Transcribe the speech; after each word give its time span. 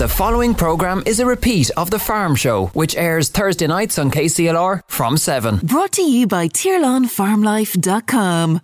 The 0.00 0.08
following 0.08 0.54
programme 0.54 1.02
is 1.04 1.20
a 1.20 1.26
repeat 1.26 1.70
of 1.76 1.90
The 1.90 1.98
Farm 1.98 2.34
Show, 2.34 2.68
which 2.68 2.96
airs 2.96 3.28
Thursday 3.28 3.66
nights 3.66 3.98
on 3.98 4.10
KCLR 4.10 4.80
from 4.88 5.18
7. 5.18 5.58
Brought 5.58 5.92
to 5.92 6.00
you 6.00 6.26
by 6.26 6.48
TirlanFarmLife.com. 6.48 8.62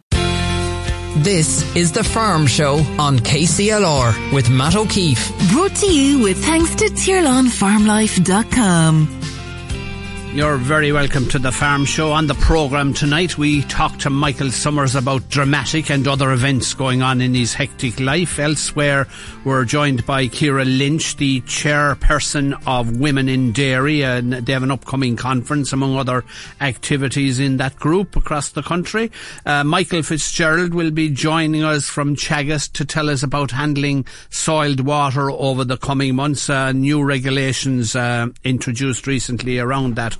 This 1.16 1.76
is 1.76 1.92
The 1.92 2.04
Farm 2.04 2.46
Show 2.46 2.76
on 2.98 3.18
KCLR 3.18 4.32
with 4.32 4.48
Matt 4.48 4.76
O'Keeffe. 4.76 5.30
Brought 5.52 5.76
to 5.76 5.92
you 5.92 6.20
with 6.20 6.42
thanks 6.42 6.74
to 6.76 6.86
TirlanFarmLife.com. 6.86 9.25
You're 10.36 10.58
very 10.58 10.92
welcome 10.92 11.26
to 11.30 11.38
the 11.38 11.50
Farm 11.50 11.86
Show. 11.86 12.12
On 12.12 12.26
the 12.26 12.34
programme 12.34 12.92
tonight, 12.92 13.38
we 13.38 13.62
talk 13.62 13.96
to 14.00 14.10
Michael 14.10 14.50
Summers 14.50 14.94
about 14.94 15.30
dramatic 15.30 15.90
and 15.90 16.06
other 16.06 16.30
events 16.30 16.74
going 16.74 17.00
on 17.00 17.22
in 17.22 17.32
his 17.34 17.54
hectic 17.54 17.98
life. 17.98 18.38
Elsewhere, 18.38 19.08
we're 19.46 19.64
joined 19.64 20.04
by 20.04 20.26
Ciara 20.26 20.66
Lynch, 20.66 21.16
the 21.16 21.40
chairperson 21.40 22.52
of 22.66 22.98
Women 22.98 23.30
in 23.30 23.52
Dairy, 23.52 24.04
and 24.04 24.34
they 24.34 24.52
have 24.52 24.62
an 24.62 24.70
upcoming 24.70 25.16
conference, 25.16 25.72
among 25.72 25.96
other 25.96 26.22
activities 26.60 27.38
in 27.40 27.56
that 27.56 27.76
group 27.76 28.14
across 28.14 28.50
the 28.50 28.62
country. 28.62 29.10
Uh, 29.46 29.64
Michael 29.64 30.02
Fitzgerald 30.02 30.74
will 30.74 30.90
be 30.90 31.08
joining 31.08 31.64
us 31.64 31.88
from 31.88 32.14
Teagasc 32.14 32.72
to 32.72 32.84
tell 32.84 33.08
us 33.08 33.22
about 33.22 33.52
handling 33.52 34.04
soiled 34.28 34.80
water 34.80 35.30
over 35.30 35.64
the 35.64 35.78
coming 35.78 36.14
months. 36.14 36.50
Uh, 36.50 36.72
new 36.72 37.02
regulations 37.02 37.96
uh, 37.96 38.26
introduced 38.44 39.06
recently 39.06 39.58
around 39.58 39.96
that 39.96 40.18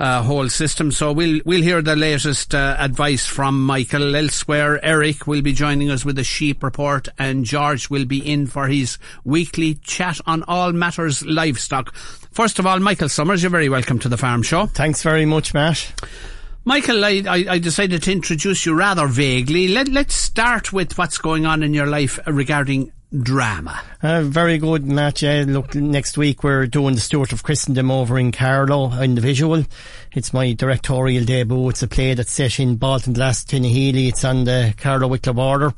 uh, 0.00 0.22
whole 0.22 0.48
system. 0.48 0.90
So 0.90 1.12
we'll 1.12 1.40
we'll 1.44 1.62
hear 1.62 1.82
the 1.82 1.94
latest 1.94 2.54
uh, 2.54 2.76
advice 2.78 3.26
from 3.26 3.62
Michael. 3.64 4.16
Elsewhere, 4.16 4.82
Eric 4.82 5.26
will 5.26 5.42
be 5.42 5.52
joining 5.52 5.90
us 5.90 6.04
with 6.04 6.18
a 6.18 6.24
sheep 6.24 6.62
report, 6.62 7.08
and 7.18 7.44
George 7.44 7.90
will 7.90 8.06
be 8.06 8.18
in 8.18 8.46
for 8.46 8.66
his 8.66 8.98
weekly 9.24 9.74
chat 9.74 10.18
on 10.26 10.42
all 10.44 10.72
matters 10.72 11.24
livestock. 11.26 11.94
First 12.32 12.58
of 12.58 12.66
all, 12.66 12.80
Michael 12.80 13.08
Summers, 13.08 13.42
you're 13.42 13.50
very 13.50 13.68
welcome 13.68 13.98
to 13.98 14.08
the 14.08 14.16
Farm 14.16 14.42
Show. 14.42 14.66
Thanks 14.66 15.02
very 15.02 15.26
much, 15.26 15.52
Matt. 15.52 15.92
Michael, 16.64 17.04
I, 17.04 17.22
I, 17.26 17.44
I 17.48 17.58
decided 17.58 18.02
to 18.04 18.12
introduce 18.12 18.64
you 18.66 18.74
rather 18.74 19.06
vaguely. 19.06 19.68
Let, 19.68 19.88
let's 19.88 20.14
start 20.14 20.72
with 20.72 20.96
what's 20.96 21.18
going 21.18 21.46
on 21.46 21.62
in 21.62 21.74
your 21.74 21.86
life 21.86 22.18
regarding 22.26 22.92
drama. 23.12 23.80
Uh, 24.02 24.22
very 24.22 24.58
good, 24.58 24.84
Matt. 24.86 25.22
Yeah, 25.22 25.44
look, 25.46 25.74
next 25.74 26.16
week 26.16 26.42
we're 26.42 26.66
doing 26.66 26.94
the 26.94 27.00
Steward 27.00 27.32
of 27.32 27.42
Christendom 27.42 27.90
over 27.90 28.18
in 28.18 28.32
Carlow 28.32 28.92
in 28.92 29.14
the 29.14 29.20
visual. 29.20 29.64
It's 30.12 30.32
my 30.32 30.52
directorial 30.52 31.24
debut. 31.24 31.68
It's 31.68 31.82
a 31.82 31.88
play 31.88 32.14
that's 32.14 32.32
set 32.32 32.60
in 32.60 32.78
Baltinglass, 32.78 33.44
Tinahely. 33.44 34.08
It's 34.08 34.24
on 34.24 34.44
the 34.44 34.74
Carlow 34.76 35.08
Wicklow 35.08 35.32
border. 35.32 35.74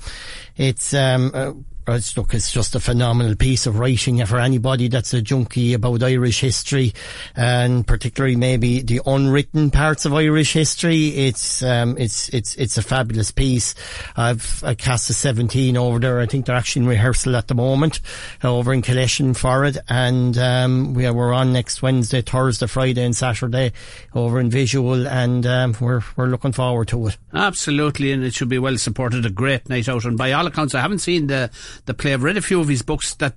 It's 0.56 0.92
um, 0.94 1.30
uh, 1.34 1.52
look, 1.88 2.34
it's 2.34 2.52
just 2.52 2.74
a 2.74 2.80
phenomenal 2.80 3.34
piece 3.34 3.66
of 3.66 3.78
writing 3.78 4.24
for 4.26 4.38
anybody 4.38 4.88
that's 4.88 5.12
a 5.14 5.22
junkie 5.22 5.74
about 5.74 6.02
Irish 6.02 6.40
history 6.40 6.92
and 7.34 7.86
particularly 7.86 8.36
maybe 8.36 8.82
the 8.82 9.00
unwritten 9.04 9.70
parts 9.70 10.04
of 10.04 10.14
Irish 10.14 10.52
history. 10.52 11.08
It's, 11.08 11.62
um, 11.62 11.96
it's, 11.98 12.28
it's, 12.28 12.54
it's 12.56 12.78
a 12.78 12.82
fabulous 12.82 13.30
piece. 13.30 13.74
I've 14.16 14.62
I 14.64 14.74
cast 14.74 15.10
a 15.10 15.14
17 15.14 15.76
over 15.76 15.98
there. 15.98 16.20
I 16.20 16.26
think 16.26 16.46
they're 16.46 16.56
actually 16.56 16.82
in 16.82 16.88
rehearsal 16.88 17.36
at 17.36 17.48
the 17.48 17.54
moment 17.54 18.00
over 18.44 18.72
in 18.72 18.82
Killeshin 18.82 19.36
for 19.36 19.64
it. 19.64 19.76
And, 19.88 20.38
um, 20.38 20.94
we 20.94 21.06
are, 21.06 21.12
we're 21.12 21.32
on 21.32 21.52
next 21.52 21.82
Wednesday, 21.82 22.22
Thursday, 22.22 22.66
Friday 22.66 23.04
and 23.04 23.16
Saturday 23.16 23.72
over 24.14 24.38
in 24.38 24.50
visual 24.50 25.08
and, 25.08 25.46
um, 25.46 25.76
we're, 25.80 26.02
we're 26.16 26.26
looking 26.26 26.52
forward 26.52 26.88
to 26.88 27.08
it. 27.08 27.16
Absolutely. 27.34 28.12
And 28.12 28.22
it 28.22 28.34
should 28.34 28.48
be 28.48 28.58
well 28.58 28.78
supported. 28.78 29.26
A 29.26 29.30
great 29.30 29.68
night 29.68 29.88
out. 29.88 30.04
And 30.04 30.16
by 30.16 30.32
all 30.32 30.46
accounts, 30.46 30.74
I 30.74 30.80
haven't 30.80 30.98
seen 30.98 31.26
the, 31.26 31.50
the 31.86 31.94
play. 31.94 32.12
I've 32.12 32.22
read 32.22 32.36
a 32.36 32.42
few 32.42 32.60
of 32.60 32.68
his 32.68 32.82
books 32.82 33.14
that 33.14 33.34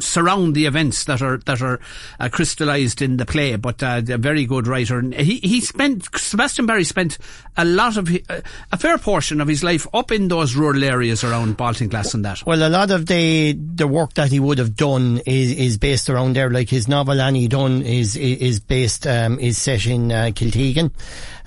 surround 0.00 0.54
the 0.54 0.66
events 0.66 1.04
that 1.04 1.20
are 1.20 1.38
that 1.38 1.60
are 1.60 1.78
uh, 2.18 2.28
crystallized 2.30 3.02
in 3.02 3.16
the 3.18 3.26
play. 3.26 3.54
But 3.56 3.82
uh, 3.82 4.02
a 4.08 4.18
very 4.18 4.46
good 4.46 4.66
writer, 4.66 4.98
and 4.98 5.14
he 5.14 5.36
he 5.38 5.60
spent 5.60 6.08
Sebastian 6.16 6.66
Barry 6.66 6.84
spent 6.84 7.18
a 7.56 7.64
lot 7.64 7.96
of 7.96 8.08
uh, 8.08 8.40
a 8.72 8.76
fair 8.76 8.98
portion 8.98 9.40
of 9.40 9.48
his 9.48 9.62
life 9.62 9.86
up 9.92 10.10
in 10.10 10.28
those 10.28 10.54
rural 10.54 10.82
areas 10.82 11.22
around 11.22 11.58
Baltinglass 11.58 12.14
and 12.14 12.24
that. 12.24 12.44
Well, 12.46 12.66
a 12.66 12.70
lot 12.70 12.90
of 12.90 13.06
the 13.06 13.52
the 13.52 13.86
work 13.86 14.14
that 14.14 14.30
he 14.30 14.40
would 14.40 14.58
have 14.58 14.74
done 14.74 15.20
is 15.26 15.52
is 15.52 15.78
based 15.78 16.08
around 16.08 16.34
there. 16.34 16.50
Like 16.50 16.70
his 16.70 16.88
novel 16.88 17.20
Annie 17.20 17.48
Dunne 17.48 17.82
is 17.82 18.16
is 18.16 18.60
based 18.60 19.06
um, 19.06 19.38
is 19.38 19.58
set 19.58 19.86
in 19.86 20.10
uh, 20.10 20.30
Kiltegan. 20.34 20.92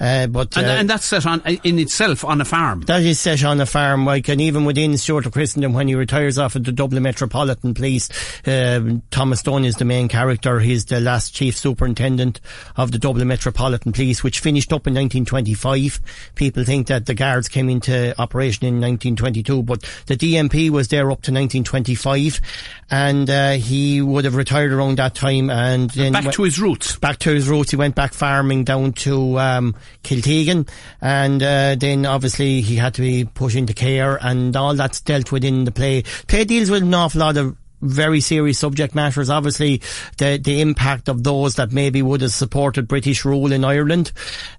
Uh, 0.01 0.25
but 0.25 0.57
and, 0.57 0.65
uh, 0.65 0.69
and, 0.69 0.89
that's 0.89 1.05
set 1.05 1.27
on 1.27 1.41
in 1.63 1.77
itself 1.77 2.25
on 2.25 2.41
a 2.41 2.45
farm. 2.45 2.81
That 2.81 3.03
is 3.03 3.19
set 3.19 3.43
on 3.43 3.61
a 3.61 3.67
farm, 3.67 4.03
like, 4.03 4.29
and 4.29 4.41
even 4.41 4.65
within 4.65 4.97
Steward 4.97 5.27
of 5.27 5.33
Christendom, 5.33 5.73
when 5.73 5.87
he 5.87 5.93
retires 5.93 6.39
off 6.39 6.55
of 6.55 6.63
the 6.63 6.71
Dublin 6.71 7.03
Metropolitan 7.03 7.75
Police, 7.75 8.09
um, 8.47 9.03
Thomas 9.11 9.43
Dunne 9.43 9.63
is 9.63 9.75
the 9.75 9.85
main 9.85 10.07
character. 10.07 10.59
He's 10.59 10.85
the 10.85 10.99
last 10.99 11.35
chief 11.35 11.55
superintendent 11.55 12.41
of 12.77 12.91
the 12.91 12.97
Dublin 12.97 13.27
Metropolitan 13.27 13.91
Police, 13.91 14.23
which 14.23 14.39
finished 14.39 14.73
up 14.73 14.87
in 14.87 14.95
1925. 14.95 16.01
People 16.33 16.63
think 16.63 16.87
that 16.87 17.05
the 17.05 17.13
guards 17.13 17.47
came 17.47 17.69
into 17.69 18.19
operation 18.19 18.65
in 18.65 18.81
1922, 18.81 19.61
but 19.61 19.81
the 20.07 20.17
DMP 20.17 20.71
was 20.71 20.87
there 20.87 21.11
up 21.11 21.21
to 21.21 21.31
1925, 21.31 22.41
and 22.89 23.29
uh, 23.29 23.51
he 23.51 24.01
would 24.01 24.25
have 24.25 24.35
retired 24.35 24.73
around 24.73 24.97
that 24.97 25.13
time. 25.13 25.51
And 25.51 25.91
then 25.91 26.13
back 26.13 26.33
to 26.33 26.41
his 26.41 26.59
roots. 26.59 26.95
Back 26.95 27.19
to 27.19 27.29
his 27.29 27.47
roots. 27.47 27.69
He 27.69 27.77
went 27.77 27.93
back 27.93 28.15
farming 28.15 28.63
down 28.63 28.93
to. 28.93 29.37
Um, 29.37 29.75
Kiltegan, 30.03 30.67
and 31.01 31.41
uh, 31.41 31.75
then 31.75 32.05
obviously 32.05 32.61
he 32.61 32.75
had 32.75 32.93
to 32.95 33.01
be 33.01 33.25
put 33.25 33.55
into 33.55 33.73
care, 33.73 34.17
and 34.21 34.55
all 34.55 34.73
that's 34.75 35.01
dealt 35.01 35.31
with 35.31 35.43
in 35.43 35.65
the 35.65 35.71
play. 35.71 36.03
Play 36.27 36.45
deals 36.45 36.69
with 36.69 36.83
an 36.83 36.93
awful 36.93 37.19
lot 37.21 37.37
of 37.37 37.55
very 37.81 38.21
serious 38.21 38.59
subject 38.59 38.95
matters. 38.95 39.29
Obviously, 39.29 39.81
the 40.17 40.37
the 40.37 40.61
impact 40.61 41.09
of 41.09 41.23
those 41.23 41.55
that 41.55 41.71
maybe 41.71 42.01
would 42.01 42.21
have 42.21 42.31
supported 42.31 42.87
British 42.87 43.25
rule 43.25 43.51
in 43.51 43.63
Ireland. 43.63 44.11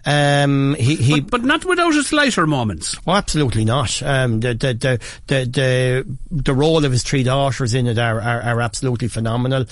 Um, 0.04 0.74
he, 0.78 0.96
he 0.96 1.20
but, 1.20 1.30
but, 1.30 1.44
not 1.44 1.64
without 1.64 1.94
its 1.94 2.12
lighter 2.12 2.46
moments. 2.46 2.96
Oh, 3.06 3.12
absolutely 3.12 3.64
not. 3.64 4.02
Um, 4.02 4.40
the, 4.40 4.54
the, 4.54 4.74
the 4.74 5.00
the 5.26 5.44
the 5.50 6.16
the 6.30 6.54
role 6.54 6.84
of 6.84 6.92
his 6.92 7.02
three 7.02 7.22
daughters 7.22 7.74
in 7.74 7.86
it 7.86 7.98
are 7.98 8.20
are, 8.20 8.42
are 8.42 8.60
absolutely 8.60 9.08
phenomenal. 9.08 9.66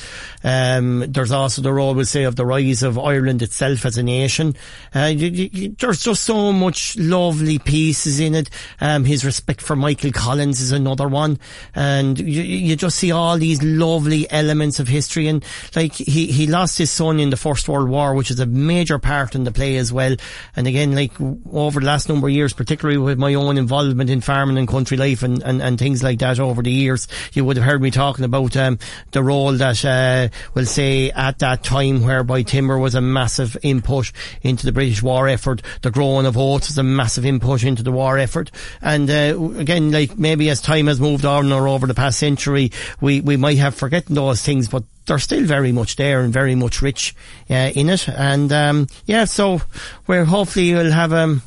Um, 0.44 1.04
there's 1.08 1.32
also 1.32 1.62
the 1.62 1.72
role, 1.72 1.94
we'll 1.94 2.04
say, 2.04 2.24
of 2.24 2.36
the 2.36 2.46
rise 2.46 2.82
of 2.82 2.98
Ireland 2.98 3.42
itself 3.42 3.84
as 3.84 3.98
a 3.98 4.02
nation. 4.02 4.54
Uh, 4.94 5.06
you, 5.06 5.28
you, 5.28 5.76
there's 5.78 6.00
just 6.00 6.24
so 6.24 6.52
much 6.52 6.96
lovely 6.96 7.58
pieces 7.58 8.20
in 8.20 8.34
it. 8.34 8.50
Um, 8.80 9.04
his 9.04 9.24
respect 9.24 9.60
for 9.60 9.76
Michael 9.76 10.12
Collins 10.12 10.60
is 10.60 10.72
another 10.72 11.08
one, 11.08 11.38
and 11.74 12.18
you, 12.18 12.42
you 12.42 12.76
just 12.76 12.98
see 12.98 13.12
all 13.12 13.39
these 13.40 13.62
lovely 13.62 14.30
elements 14.30 14.78
of 14.78 14.88
history. 14.88 15.26
And 15.28 15.44
like 15.74 15.94
he, 15.94 16.26
he 16.26 16.46
lost 16.46 16.78
his 16.78 16.90
son 16.90 17.18
in 17.18 17.30
the 17.30 17.36
First 17.36 17.68
World 17.68 17.88
War, 17.88 18.14
which 18.14 18.30
is 18.30 18.40
a 18.40 18.46
major 18.46 18.98
part 18.98 19.34
in 19.34 19.44
the 19.44 19.52
play 19.52 19.76
as 19.76 19.92
well. 19.92 20.16
And 20.54 20.66
again, 20.66 20.94
like 20.94 21.12
over 21.52 21.80
the 21.80 21.86
last 21.86 22.08
number 22.08 22.28
of 22.28 22.32
years, 22.32 22.52
particularly 22.52 22.98
with 22.98 23.18
my 23.18 23.34
own 23.34 23.58
involvement 23.58 24.10
in 24.10 24.20
farming 24.20 24.58
and 24.58 24.68
country 24.68 24.96
life 24.96 25.22
and, 25.22 25.42
and, 25.42 25.60
and 25.60 25.78
things 25.78 26.02
like 26.02 26.18
that 26.20 26.38
over 26.38 26.62
the 26.62 26.70
years, 26.70 27.08
you 27.32 27.44
would 27.44 27.56
have 27.56 27.66
heard 27.66 27.82
me 27.82 27.90
talking 27.90 28.24
about 28.24 28.56
um, 28.56 28.78
the 29.12 29.22
role 29.22 29.52
that, 29.52 29.84
uh, 29.84 30.28
we'll 30.54 30.66
say, 30.66 31.10
at 31.10 31.38
that 31.40 31.64
time 31.64 32.02
whereby 32.02 32.42
timber 32.42 32.78
was 32.78 32.94
a 32.94 33.00
massive 33.00 33.56
input 33.62 34.12
into 34.42 34.66
the 34.66 34.72
British 34.72 35.02
war 35.02 35.28
effort. 35.28 35.62
The 35.82 35.90
growing 35.90 36.26
of 36.26 36.36
oats 36.36 36.68
was 36.68 36.78
a 36.78 36.82
massive 36.82 37.24
input 37.24 37.64
into 37.64 37.82
the 37.82 37.92
war 37.92 38.18
effort. 38.18 38.50
And 38.80 39.10
uh, 39.10 39.38
again, 39.56 39.90
like 39.90 40.18
maybe 40.18 40.50
as 40.50 40.60
time 40.60 40.86
has 40.86 41.00
moved 41.00 41.24
on 41.24 41.52
or 41.52 41.68
over 41.68 41.86
the 41.86 41.94
past 41.94 42.18
century, 42.18 42.72
we, 43.00 43.20
we 43.20 43.29
might 43.36 43.58
have 43.58 43.74
forgotten 43.74 44.14
those 44.14 44.42
things, 44.42 44.68
but 44.68 44.84
they're 45.06 45.18
still 45.18 45.44
very 45.44 45.72
much 45.72 45.96
there 45.96 46.20
and 46.20 46.32
very 46.32 46.54
much 46.54 46.82
rich 46.82 47.14
uh, 47.48 47.72
in 47.74 47.88
it. 47.88 48.08
And 48.08 48.52
um, 48.52 48.86
yeah, 49.06 49.24
so 49.24 49.62
we're 50.06 50.24
hopefully 50.24 50.72
we'll 50.74 50.92
have 50.92 51.12
um, 51.12 51.42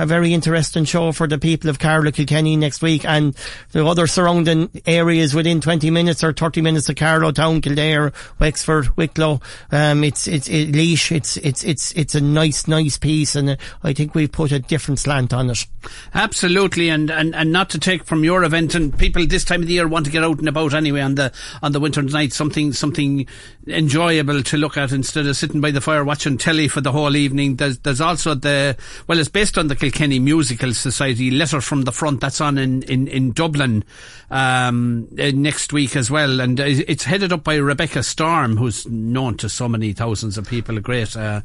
a 0.00 0.06
very 0.06 0.32
interesting 0.32 0.86
show 0.86 1.12
for 1.12 1.26
the 1.26 1.36
people 1.36 1.68
of 1.68 1.78
Carlow 1.78 2.10
Kilkenny 2.10 2.56
next 2.56 2.80
week 2.80 3.04
and 3.04 3.36
the 3.72 3.84
other 3.84 4.06
surrounding 4.06 4.70
areas 4.86 5.34
within 5.34 5.60
20 5.60 5.90
minutes 5.90 6.24
or 6.24 6.32
30 6.32 6.62
minutes 6.62 6.88
of 6.88 6.96
Carlow 6.96 7.32
Town, 7.32 7.60
Kildare, 7.60 8.10
Wexford, 8.38 8.96
Wicklow. 8.96 9.40
Um, 9.70 10.02
it's, 10.02 10.26
it's, 10.26 10.48
it, 10.48 10.72
Laois, 10.72 11.12
it's, 11.14 11.36
it's, 11.36 11.62
it's, 11.64 11.92
it's 11.92 12.14
a 12.14 12.20
nice, 12.20 12.66
nice 12.66 12.96
piece 12.96 13.36
and 13.36 13.50
uh, 13.50 13.56
I 13.84 13.92
think 13.92 14.14
we've 14.14 14.32
put 14.32 14.52
a 14.52 14.58
different 14.58 15.00
slant 15.00 15.34
on 15.34 15.50
it. 15.50 15.66
Absolutely. 16.14 16.88
And, 16.88 17.10
and, 17.10 17.34
and 17.34 17.52
not 17.52 17.68
to 17.70 17.78
take 17.78 18.04
from 18.04 18.24
your 18.24 18.42
event 18.42 18.74
and 18.74 18.96
people 18.98 19.26
this 19.26 19.44
time 19.44 19.60
of 19.60 19.68
the 19.68 19.74
year 19.74 19.86
want 19.86 20.06
to 20.06 20.12
get 20.12 20.24
out 20.24 20.38
and 20.38 20.48
about 20.48 20.72
anyway 20.72 21.02
on 21.02 21.16
the, 21.16 21.30
on 21.62 21.72
the 21.72 21.80
winter 21.80 22.00
night, 22.00 22.32
something, 22.32 22.72
something 22.72 23.26
enjoyable 23.66 24.42
to 24.44 24.56
look 24.56 24.78
at 24.78 24.92
instead 24.92 25.26
of 25.26 25.36
sitting 25.36 25.60
by 25.60 25.70
the 25.70 25.80
fire 25.82 26.04
watching 26.04 26.38
telly 26.38 26.68
for 26.68 26.80
the 26.80 26.92
whole 26.92 27.16
evening. 27.16 27.56
There's, 27.56 27.78
there's 27.80 28.00
also 28.00 28.34
the, 28.34 28.78
well, 29.06 29.18
it's 29.18 29.28
based 29.28 29.58
on 29.58 29.68
the 29.68 29.76
Kilkenny 29.90 30.20
Musical 30.20 30.72
Society 30.72 31.32
Letter 31.32 31.60
from 31.60 31.82
the 31.82 31.90
Front. 31.90 32.20
That's 32.20 32.40
on 32.40 32.58
in, 32.58 32.84
in, 32.84 33.08
in 33.08 33.32
Dublin 33.32 33.82
um, 34.30 35.08
uh, 35.18 35.32
next 35.34 35.72
week 35.72 35.96
as 35.96 36.12
well. 36.12 36.40
And 36.40 36.60
it's 36.60 37.02
headed 37.02 37.32
up 37.32 37.42
by 37.42 37.56
Rebecca 37.56 38.04
Storm, 38.04 38.56
who's 38.56 38.86
known 38.86 39.36
to 39.38 39.48
so 39.48 39.68
many 39.68 39.92
thousands 39.92 40.38
of 40.38 40.46
people. 40.46 40.78
A 40.78 40.80
great. 40.80 41.16
Uh, 41.16 41.40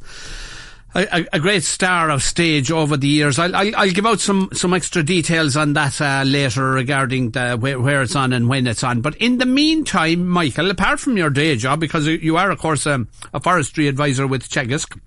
a, 0.94 1.25
a, 1.33 1.39
great 1.42 1.63
star 1.63 2.09
of 2.09 2.24
stage 2.24 2.71
over 2.71 2.95
the 2.95 3.07
years. 3.07 3.38
I'll, 3.38 3.53
I'll, 3.53 3.75
I'll 3.75 3.92
give 3.92 4.06
out 4.06 4.21
some, 4.21 4.47
some 4.53 4.74
extra 4.74 5.03
details 5.03 5.57
on 5.57 5.74
that 5.74 6.00
uh, 6.00 6.24
later 6.25 6.71
regarding 6.71 7.31
the, 7.31 7.57
where, 7.57 7.77
where, 7.81 8.01
it's 8.01 8.15
on 8.15 8.31
and 8.31 8.47
when 8.47 8.65
it's 8.65 8.81
on. 8.81 9.01
But 9.01 9.18
in 9.18 9.39
the 9.39 9.45
meantime, 9.45 10.25
Michael, 10.25 10.71
apart 10.71 11.01
from 11.01 11.18
your 11.18 11.30
day 11.30 11.57
job, 11.57 11.81
because 11.81 12.07
you 12.07 12.38
are, 12.38 12.50
of 12.50 12.59
course, 12.59 12.88
um, 12.88 13.09
a 13.33 13.42
forestry 13.42 13.89
advisor 13.89 14.25
with 14.25 14.47
Teagasc, 14.47 14.97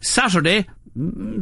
Saturday, 0.00 0.66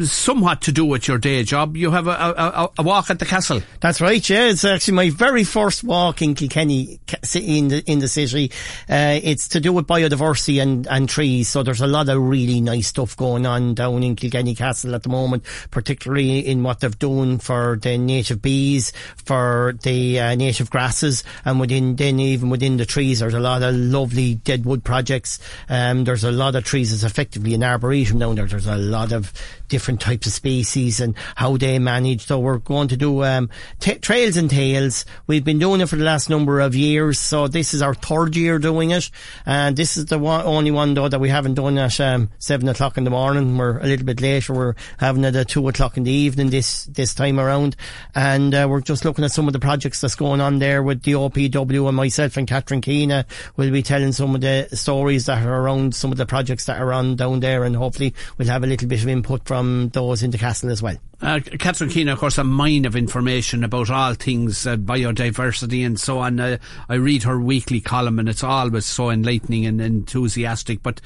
somewhat 0.04 0.62
to 0.62 0.72
do 0.72 0.84
with 0.84 1.08
your 1.08 1.18
day 1.18 1.42
job. 1.42 1.76
You 1.76 1.90
have 1.90 2.06
a, 2.06 2.10
a, 2.10 2.70
a, 2.78 2.82
walk 2.82 3.10
at 3.10 3.18
the 3.18 3.24
castle. 3.24 3.62
That's 3.80 4.00
right. 4.00 4.28
Yeah, 4.28 4.48
it's 4.48 4.64
actually 4.64 4.94
my 4.94 5.10
very 5.10 5.44
first 5.44 5.84
walk 5.84 6.22
in 6.22 6.34
Kilkenny 6.34 7.00
in 7.34 7.68
the 7.68 7.82
in 7.86 7.98
the 8.00 8.08
city. 8.08 8.50
Uh, 8.88 9.20
it's 9.22 9.48
to 9.48 9.60
do 9.60 9.72
with 9.72 9.86
biodiversity 9.86 10.60
and 10.60 10.86
and 10.86 11.08
trees. 11.08 11.48
So 11.48 11.62
there's 11.62 11.80
a 11.80 11.86
lot 11.86 12.08
of 12.08 12.20
really 12.20 12.60
nice 12.60 12.88
stuff 12.88 13.16
going 13.16 13.46
on 13.46 13.74
down 13.74 14.02
in 14.02 14.16
Kilkenny 14.16 14.54
Castle 14.54 14.94
at 14.94 15.02
the 15.02 15.08
moment, 15.08 15.44
particularly 15.70 16.46
in 16.46 16.62
what 16.62 16.80
they've 16.80 16.98
done 16.98 17.38
for 17.38 17.78
the 17.80 17.98
native 17.98 18.42
bees, 18.42 18.92
for 19.24 19.74
the 19.82 20.20
uh, 20.20 20.34
native 20.34 20.70
grasses, 20.70 21.24
and 21.44 21.60
within 21.60 21.96
then 21.96 22.20
even 22.20 22.48
within 22.48 22.76
the 22.76 22.86
trees, 22.86 23.20
there's 23.20 23.34
a 23.34 23.40
lot 23.40 23.62
of 23.62 23.74
lovely 23.74 24.36
deadwood 24.36 24.84
projects. 24.84 25.38
Um, 25.68 26.04
there's 26.04 26.24
a 26.24 26.32
lot 26.32 26.54
of 26.54 26.64
trees. 26.64 26.92
It's 26.92 27.04
effectively 27.04 27.54
an 27.54 27.62
arboretum 27.62 28.18
down 28.18 28.34
there. 28.36 28.46
There's 28.46 28.66
a 28.66 28.76
lot 28.76 29.12
of 29.12 29.32
different 29.68 30.00
types 30.00 30.26
of 30.26 30.32
species 30.32 31.00
and 31.00 31.14
how 31.34 31.56
they 31.56 31.78
manage. 31.78 32.26
So 32.26 32.38
we're 32.38 32.58
going 32.58 32.88
to 32.88 32.96
do 32.96 33.24
um, 33.24 33.50
t- 33.80 33.94
trails 33.94 34.36
and 34.36 34.50
tales. 34.50 35.04
We've 35.26 35.44
been 35.44 35.58
doing 35.58 35.80
it 35.80 35.88
for 35.88 35.96
the 35.96 36.04
last 36.04 36.30
number 36.30 36.60
of 36.60 36.74
years, 36.74 37.18
so 37.18 37.48
this 37.48 37.74
is 37.74 37.82
our 37.82 37.94
third 37.94 38.36
year 38.36 38.58
doing 38.58 38.90
it, 38.90 39.10
and 39.44 39.76
this 39.76 39.96
is 39.96 40.06
the 40.06 40.18
one, 40.18 40.44
only 40.44 40.70
one 40.70 40.94
though 40.94 41.08
that 41.08 41.20
we 41.20 41.28
haven't 41.28 41.54
done 41.54 41.78
at 41.78 41.98
um, 42.00 42.30
seven 42.38 42.68
o'clock 42.68 42.96
in 42.96 43.04
the 43.04 43.10
morning. 43.10 43.56
We're 43.56 43.78
a 43.78 43.86
little 43.86 44.06
bit 44.06 44.20
later. 44.20 44.54
We're 44.54 44.74
having 44.98 45.24
it 45.24 45.36
at 45.36 45.48
two 45.48 45.68
o'clock 45.68 45.96
in 45.96 46.04
the 46.04 46.12
evening 46.12 46.50
this 46.50 46.84
this 46.86 47.14
time 47.14 47.38
around, 47.38 47.76
and 48.14 48.54
uh, 48.54 48.66
we're 48.68 48.80
just 48.80 49.04
looking 49.04 49.24
at 49.24 49.32
some 49.32 49.46
of 49.46 49.52
the 49.52 49.60
projects 49.60 50.00
that's 50.00 50.14
going 50.14 50.40
on 50.40 50.58
there 50.58 50.82
with 50.82 51.02
the 51.02 51.12
OPW 51.12 51.88
and 51.88 51.96
myself 51.96 52.36
and 52.36 52.48
Catherine 52.48 52.80
Keena 52.80 53.26
will 53.56 53.70
be 53.70 53.82
telling 53.82 54.12
some 54.12 54.34
of 54.34 54.40
the 54.40 54.68
stories 54.72 55.26
that 55.26 55.44
are 55.44 55.62
around 55.62 55.94
some 55.94 56.12
of 56.12 56.18
the 56.18 56.26
projects 56.26 56.64
that 56.66 56.80
are 56.80 56.92
on 56.92 57.16
down 57.16 57.40
there, 57.40 57.64
and 57.64 57.76
hopefully 57.76 58.14
we'll 58.38 58.48
have 58.48 58.64
a 58.64 58.66
little 58.66 58.88
bit 58.88 59.02
of 59.02 59.08
input 59.08 59.25
from 59.44 59.90
those 59.90 60.22
in 60.22 60.30
the 60.30 60.38
castle 60.38 60.70
as 60.70 60.82
well. 60.82 60.96
Uh, 61.20 61.40
Catherine 61.58 61.90
Keena, 61.90 62.12
of 62.12 62.18
course, 62.18 62.38
a 62.38 62.44
mine 62.44 62.84
of 62.84 62.94
information 62.94 63.64
about 63.64 63.90
all 63.90 64.14
things 64.14 64.66
uh, 64.66 64.76
biodiversity 64.76 65.84
and 65.84 65.98
so 65.98 66.18
on. 66.18 66.38
Uh, 66.38 66.58
I 66.88 66.94
read 66.94 67.22
her 67.22 67.40
weekly 67.40 67.80
column 67.80 68.18
and 68.18 68.28
it's 68.28 68.44
always 68.44 68.86
so 68.86 69.10
enlightening 69.10 69.64
and 69.64 69.80
enthusiastic. 69.80 70.82
But 70.82 71.00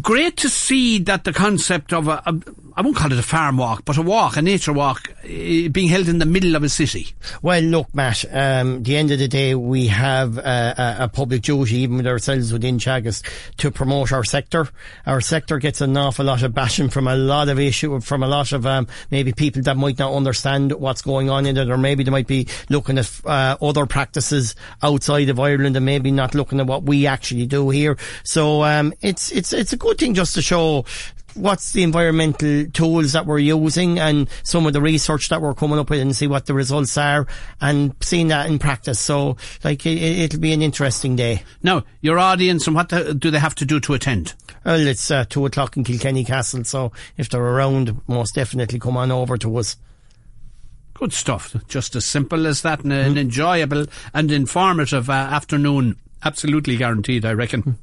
great 0.00 0.36
to 0.38 0.48
see 0.48 0.98
that 1.00 1.24
the 1.24 1.32
concept 1.32 1.92
of 1.92 2.08
a, 2.08 2.22
a 2.26 2.34
I 2.74 2.80
won't 2.80 2.96
call 2.96 3.12
it 3.12 3.18
a 3.18 3.22
farm 3.22 3.58
walk, 3.58 3.84
but 3.84 3.98
a 3.98 4.02
walk, 4.02 4.36
a 4.36 4.42
nature 4.42 4.72
walk, 4.72 5.12
uh, 5.24 5.26
being 5.26 5.88
held 5.88 6.08
in 6.08 6.18
the 6.18 6.26
middle 6.26 6.56
of 6.56 6.62
a 6.62 6.70
city. 6.70 7.08
Well, 7.42 7.60
look, 7.60 7.94
Matt, 7.94 8.24
um, 8.32 8.82
the 8.82 8.96
end 8.96 9.10
of 9.10 9.18
the 9.18 9.28
day, 9.28 9.54
we 9.54 9.88
have 9.88 10.38
a, 10.38 10.96
a, 11.00 11.08
public 11.08 11.42
duty, 11.42 11.76
even 11.78 11.98
with 11.98 12.06
ourselves 12.06 12.52
within 12.52 12.78
Teagasc, 12.78 13.22
to 13.58 13.70
promote 13.70 14.10
our 14.10 14.24
sector. 14.24 14.68
Our 15.04 15.20
sector 15.20 15.58
gets 15.58 15.82
an 15.82 15.96
awful 15.96 16.24
lot 16.24 16.42
of 16.42 16.54
bashing 16.54 16.88
from 16.88 17.06
a 17.06 17.14
lot 17.14 17.50
of 17.50 17.58
issue, 17.58 18.00
from 18.00 18.22
a 18.22 18.28
lot 18.28 18.52
of 18.52 18.64
um, 18.64 18.86
maybe 19.10 19.32
people 19.32 19.60
that 19.62 19.76
might 19.76 19.98
not 19.98 20.14
understand 20.14 20.72
what's 20.72 21.02
going 21.02 21.28
on 21.28 21.44
in 21.44 21.58
it, 21.58 21.68
or 21.68 21.76
maybe 21.76 22.04
they 22.04 22.10
might 22.10 22.26
be 22.26 22.48
looking 22.70 22.96
at 22.96 23.10
uh, 23.26 23.56
other 23.60 23.84
practices 23.84 24.54
outside 24.82 25.28
of 25.28 25.38
Ireland 25.38 25.76
and 25.76 25.84
maybe 25.84 26.10
not 26.10 26.34
looking 26.34 26.58
at 26.58 26.66
what 26.66 26.84
we 26.84 27.06
actually 27.06 27.46
do 27.46 27.68
here. 27.68 27.98
So 28.22 28.64
um, 28.64 28.94
it's 29.02 29.30
it's 29.30 29.52
it's 29.52 29.71
a 29.72 29.76
good 29.76 29.98
thing 29.98 30.14
just 30.14 30.34
to 30.34 30.42
show 30.42 30.84
what's 31.34 31.72
the 31.72 31.82
environmental 31.82 32.66
tools 32.72 33.12
that 33.12 33.26
we're 33.26 33.38
using 33.38 33.98
and 33.98 34.28
some 34.42 34.66
of 34.66 34.72
the 34.72 34.80
research 34.80 35.28
that 35.28 35.40
we're 35.40 35.54
coming 35.54 35.78
up 35.78 35.90
with 35.90 36.00
and 36.00 36.14
see 36.14 36.26
what 36.26 36.46
the 36.46 36.54
results 36.54 36.96
are 36.98 37.26
and 37.60 37.94
seeing 38.00 38.28
that 38.28 38.48
in 38.48 38.58
practice. 38.58 39.00
So, 39.00 39.36
like, 39.64 39.86
it, 39.86 40.32
will 40.32 40.40
be 40.40 40.52
an 40.52 40.62
interesting 40.62 41.16
day. 41.16 41.42
Now, 41.62 41.84
your 42.00 42.18
audience 42.18 42.66
and 42.66 42.76
what 42.76 42.88
do 42.88 43.30
they 43.30 43.38
have 43.38 43.54
to 43.56 43.64
do 43.64 43.80
to 43.80 43.94
attend? 43.94 44.34
Well, 44.64 44.86
it's 44.86 45.10
uh, 45.10 45.24
two 45.28 45.44
o'clock 45.46 45.76
in 45.76 45.84
Kilkenny 45.84 46.24
Castle, 46.24 46.64
so 46.64 46.92
if 47.16 47.28
they're 47.28 47.42
around, 47.42 48.00
most 48.06 48.34
definitely 48.34 48.78
come 48.78 48.96
on 48.96 49.10
over 49.10 49.36
to 49.38 49.56
us. 49.56 49.76
Good 50.94 51.12
stuff. 51.12 51.56
Just 51.66 51.96
as 51.96 52.04
simple 52.04 52.46
as 52.46 52.62
that, 52.62 52.84
and 52.84 52.92
an 52.92 53.14
mm. 53.14 53.18
enjoyable 53.18 53.86
and 54.14 54.30
informative 54.30 55.10
uh, 55.10 55.14
afternoon. 55.14 55.96
Absolutely 56.24 56.76
guaranteed, 56.76 57.24
I 57.24 57.32
reckon. 57.32 57.62
Mm. 57.62 57.74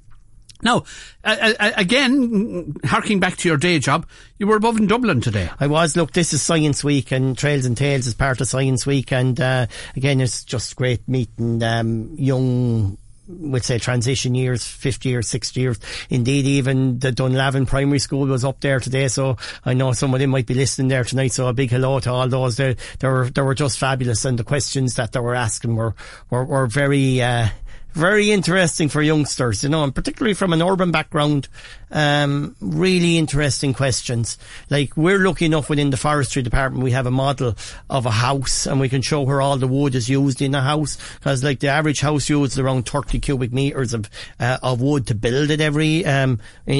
Now, 0.62 0.84
uh, 1.24 1.54
uh, 1.60 1.72
again, 1.78 2.76
harking 2.84 3.20
back 3.20 3.38
to 3.38 3.48
your 3.48 3.58
day 3.58 3.80
job, 3.80 4.06
you 4.38 4.48
were 4.48 4.58
above 4.58 4.78
in 4.78 4.88
Dublin 4.88 5.22
today. 5.22 5.50
I 5.60 5.68
was. 5.68 5.96
Look, 5.96 6.12
this 6.12 6.34
is 6.34 6.42
Science 6.42 6.84
Week, 6.84 7.12
and 7.12 7.38
Trails 7.38 7.66
and 7.66 7.78
Tales 7.78 8.08
is 8.08 8.14
part 8.14 8.42
of 8.42 8.48
Science 8.48 8.86
Week, 8.86 9.12
and 9.14 9.40
uh, 9.40 9.68
again, 9.96 10.20
it's 10.20 10.44
just 10.44 10.76
great 10.76 11.08
meeting 11.08 11.64
um, 11.64 12.16
young 12.18 12.98
we'd 13.30 13.64
say 13.64 13.78
transition 13.78 14.34
years, 14.34 14.66
50 14.66 15.10
years, 15.10 15.28
60 15.28 15.60
years. 15.60 15.80
Indeed, 16.10 16.46
even 16.46 17.00
the 17.00 17.12
Dunlavin 17.12 17.68
Primary 17.68 18.00
School 18.00 18.26
was 18.28 18.44
up 18.44 18.60
there 18.60 18.80
today, 18.80 19.08
so 19.08 19.38
I 19.64 19.74
know 19.74 19.92
some 19.94 20.14
of 20.14 20.20
them 20.20 20.32
might 20.32 20.48
be 20.48 20.56
listening 20.56 20.88
there 20.88 21.04
tonight, 21.04 21.32
so 21.32 21.48
a 21.48 21.54
big 21.54 21.70
hello 21.70 22.00
to 22.00 22.12
all 22.12 22.28
those. 22.28 22.58
They, 22.58 22.76
they, 23.00 23.08
were, 23.08 23.30
they 23.30 23.42
were 23.42 23.56
just 23.56 23.78
fabulous, 23.78 24.26
and 24.26 24.38
the 24.38 24.44
questions 24.44 24.96
that 24.96 25.12
they 25.12 25.20
were 25.20 25.36
asking 25.36 25.76
were, 25.76 25.94
were, 26.30 26.44
were 26.44 26.68
very, 26.68 27.22
uh, 27.22 27.50
very 27.94 28.32
interesting 28.32 28.88
for 28.90 29.02
youngsters, 29.02 29.64
you 29.64 29.70
know, 29.70 29.84
and 29.84 29.94
particularly 29.94 30.34
from 30.34 30.54
an 30.54 30.62
urban 30.62 30.92
background, 30.92 31.48
um, 31.92 32.56
really 32.62 33.18
interesting 33.18 33.74
questions. 33.74 34.38
Like 34.70 34.96
we're 34.96 35.18
lucky 35.20 35.46
enough 35.46 35.70
within 35.70 35.90
the 35.90 35.98
forestry 35.98 36.42
department, 36.44 36.84
we 36.84 36.92
have 36.92 37.08
a 37.08 37.12
model 37.12 37.56
of 37.90 38.06
a 38.06 38.12
house 38.12 38.68
and 38.68 38.80
we 38.80 38.90
can 38.90 39.02
show 39.02 39.22
where 39.22 39.42
all 39.42 39.58
the 39.58 39.68
wood 39.68 39.96
is 39.96 40.08
used 40.08 40.42
in 40.42 40.54
a 40.54 40.62
house. 40.62 40.98
Cause 41.22 41.44
like 41.44 41.60
the 41.60 41.70
average 41.70 42.02
house 42.02 42.30
uses 42.30 42.60
around 42.60 42.88
30 42.88 43.20
cubic 43.20 43.52
meters 43.52 43.94
of, 43.94 44.10
uh, 44.40 44.58
of 44.62 44.82
wood 44.82 45.08
to 45.08 45.16
build 45.16 45.50
it 45.50 45.62
every, 45.62 46.06
um, 46.06 46.40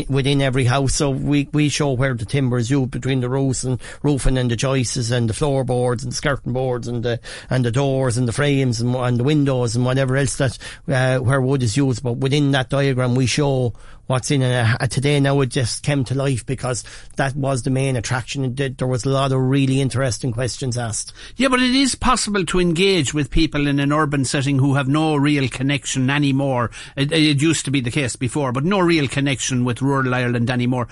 within 0.10 0.42
every 0.42 0.66
house. 0.66 0.94
So 0.94 1.10
we, 1.10 1.50
we 1.54 1.70
show 1.70 1.92
where 1.94 2.14
the 2.14 2.26
timber 2.26 2.58
is 2.58 2.70
used 2.70 2.92
between 2.92 3.22
the 3.22 3.30
roofs 3.30 3.64
and 3.64 3.82
roofing 4.04 4.38
and 4.38 4.52
the 4.52 4.56
joists 4.56 5.10
and 5.10 5.28
the 5.28 5.34
floorboards 5.34 6.04
and 6.04 6.12
the 6.12 6.16
skirting 6.16 6.54
boards 6.54 6.88
and 6.88 7.04
the, 7.04 7.20
and 7.50 7.66
the 7.66 7.72
doors 7.72 8.18
and 8.18 8.28
the 8.28 8.32
frames 8.32 8.80
and, 8.80 8.96
and 8.96 9.18
the 9.18 9.24
windows 9.24 9.76
and 9.76 9.86
whatever 9.86 10.16
else 10.16 10.38
that, 10.38 10.58
uh, 10.88 10.99
where 11.20 11.42
wood 11.42 11.64
is 11.64 11.78
used. 11.78 12.04
But 12.04 12.18
within 12.18 12.52
that 12.52 12.70
diagram, 12.70 13.16
we 13.16 13.26
show 13.26 13.74
what's 14.08 14.32
in 14.32 14.42
it. 14.42 14.82
Uh, 14.82 14.88
today 14.88 15.20
now 15.20 15.40
it 15.42 15.48
just 15.50 15.84
came 15.84 16.04
to 16.04 16.16
life 16.16 16.46
because 16.46 16.84
that 17.16 17.36
was 17.36 17.64
the 17.64 17.70
main 17.70 17.96
attraction. 17.96 18.56
There 18.56 18.88
was 18.88 19.06
a 19.06 19.10
lot 19.10 19.32
of 19.32 19.40
really 19.40 19.82
interesting 19.82 20.32
questions 20.32 20.78
asked. 20.78 21.14
Yeah, 21.36 21.50
but 21.50 21.62
it 21.62 21.76
is 21.76 21.96
possible 21.96 22.44
to 22.46 22.60
engage 22.60 23.14
with 23.14 23.30
people 23.30 23.68
in 23.68 23.80
an 23.80 23.94
urban 23.94 24.26
setting 24.26 24.58
who 24.58 24.76
have 24.76 24.88
no 24.88 25.16
real 25.16 25.48
connection 25.48 26.10
anymore. 26.10 26.72
It, 26.96 27.12
it 27.12 27.42
used 27.42 27.66
to 27.66 27.72
be 27.72 27.82
the 27.82 27.92
case 27.92 28.16
before, 28.16 28.52
but 28.52 28.66
no 28.66 28.80
real 28.80 29.08
connection 29.08 29.64
with 29.64 29.82
rural 29.82 30.14
Ireland 30.14 30.50
anymore 30.50 30.88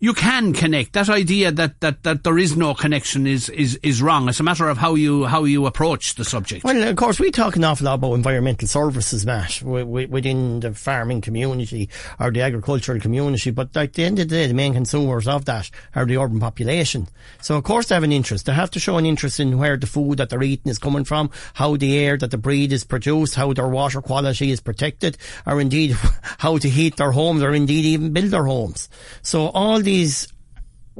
you 0.00 0.14
can 0.14 0.54
connect. 0.54 0.94
That 0.94 1.10
idea 1.10 1.52
that, 1.52 1.78
that, 1.80 2.02
that 2.04 2.24
there 2.24 2.38
is 2.38 2.56
no 2.56 2.72
connection 2.72 3.26
is, 3.26 3.50
is, 3.50 3.78
is 3.82 4.00
wrong. 4.00 4.28
It's 4.30 4.40
a 4.40 4.42
matter 4.42 4.66
of 4.68 4.78
how 4.78 4.94
you 4.94 5.26
how 5.26 5.44
you 5.44 5.66
approach 5.66 6.14
the 6.14 6.24
subject. 6.24 6.64
Well, 6.64 6.82
of 6.82 6.96
course, 6.96 7.20
we 7.20 7.30
talk 7.30 7.56
an 7.56 7.64
awful 7.64 7.84
lot 7.84 7.94
about 7.94 8.14
environmental 8.14 8.66
services, 8.66 9.26
Matt, 9.26 9.60
within 9.62 10.60
the 10.60 10.72
farming 10.72 11.20
community 11.20 11.90
or 12.18 12.30
the 12.30 12.40
agricultural 12.40 12.98
community. 12.98 13.50
But 13.50 13.76
at 13.76 13.92
the 13.92 14.04
end 14.04 14.18
of 14.18 14.28
the 14.30 14.34
day, 14.36 14.46
the 14.46 14.54
main 14.54 14.72
consumers 14.72 15.28
of 15.28 15.44
that 15.44 15.70
are 15.94 16.06
the 16.06 16.16
urban 16.16 16.40
population. 16.40 17.06
So, 17.42 17.56
of 17.56 17.64
course, 17.64 17.88
they 17.88 17.94
have 17.94 18.02
an 18.02 18.12
interest. 18.12 18.46
They 18.46 18.54
have 18.54 18.70
to 18.70 18.80
show 18.80 18.96
an 18.96 19.04
interest 19.04 19.38
in 19.38 19.58
where 19.58 19.76
the 19.76 19.86
food 19.86 20.16
that 20.16 20.30
they're 20.30 20.42
eating 20.42 20.70
is 20.70 20.78
coming 20.78 21.04
from, 21.04 21.30
how 21.54 21.76
the 21.76 21.98
air 21.98 22.16
that 22.16 22.30
the 22.30 22.38
breed 22.38 22.72
is 22.72 22.84
produced, 22.84 23.34
how 23.34 23.52
their 23.52 23.68
water 23.68 24.00
quality 24.00 24.50
is 24.50 24.60
protected, 24.60 25.18
or 25.46 25.60
indeed 25.60 25.94
how 26.38 26.56
to 26.56 26.70
heat 26.70 26.96
their 26.96 27.12
homes, 27.12 27.42
or 27.42 27.52
indeed 27.52 27.84
even 27.84 28.14
build 28.14 28.30
their 28.30 28.44
homes. 28.44 28.88
So 29.20 29.48
all 29.48 29.82
these 29.90 30.28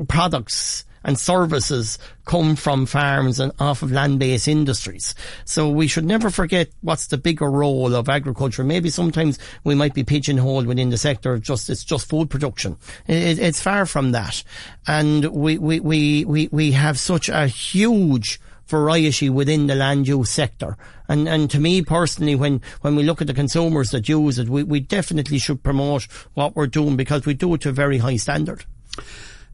products 0.09 0.85
and 1.04 1.16
services 1.16 1.97
come 2.25 2.56
from 2.56 2.87
farms 2.87 3.38
and 3.38 3.52
off 3.61 3.82
of 3.82 3.92
land-based 3.92 4.49
industries. 4.49 5.14
So 5.44 5.68
we 5.68 5.87
should 5.87 6.04
never 6.04 6.28
forget 6.28 6.70
what's 6.80 7.06
the 7.06 7.16
bigger 7.16 7.49
role 7.49 7.94
of 7.94 8.09
agriculture. 8.09 8.64
Maybe 8.64 8.90
sometimes 8.90 9.38
we 9.62 9.76
might 9.76 9.94
be 9.94 10.02
pigeonholed 10.02 10.66
within 10.66 10.90
the 10.90 10.99
sector 10.99 11.35
of 11.35 11.42
just, 11.42 11.70
it's 11.70 11.85
just 11.85 12.09
food 12.09 12.30
production. 12.30 12.76
It, 13.06 13.38
it's 13.38 13.62
far 13.62 13.87
from 13.87 14.11
that. 14.11 14.42
And 14.88 15.26
we, 15.26 15.56
we, 15.56 15.78
we, 15.78 16.25
we, 16.25 16.49
we 16.50 16.73
have 16.73 16.99
such 16.99 17.28
a 17.28 17.47
huge 17.47 18.40
variety 18.66 19.30
within 19.30 19.66
the 19.66 19.75
land 19.75 20.09
use 20.09 20.30
sector. 20.30 20.76
And 21.09 21.28
and 21.28 21.50
to 21.50 21.59
me 21.59 21.82
personally, 21.82 22.37
when, 22.37 22.62
when 22.82 22.94
we 22.94 23.02
look 23.02 23.20
at 23.20 23.26
the 23.26 23.35
consumers 23.35 23.90
that 23.90 24.09
use 24.09 24.38
it, 24.38 24.49
we, 24.49 24.62
we 24.62 24.80
definitely 24.80 25.38
should 25.38 25.62
promote 25.62 26.04
what 26.35 26.54
we're 26.54 26.68
doing 26.68 26.97
because 26.97 27.26
we 27.26 27.35
do 27.35 27.52
it 27.54 27.62
to 27.62 27.70
a 27.70 27.73
very 27.73 27.99
high 27.99 28.16
standard. 28.16 28.64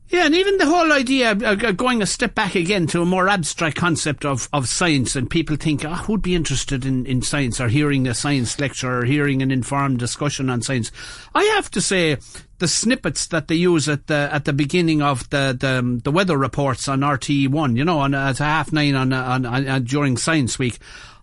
Yeah, 0.09 0.27
and 0.27 0.37
even 0.37 0.59
the 0.59 0.67
whole 0.67 0.93
idea 0.93 1.33
of 1.33 1.43
uh, 1.43 1.73
going 1.73 2.01
a 2.01 2.07
step 2.07 2.37
back 2.37 2.55
again 2.55 2.87
to 2.89 3.03
a 3.03 3.07
more 3.07 3.29
abstract 3.29 3.77
concept 3.77 4.25
of, 4.25 4.49
of 4.53 4.69
science, 4.69 5.17
and 5.17 5.29
people 5.29 5.57
think, 5.57 5.85
oh, 5.85 5.95
who'd 5.95 6.23
be 6.23 6.37
interested 6.37 6.87
in, 6.87 7.07
in 7.07 7.23
science 7.23 7.61
or 7.61 7.67
hearing 7.67 8.07
a 8.07 8.15
science 8.15 8.61
lecture 8.61 9.01
or 9.01 9.05
hearing 9.05 9.43
an 9.43 9.51
informed 9.51 9.99
discussion 9.99 10.49
on 10.49 10.63
science? 10.63 10.93
I 11.35 11.43
have 11.57 11.73
to 11.73 11.81
say, 11.81 12.19
the 12.59 12.69
snippets 12.69 13.27
that 13.27 13.49
they 13.49 13.57
use 13.57 13.89
at 13.89 14.07
the 14.07 14.29
at 14.33 14.45
the 14.45 14.53
beginning 14.53 15.03
of 15.03 15.29
the 15.31 15.57
the, 15.59 15.79
um, 15.79 15.99
the 16.01 16.13
weather 16.13 16.39
reports 16.39 16.89
on 16.89 17.01
RTE 17.01 17.49
one, 17.49 17.77
you 17.77 17.85
know, 17.85 17.99
on 17.99 18.15
at 18.15 18.39
half 18.39 18.73
nine 18.73 18.95
on, 18.95 19.13
on, 19.13 19.45
on, 19.45 19.69
on 19.69 19.85
during 19.85 20.17
Science 20.17 20.59
Week. 20.59 20.79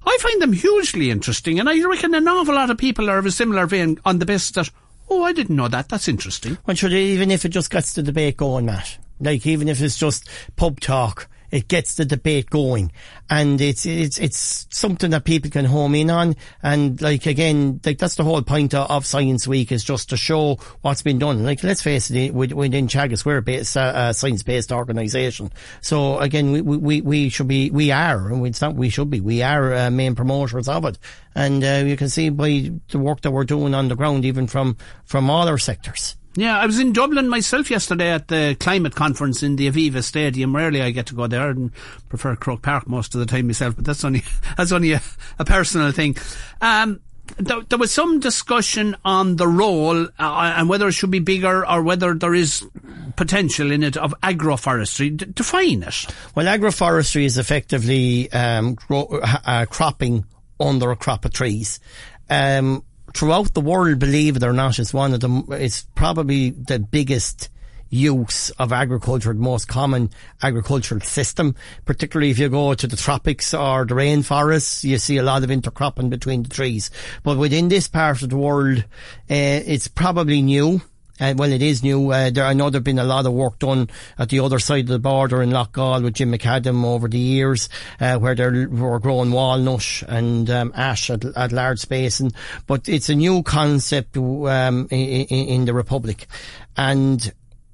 I 0.06 0.18
find 0.20 0.42
them 0.42 0.51
hugely 0.51 1.10
interesting, 1.10 1.60
and 1.60 1.70
I 1.70 1.82
reckon 1.86 2.13
an 2.13 2.27
awful 2.27 2.56
lot 2.56 2.70
of 2.70 2.77
people 2.77 3.10
are 3.10 3.18
of 3.18 3.25
a 3.25 3.32
similar 3.32 3.65
vein 3.65 4.00
on 4.03 4.20
the 4.20 4.25
basis 4.25 4.51
that 4.51 4.70
Oh, 5.10 5.24
I 5.24 5.33
didn't 5.33 5.55
know 5.55 5.67
that. 5.67 5.89
That's 5.89 6.07
interesting. 6.07 6.57
Well, 6.65 6.75
sure, 6.75 6.89
even 6.89 7.31
if 7.31 7.45
it 7.45 7.50
just 7.50 7.69
gets 7.69 7.93
to 7.93 8.01
the 8.01 8.07
debate 8.07 8.38
going, 8.38 8.65
Matt, 8.65 8.98
like 9.19 9.45
even 9.45 9.67
if 9.67 9.81
it's 9.81 9.98
just 9.98 10.29
pub 10.55 10.79
talk, 10.79 11.27
it 11.53 11.67
gets 11.67 11.93
the 11.95 12.03
debate 12.03 12.50
going, 12.50 12.91
and 13.29 13.62
it's 13.62 13.86
it's 13.86 14.17
it's 14.17 14.67
something 14.72 15.12
that 15.12 15.24
people 15.24 15.51
can 15.51 15.65
home 15.65 15.93
in 15.93 16.10
on. 16.10 16.36
And 16.63 17.00
like 17.00 17.27
again, 17.27 17.79
like 17.86 18.00
that's 18.00 18.15
the 18.15 18.24
whole 18.24 18.41
point 18.41 18.74
of, 18.74 18.89
of 18.89 19.05
Science 19.05 19.48
Week 19.48 19.72
is 19.72 19.83
just 19.83 20.10
to 20.10 20.17
show 20.17 20.55
what's 20.81 21.03
been 21.03 21.19
done. 21.19 21.43
Like 21.43 21.63
let's 21.63 21.83
face 21.83 22.10
it, 22.10 22.33
within 22.33 22.88
Teagasc, 22.88 23.24
we're 23.24 23.43
a 23.45 23.79
uh, 23.79 24.13
science-based 24.13 24.72
organisation. 24.72 25.51
So 25.81 26.17
again, 26.17 26.51
we, 26.51 26.62
we 26.62 27.01
we 27.01 27.29
should 27.29 27.48
be 27.48 27.69
we 27.69 27.91
are, 27.91 28.31
and 28.31 28.48
it's 28.48 28.62
not 28.62 28.74
we 28.74 28.89
should 28.89 29.12
be 29.12 29.22
we 29.22 29.43
are 29.43 29.74
uh, 29.75 29.91
main 29.91 30.15
promoters 30.15 30.67
of 30.67 30.86
it. 30.86 30.98
And 31.36 31.63
uh, 31.63 31.83
you 31.86 31.98
can 31.98 32.10
see 32.10 32.29
by 32.29 32.72
the 32.89 32.98
work 32.98 33.22
that 33.22 33.31
we're 33.31 33.43
doing 33.43 33.75
on 33.75 33.89
the 33.89 33.95
ground, 33.95 34.25
even 34.25 34.48
from 34.48 34.75
from 35.05 35.29
all 35.29 35.48
our 35.48 35.60
sectors. 35.60 36.15
Yeah, 36.36 36.58
I 36.60 36.66
was 36.66 36.80
in 36.80 36.94
Dublin 36.94 37.30
myself 37.30 37.70
yesterday 37.70 38.10
at 38.10 38.28
the 38.28 38.58
climate 38.60 38.96
conference 38.96 39.44
in 39.44 39.56
the 39.56 39.70
Aviva 39.70 40.04
Stadium. 40.04 40.56
Rarely 40.56 40.82
I 40.82 40.90
get 40.90 41.06
to 41.08 41.16
go 41.16 41.28
there 41.28 41.50
and 41.50 41.72
prefer 42.10 42.36
Croke 42.36 42.63
Park 42.63 42.88
most 42.88 43.13
of 43.13 43.20
the 43.20 43.28
time 43.28 43.46
myself, 43.48 43.75
but 43.75 43.86
that's 43.86 44.04
only 44.04 44.24
that's 44.58 44.72
only 44.72 44.94
a, 44.94 45.02
a 45.38 45.46
personal 45.46 45.92
thing. 45.92 46.18
Um, 46.60 47.02
there, 47.38 47.62
there, 47.62 47.80
was 47.80 47.92
some 47.92 48.20
discussion 48.20 48.96
on 49.06 49.38
the 49.38 49.48
role 49.48 50.06
uh, 50.06 50.54
and 50.58 50.68
whether 50.68 50.88
it 50.88 50.94
should 50.94 51.12
be 51.12 51.20
bigger 51.20 51.68
or 51.68 51.82
whether 51.82 52.13
there 52.13 52.34
is 52.34 52.66
potential 53.16 53.72
in 53.72 53.84
it 53.84 53.96
of 53.96 54.13
agroforestry. 54.22 55.16
D- 55.16 55.28
define 55.32 55.84
it. 55.84 56.06
Well, 56.36 56.46
agroforestry 56.46 57.24
is 57.24 57.38
effectively 57.38 58.32
um, 58.32 58.78
uh, 58.90 59.66
cropping 59.70 60.25
under 60.60 60.92
a 60.92 60.96
crop 60.96 61.25
of 61.25 61.34
trees. 61.34 61.80
Um, 62.30 62.84
throughout 63.13 63.53
the 63.53 63.62
world, 63.62 64.00
believe 64.00 64.36
it 64.36 64.43
or 64.43 64.53
not, 64.53 64.79
it's 64.79 64.93
one 64.93 65.13
of 65.13 65.20
the, 65.20 65.43
it's 65.51 65.84
probably 65.96 66.50
the 66.50 66.79
biggest 66.79 67.50
use 67.93 68.50
of 68.51 68.74
agriculture, 68.74 69.34
the 69.34 69.39
most 69.39 69.67
common 69.67 70.10
agricultural 70.41 71.00
system, 71.01 71.55
particularly 71.86 72.32
if 72.32 72.39
you 72.39 72.50
go 72.50 72.74
to 72.74 72.88
the 72.88 72.98
tropics 72.98 73.53
or 73.53 73.86
the 73.86 73.93
rainforests, 73.93 74.84
you 74.84 74.98
see 74.98 75.17
a 75.17 75.24
lot 75.24 75.43
of 75.43 75.51
intercropping 75.51 76.10
between 76.10 76.41
the 76.41 76.50
trees. 76.50 76.89
But 77.22 77.38
within 77.38 77.70
this 77.70 77.88
part 77.88 78.24
of 78.24 78.29
the 78.29 78.38
world, 78.38 78.79
uh, 78.79 78.84
it's 79.29 79.88
probably 79.88 80.41
new. 80.41 80.82
Uh, 81.20 81.34
well, 81.38 81.51
it 81.51 81.62
is 81.62 81.84
new. 81.84 82.12
Uh, 82.12 82.32
there, 82.32 82.46
I 82.46 82.53
know 82.53 82.70
there've 82.70 82.84
been 82.84 82.98
a 82.98 83.03
lot 83.03 83.25
of 83.25 83.34
work 83.34 83.60
done 83.60 83.89
at 84.17 84.29
the 84.29 84.39
other 84.39 84.58
side 84.58 84.86
of 84.86 84.88
the 84.88 85.00
border 85.00 85.43
in 85.43 85.51
Loughgall 85.51 86.03
with 86.03 86.15
Jim 86.15 86.32
McAdam 86.32 86.84
over 86.84 87.08
the 87.08 87.20
years, 87.20 87.70
uh, 88.00 88.17
where 88.17 88.34
they're 88.34 88.67
were 88.67 89.00
growing 89.00 89.32
walnut 89.32 90.03
and 90.08 90.50
um, 90.50 90.72
ash 90.75 91.10
at, 91.10 91.24
at 91.24 91.51
large 91.51 91.79
space. 91.79 92.22
But 92.65 92.89
it's 92.89 93.10
a 93.10 93.15
new 93.15 93.43
concept 93.43 94.17
um, 94.17 94.88
in, 94.89 95.25
in 95.27 95.65
the 95.65 95.74
Republic, 95.74 96.27
and 96.75 97.32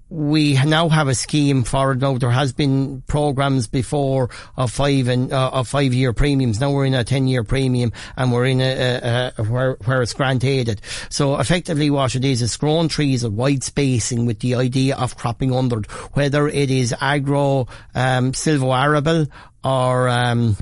we 0.09 0.53
now 0.65 0.89
have 0.89 1.07
a 1.07 1.15
scheme 1.15 1.63
for 1.63 1.91
it. 1.91 1.99
Now 1.99 2.17
there 2.17 2.31
has 2.31 2.51
been 2.51 3.01
programs 3.07 3.67
before 3.67 4.29
of 4.57 4.71
five 4.71 5.07
and 5.07 5.31
uh, 5.31 5.51
of 5.51 5.67
five 5.67 5.93
year 5.93 6.13
premiums. 6.13 6.59
Now 6.59 6.71
we're 6.71 6.85
in 6.85 6.95
a 6.95 7.03
ten 7.03 7.27
year 7.27 7.43
premium, 7.43 7.91
and 8.17 8.31
we're 8.31 8.45
in 8.45 8.61
a, 8.61 8.73
a, 8.73 9.33
a 9.37 9.43
where 9.43 9.73
where 9.85 10.01
it's 10.01 10.13
grant 10.13 10.43
aided. 10.43 10.81
So 11.09 11.39
effectively, 11.39 11.89
what 11.89 12.15
it 12.15 12.25
is, 12.25 12.41
is 12.41 12.57
grown 12.57 12.87
trees 12.87 13.23
at 13.23 13.31
wide 13.31 13.63
spacing 13.63 14.25
with 14.25 14.39
the 14.39 14.55
idea 14.55 14.95
of 14.95 15.15
cropping 15.15 15.53
under, 15.53 15.81
whether 16.13 16.47
it 16.47 16.71
is 16.71 16.93
agro 16.99 17.67
um, 17.93 18.33
silvo-arable 18.33 19.27
or 19.63 20.09
um, 20.09 20.55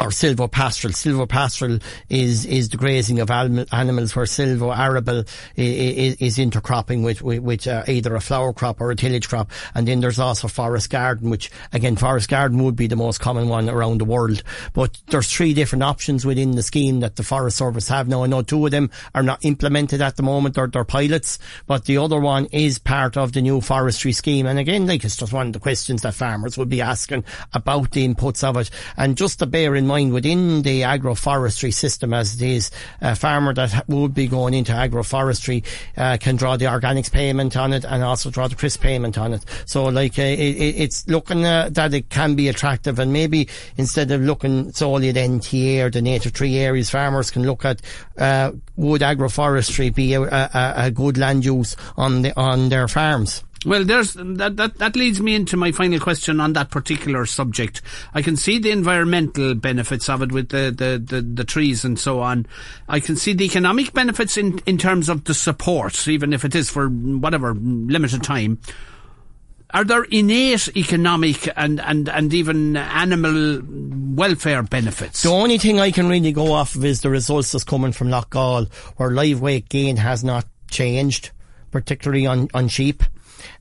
or 0.00 0.08
silvopastoral. 0.08 0.92
Silvopastoral 0.92 1.82
is 2.08 2.44
is 2.46 2.68
the 2.68 2.76
grazing 2.76 3.20
of 3.20 3.30
animals, 3.30 4.14
where 4.14 4.26
silvo-arable 4.26 5.24
is, 5.56 6.16
is 6.16 6.38
intercropping 6.38 7.02
with 7.02 7.22
with, 7.22 7.66
uh, 7.66 7.82
either 7.88 8.14
a 8.14 8.20
flower 8.20 8.52
crop 8.52 8.80
or 8.80 8.90
a 8.90 8.96
tillage 8.96 9.28
crop. 9.28 9.50
And 9.74 9.88
then 9.88 10.00
there's 10.00 10.18
also 10.18 10.48
forest 10.48 10.90
garden, 10.90 11.30
which 11.30 11.50
again 11.72 11.96
forest 11.96 12.28
garden 12.28 12.62
would 12.64 12.76
be 12.76 12.86
the 12.86 12.96
most 12.96 13.20
common 13.20 13.48
one 13.48 13.68
around 13.68 13.98
the 13.98 14.04
world. 14.04 14.42
But 14.72 14.98
there's 15.08 15.32
three 15.32 15.54
different 15.54 15.82
options 15.82 16.26
within 16.26 16.52
the 16.52 16.62
scheme 16.62 17.00
that 17.00 17.16
the 17.16 17.22
Forest 17.22 17.56
Service 17.56 17.88
have 17.88 18.08
now. 18.08 18.24
I 18.24 18.26
know 18.26 18.42
two 18.42 18.64
of 18.66 18.72
them 18.72 18.90
are 19.14 19.22
not 19.22 19.44
implemented 19.44 20.02
at 20.02 20.16
the 20.16 20.22
moment; 20.22 20.54
they're, 20.54 20.66
they're 20.66 20.84
pilots. 20.84 21.38
But 21.66 21.86
the 21.86 21.98
other 21.98 22.20
one 22.20 22.46
is 22.46 22.78
part 22.78 23.16
of 23.16 23.32
the 23.32 23.42
new 23.42 23.60
forestry 23.60 24.12
scheme. 24.12 24.46
And 24.46 24.58
again, 24.58 24.86
like 24.86 25.04
it's 25.04 25.16
just 25.16 25.32
one 25.32 25.48
of 25.48 25.52
the 25.52 25.60
questions 25.60 26.02
that 26.02 26.14
farmers 26.14 26.58
would 26.58 26.68
be 26.68 26.82
asking 26.82 27.24
about 27.52 27.92
the 27.92 28.06
inputs 28.06 28.44
of 28.44 28.56
it. 28.56 28.70
And 28.96 29.16
just 29.16 29.38
to 29.38 29.46
bear 29.46 29.74
in 29.74 29.85
mind 29.86 30.12
within 30.12 30.62
the 30.62 30.82
agroforestry 30.82 31.72
system 31.72 32.12
as 32.12 32.34
it 32.34 32.42
is. 32.42 32.70
A 33.00 33.16
farmer 33.16 33.54
that 33.54 33.88
would 33.88 34.14
be 34.14 34.26
going 34.26 34.54
into 34.54 34.72
agroforestry 34.72 35.64
uh, 35.96 36.16
can 36.18 36.36
draw 36.36 36.56
the 36.56 36.66
organics 36.66 37.10
payment 37.10 37.56
on 37.56 37.72
it 37.72 37.84
and 37.84 38.02
also 38.02 38.30
draw 38.30 38.48
the 38.48 38.54
CRISP 38.54 38.80
payment 38.80 39.18
on 39.18 39.32
it. 39.32 39.44
So 39.64 39.84
like 39.84 40.18
uh, 40.18 40.22
it, 40.22 40.36
it's 40.36 41.06
looking 41.08 41.44
uh, 41.44 41.70
that 41.72 41.94
it 41.94 42.10
can 42.10 42.34
be 42.34 42.48
attractive 42.48 42.98
and 42.98 43.12
maybe 43.12 43.48
instead 43.76 44.10
of 44.10 44.20
looking 44.20 44.72
solely 44.72 45.08
at 45.08 45.14
NTA 45.16 45.84
or 45.84 45.90
the 45.90 46.02
native 46.02 46.32
tree 46.32 46.56
areas, 46.58 46.90
farmers 46.90 47.30
can 47.30 47.44
look 47.44 47.64
at 47.64 47.82
uh, 48.18 48.52
would 48.76 49.00
agroforestry 49.00 49.94
be 49.94 50.14
a, 50.14 50.22
a, 50.22 50.74
a 50.76 50.90
good 50.90 51.18
land 51.18 51.44
use 51.44 51.76
on 51.96 52.22
the 52.22 52.38
on 52.38 52.68
their 52.68 52.88
farms. 52.88 53.42
Well, 53.66 53.84
there's 53.84 54.14
that, 54.14 54.56
that 54.56 54.78
that 54.78 54.94
leads 54.94 55.20
me 55.20 55.34
into 55.34 55.56
my 55.56 55.72
final 55.72 55.98
question 55.98 56.38
on 56.38 56.52
that 56.52 56.70
particular 56.70 57.26
subject. 57.26 57.82
I 58.14 58.22
can 58.22 58.36
see 58.36 58.60
the 58.60 58.70
environmental 58.70 59.56
benefits 59.56 60.08
of 60.08 60.22
it 60.22 60.30
with 60.30 60.50
the, 60.50 60.70
the, 60.70 61.02
the, 61.04 61.20
the 61.20 61.44
trees 61.44 61.84
and 61.84 61.98
so 61.98 62.20
on. 62.20 62.46
I 62.88 63.00
can 63.00 63.16
see 63.16 63.32
the 63.32 63.44
economic 63.44 63.92
benefits 63.92 64.36
in, 64.36 64.60
in 64.66 64.78
terms 64.78 65.08
of 65.08 65.24
the 65.24 65.34
support, 65.34 66.06
even 66.06 66.32
if 66.32 66.44
it 66.44 66.54
is 66.54 66.70
for 66.70 66.88
whatever 66.88 67.54
limited 67.54 68.22
time. 68.22 68.60
Are 69.70 69.82
there 69.82 70.04
innate 70.04 70.68
economic 70.76 71.48
and, 71.56 71.80
and, 71.80 72.08
and 72.08 72.32
even 72.32 72.76
animal 72.76 73.60
welfare 73.66 74.62
benefits? 74.62 75.24
The 75.24 75.30
only 75.30 75.58
thing 75.58 75.80
I 75.80 75.90
can 75.90 76.08
really 76.08 76.30
go 76.30 76.52
off 76.52 76.76
of 76.76 76.84
is 76.84 77.00
the 77.00 77.10
results 77.10 77.50
that's 77.50 77.64
coming 77.64 77.90
from 77.90 78.10
Loughgall, 78.10 78.72
where 78.96 79.10
live 79.10 79.40
weight 79.40 79.68
gain 79.68 79.96
has 79.96 80.22
not 80.22 80.46
changed, 80.70 81.32
particularly 81.72 82.26
on, 82.26 82.48
on 82.54 82.68
sheep. 82.68 83.02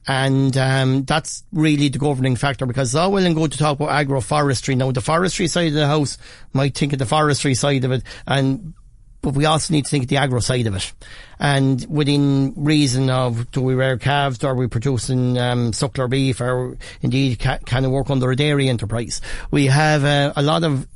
And 0.07 0.55
um, 0.57 1.03
that's 1.03 1.43
really 1.51 1.89
the 1.89 1.99
governing 1.99 2.35
factor 2.35 2.65
because 2.65 2.89
it's 2.89 2.95
all 2.95 3.11
well 3.11 3.25
and 3.25 3.35
good 3.35 3.51
to 3.53 3.57
talk 3.57 3.79
about 3.79 3.89
agroforestry. 3.89 4.77
Now, 4.77 4.91
the 4.91 5.01
forestry 5.01 5.47
side 5.47 5.69
of 5.69 5.73
the 5.73 5.87
house 5.87 6.17
might 6.53 6.77
think 6.77 6.93
of 6.93 6.99
the 6.99 7.05
forestry 7.05 7.55
side 7.55 7.83
of 7.83 7.91
it, 7.91 8.03
and 8.27 8.73
but 9.25 9.33
we 9.33 9.45
also 9.45 9.73
need 9.73 9.85
to 9.85 9.89
think 9.89 10.03
of 10.03 10.09
the 10.09 10.17
agro 10.17 10.39
side 10.39 10.67
of 10.67 10.75
it. 10.75 10.93
And 11.39 11.83
within 11.89 12.53
reason 12.55 13.09
of 13.09 13.49
do 13.49 13.59
we 13.59 13.73
rear 13.73 13.97
calves, 13.97 14.43
are 14.43 14.53
we 14.53 14.67
producing 14.67 15.39
um, 15.39 15.71
suckler 15.71 16.07
beef, 16.07 16.39
or 16.39 16.77
indeed 17.01 17.39
can, 17.39 17.57
can 17.65 17.85
it 17.85 17.87
work 17.87 18.11
under 18.11 18.29
a 18.29 18.35
dairy 18.35 18.69
enterprise? 18.69 19.21
We 19.49 19.65
have 19.65 20.03
uh, 20.03 20.33
a 20.35 20.43
lot 20.43 20.63
of 20.63 20.87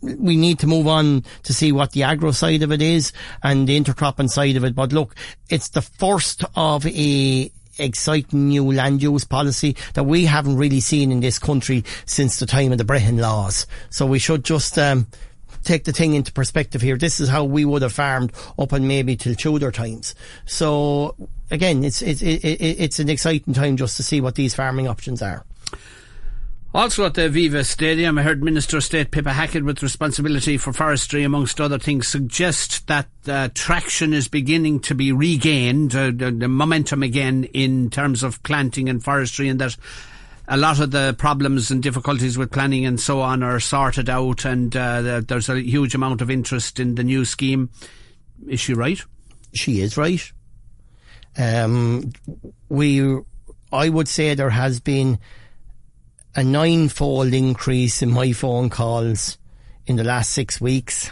we 0.00 0.36
need 0.36 0.58
to 0.60 0.66
move 0.66 0.86
on 0.86 1.24
to 1.42 1.52
see 1.52 1.72
what 1.72 1.92
the 1.92 2.04
agro 2.04 2.30
side 2.30 2.62
of 2.62 2.72
it 2.72 2.82
is 2.82 3.12
and 3.42 3.68
the 3.68 3.78
intercropping 3.78 4.30
side 4.30 4.56
of 4.56 4.64
it. 4.64 4.74
But 4.74 4.92
look, 4.92 5.14
it's 5.50 5.68
the 5.70 5.82
first 5.82 6.44
of 6.56 6.86
a 6.86 7.50
exciting 7.78 8.48
new 8.48 8.72
land 8.72 9.02
use 9.02 9.24
policy 9.24 9.76
that 9.94 10.04
we 10.04 10.26
haven't 10.26 10.56
really 10.56 10.80
seen 10.80 11.12
in 11.12 11.20
this 11.20 11.38
country 11.38 11.84
since 12.06 12.38
the 12.38 12.46
time 12.46 12.72
of 12.72 12.78
the 12.78 12.84
Brehon 12.84 13.18
laws. 13.18 13.66
So 13.90 14.06
we 14.06 14.18
should 14.18 14.44
just 14.44 14.78
um, 14.78 15.06
take 15.64 15.84
the 15.84 15.92
thing 15.92 16.14
into 16.14 16.32
perspective 16.32 16.82
here. 16.82 16.96
This 16.96 17.20
is 17.20 17.28
how 17.28 17.44
we 17.44 17.64
would 17.64 17.82
have 17.82 17.92
farmed 17.92 18.32
up 18.58 18.72
and 18.72 18.88
maybe 18.88 19.16
till 19.16 19.34
Tudor 19.34 19.72
times. 19.72 20.14
So 20.46 21.14
again, 21.50 21.84
it's 21.84 22.02
it's 22.02 22.22
it's 22.22 22.98
an 22.98 23.08
exciting 23.08 23.54
time 23.54 23.76
just 23.76 23.96
to 23.96 24.02
see 24.02 24.20
what 24.20 24.34
these 24.34 24.54
farming 24.54 24.88
options 24.88 25.22
are. 25.22 25.44
Also 26.74 27.06
at 27.06 27.14
the 27.14 27.22
Aviva 27.22 27.64
Stadium, 27.64 28.18
I 28.18 28.22
heard 28.22 28.44
Minister 28.44 28.76
of 28.76 28.84
State 28.84 29.10
Pippa 29.10 29.32
Hackett, 29.32 29.64
with 29.64 29.82
responsibility 29.82 30.58
for 30.58 30.74
forestry, 30.74 31.22
amongst 31.22 31.62
other 31.62 31.78
things, 31.78 32.06
suggest 32.06 32.86
that 32.88 33.08
uh, 33.26 33.48
traction 33.54 34.12
is 34.12 34.28
beginning 34.28 34.80
to 34.80 34.94
be 34.94 35.10
regained, 35.10 35.94
uh, 35.94 36.10
the, 36.14 36.30
the, 36.30 36.46
momentum 36.46 37.02
again 37.02 37.44
in 37.54 37.88
terms 37.88 38.22
of 38.22 38.42
planting 38.42 38.90
and 38.90 39.02
forestry, 39.02 39.48
and 39.48 39.58
that 39.62 39.78
a 40.46 40.58
lot 40.58 40.78
of 40.78 40.90
the 40.90 41.16
problems 41.18 41.70
and 41.70 41.82
difficulties 41.82 42.36
with 42.36 42.52
planning 42.52 42.84
and 42.84 43.00
so 43.00 43.22
on 43.22 43.42
are 43.42 43.60
sorted 43.60 44.10
out, 44.10 44.44
and 44.44 44.76
uh, 44.76 45.22
there's 45.26 45.48
a 45.48 45.62
huge 45.62 45.94
amount 45.94 46.20
of 46.20 46.30
interest 46.30 46.78
in 46.78 46.96
the 46.96 47.04
new 47.04 47.24
scheme. 47.24 47.70
Is 48.46 48.60
she 48.60 48.74
right? 48.74 49.02
She 49.54 49.80
is 49.80 49.96
right. 49.96 50.32
Um, 51.38 52.12
we 52.68 53.16
I 53.72 53.88
would 53.88 54.08
say 54.08 54.34
there 54.34 54.50
has 54.50 54.80
been 54.80 55.18
a 56.38 56.44
ninefold 56.44 57.34
increase 57.34 58.00
in 58.00 58.12
my 58.12 58.32
phone 58.32 58.70
calls 58.70 59.38
in 59.88 59.96
the 59.96 60.04
last 60.04 60.30
six 60.30 60.60
weeks. 60.60 61.10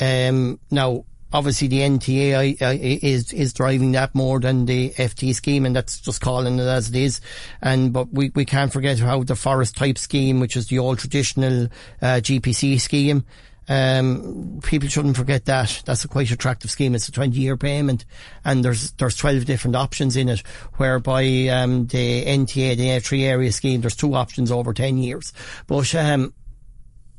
Um, 0.00 0.58
now, 0.70 1.04
obviously 1.34 1.68
the 1.68 1.80
NTA 1.80 2.56
is 3.02 3.30
is 3.34 3.52
driving 3.52 3.92
that 3.92 4.14
more 4.14 4.40
than 4.40 4.64
the 4.64 4.88
FT 4.96 5.34
scheme, 5.34 5.66
and 5.66 5.76
that's 5.76 6.00
just 6.00 6.22
calling 6.22 6.58
it 6.58 6.62
as 6.62 6.88
it 6.88 6.96
is. 6.96 7.20
And 7.60 7.92
but 7.92 8.10
we, 8.10 8.30
we 8.34 8.46
can't 8.46 8.72
forget 8.72 8.98
how 8.98 9.22
the 9.22 9.36
forest 9.36 9.76
type 9.76 9.98
scheme, 9.98 10.40
which 10.40 10.56
is 10.56 10.68
the 10.68 10.78
old 10.78 10.98
traditional 10.98 11.66
uh, 12.00 12.22
GPC 12.24 12.80
scheme. 12.80 13.26
Um, 13.68 14.60
people 14.64 14.88
shouldn't 14.88 15.16
forget 15.16 15.44
that. 15.44 15.82
That's 15.86 16.04
a 16.04 16.08
quite 16.08 16.30
attractive 16.30 16.70
scheme. 16.70 16.94
It's 16.94 17.08
a 17.08 17.12
20 17.12 17.38
year 17.38 17.56
payment 17.56 18.04
and 18.44 18.64
there's, 18.64 18.92
there's 18.92 19.16
12 19.16 19.44
different 19.44 19.76
options 19.76 20.16
in 20.16 20.28
it, 20.28 20.40
whereby, 20.76 21.24
um, 21.48 21.86
the 21.86 22.24
NTA, 22.24 22.76
the 22.76 22.98
three 23.00 23.24
area 23.24 23.52
scheme, 23.52 23.80
there's 23.80 23.96
two 23.96 24.14
options 24.14 24.50
over 24.50 24.74
10 24.74 24.98
years. 24.98 25.32
But, 25.66 25.94
um, 25.94 26.34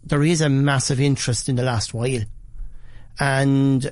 there 0.04 0.24
is 0.24 0.42
a 0.42 0.50
massive 0.50 1.00
interest 1.00 1.48
in 1.48 1.56
the 1.56 1.64
last 1.64 1.94
while 1.94 2.20
and 3.20 3.92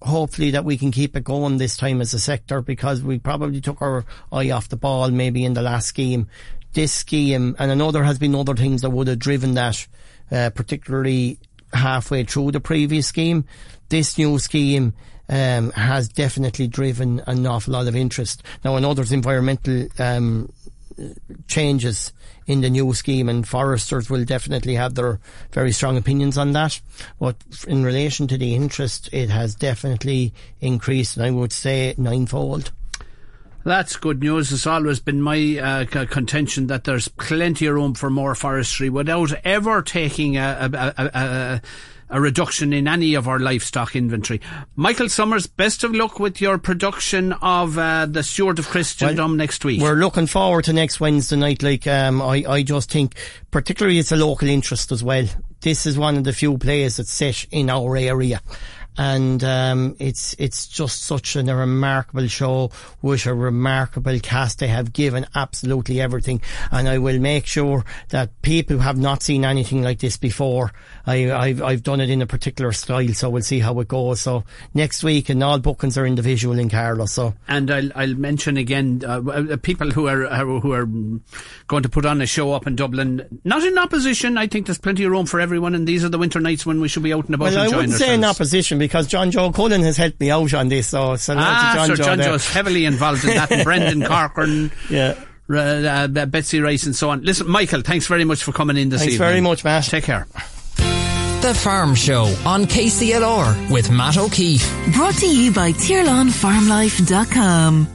hopefully 0.00 0.50
that 0.50 0.64
we 0.64 0.76
can 0.76 0.90
keep 0.90 1.16
it 1.16 1.24
going 1.24 1.58
this 1.58 1.76
time 1.76 2.00
as 2.00 2.14
a 2.14 2.18
sector 2.18 2.60
because 2.60 3.02
we 3.02 3.18
probably 3.18 3.60
took 3.60 3.80
our 3.80 4.04
eye 4.32 4.50
off 4.50 4.68
the 4.68 4.76
ball 4.76 5.10
maybe 5.10 5.44
in 5.44 5.54
the 5.54 5.62
last 5.62 5.86
scheme. 5.86 6.28
This 6.72 6.92
scheme, 6.92 7.54
and 7.58 7.70
I 7.70 7.74
know 7.74 7.90
there 7.90 8.02
has 8.02 8.18
been 8.18 8.34
other 8.34 8.56
things 8.56 8.80
that 8.80 8.90
would 8.90 9.06
have 9.06 9.18
driven 9.18 9.54
that, 9.54 9.86
uh, 10.30 10.50
particularly 10.54 11.38
halfway 11.72 12.24
through 12.24 12.52
the 12.52 12.60
previous 12.60 13.06
scheme. 13.06 13.44
This 13.88 14.16
new 14.18 14.38
scheme, 14.38 14.94
um, 15.28 15.70
has 15.72 16.08
definitely 16.08 16.66
driven 16.66 17.20
an 17.26 17.46
awful 17.46 17.72
lot 17.72 17.86
of 17.86 17.96
interest. 17.96 18.42
Now 18.64 18.76
I 18.76 18.80
know 18.80 18.94
there's 18.94 19.12
environmental, 19.12 19.88
um, 19.98 20.52
changes 21.48 22.12
in 22.46 22.60
the 22.60 22.70
new 22.70 22.92
scheme 22.92 23.28
and 23.28 23.48
foresters 23.48 24.10
will 24.10 24.24
definitely 24.24 24.74
have 24.74 24.94
their 24.94 25.20
very 25.52 25.72
strong 25.72 25.96
opinions 25.96 26.36
on 26.36 26.52
that. 26.52 26.80
But 27.18 27.36
in 27.66 27.84
relation 27.84 28.26
to 28.28 28.38
the 28.38 28.54
interest, 28.54 29.08
it 29.12 29.30
has 29.30 29.54
definitely 29.54 30.32
increased 30.60 31.16
and 31.16 31.24
I 31.24 31.30
would 31.30 31.52
say 31.52 31.94
ninefold. 31.96 32.72
That's 33.64 33.96
good 33.96 34.20
news. 34.20 34.52
It's 34.52 34.66
always 34.66 35.00
been 35.00 35.22
my 35.22 35.58
uh, 35.58 36.06
contention 36.06 36.66
that 36.66 36.84
there's 36.84 37.08
plenty 37.08 37.66
of 37.66 37.74
room 37.74 37.94
for 37.94 38.10
more 38.10 38.34
forestry 38.34 38.90
without 38.90 39.32
ever 39.44 39.82
taking 39.82 40.36
a, 40.36 40.70
a, 40.72 40.94
a, 40.96 41.62
a 42.10 42.20
reduction 42.20 42.72
in 42.72 42.88
any 42.88 43.14
of 43.14 43.28
our 43.28 43.38
livestock 43.38 43.96
inventory. 43.96 44.40
Michael 44.76 45.08
Summers, 45.08 45.46
best 45.46 45.84
of 45.84 45.94
luck 45.94 46.18
with 46.18 46.40
your 46.40 46.58
production 46.58 47.32
of 47.34 47.78
uh, 47.78 48.06
the 48.06 48.22
Steward 48.22 48.58
of 48.58 48.68
Christendom 48.68 49.30
well, 49.30 49.36
next 49.36 49.64
week. 49.64 49.80
We're 49.80 49.94
looking 49.94 50.26
forward 50.26 50.64
to 50.64 50.72
next 50.72 51.00
Wednesday 51.00 51.36
night. 51.36 51.62
Like 51.62 51.86
um, 51.86 52.20
I, 52.20 52.44
I 52.46 52.62
just 52.62 52.90
think, 52.90 53.16
particularly 53.50 53.98
it's 53.98 54.12
a 54.12 54.16
local 54.16 54.48
interest 54.48 54.92
as 54.92 55.02
well. 55.02 55.26
This 55.60 55.86
is 55.86 55.96
one 55.96 56.16
of 56.16 56.24
the 56.24 56.32
few 56.32 56.58
players 56.58 56.96
that's 56.96 57.12
set 57.12 57.46
in 57.52 57.70
our 57.70 57.96
area 57.96 58.40
and 58.98 59.42
um, 59.42 59.96
it's 59.98 60.34
it's 60.38 60.66
just 60.66 61.02
such 61.02 61.34
a 61.36 61.42
remarkable 61.42 62.26
show 62.26 62.70
with 63.00 63.26
a 63.26 63.34
remarkable 63.34 64.18
cast. 64.20 64.58
They 64.58 64.68
have 64.68 64.92
given 64.92 65.26
absolutely 65.34 66.00
everything, 66.00 66.42
and 66.70 66.88
I 66.88 66.98
will 66.98 67.18
make 67.18 67.46
sure 67.46 67.84
that 68.10 68.42
people 68.42 68.76
who 68.76 68.82
have 68.82 68.98
not 68.98 69.22
seen 69.22 69.44
anything 69.44 69.82
like 69.82 70.00
this 70.00 70.16
before. 70.16 70.72
I, 71.06 71.16
have 71.48 71.62
I've 71.62 71.82
done 71.82 72.00
it 72.00 72.10
in 72.10 72.20
a 72.20 72.26
particular 72.26 72.72
style, 72.72 73.08
so 73.14 73.30
we'll 73.30 73.42
see 73.42 73.60
how 73.60 73.78
it 73.80 73.88
goes. 73.88 74.20
So 74.20 74.44
next 74.74 75.02
week, 75.02 75.30
and 75.30 75.42
all 75.42 75.58
bookings 75.58 75.96
are 75.96 76.06
individual 76.06 76.58
in 76.58 76.68
Carlow. 76.68 77.06
So 77.06 77.34
and 77.48 77.70
I'll 77.70 77.90
I'll 77.94 78.14
mention 78.14 78.58
again 78.58 79.02
uh, 79.06 79.22
uh 79.22 79.56
people 79.56 79.90
who 79.90 80.06
are 80.06 80.26
who 80.44 80.72
are 80.72 80.86
going 81.66 81.82
to 81.82 81.88
put 81.88 82.04
on 82.04 82.20
a 82.20 82.26
show 82.26 82.52
up 82.52 82.66
in 82.66 82.76
Dublin, 82.76 83.40
not 83.44 83.62
in 83.62 83.78
opposition. 83.78 84.36
I 84.36 84.48
think 84.48 84.66
there's 84.66 84.78
plenty 84.78 85.04
of 85.04 85.10
room 85.10 85.24
for 85.24 85.40
everyone, 85.40 85.74
and 85.74 85.88
these 85.88 86.04
are 86.04 86.10
the 86.10 86.18
winter 86.18 86.40
nights 86.40 86.66
when 86.66 86.80
we 86.80 86.88
should 86.88 87.02
be 87.02 87.14
out 87.14 87.24
and 87.24 87.34
about. 87.34 87.52
Well, 87.52 87.58
I 87.58 87.64
wouldn't 87.64 87.92
ourselves. 87.92 88.04
say 88.04 88.14
in 88.14 88.24
opposition 88.24 88.81
because 88.82 89.06
John 89.06 89.30
Joe 89.30 89.52
Cullen 89.52 89.82
has 89.82 89.96
helped 89.96 90.20
me 90.20 90.30
out 90.30 90.52
on 90.54 90.68
this. 90.68 90.88
So, 90.88 91.16
so 91.16 91.34
ah, 91.38 91.72
John 91.76 91.86
Sir 91.88 91.96
Joe 91.96 92.04
John 92.04 92.18
there. 92.18 92.28
Joe's 92.28 92.48
heavily 92.48 92.84
involved 92.84 93.24
in 93.24 93.30
that. 93.30 93.50
And 93.52 93.64
Brendan 93.64 94.02
Corcoran. 94.08 94.70
Yeah. 94.90 95.18
Uh, 95.48 95.56
uh, 95.56 96.26
Betsy 96.26 96.60
Rice 96.60 96.84
and 96.84 96.96
so 96.96 97.10
on. 97.10 97.22
Listen, 97.22 97.48
Michael, 97.48 97.82
thanks 97.82 98.06
very 98.06 98.24
much 98.24 98.42
for 98.42 98.52
coming 98.52 98.76
in 98.76 98.88
this 98.88 99.00
thanks 99.00 99.14
evening. 99.14 99.28
Thanks 99.28 99.32
very 99.32 99.40
much, 99.40 99.64
Matt. 99.64 99.84
Take 99.84 100.04
care. 100.04 100.26
The 101.42 101.54
Farm 101.54 101.94
Show 101.94 102.24
on 102.46 102.64
KCLR 102.64 103.70
with 103.70 103.90
Matt 103.90 104.16
O'Keeffe. 104.16 104.66
Brought 104.94 105.14
to 105.14 105.26
you 105.26 105.52
by 105.52 105.72
TirlanFarmLife.com. 105.72 107.88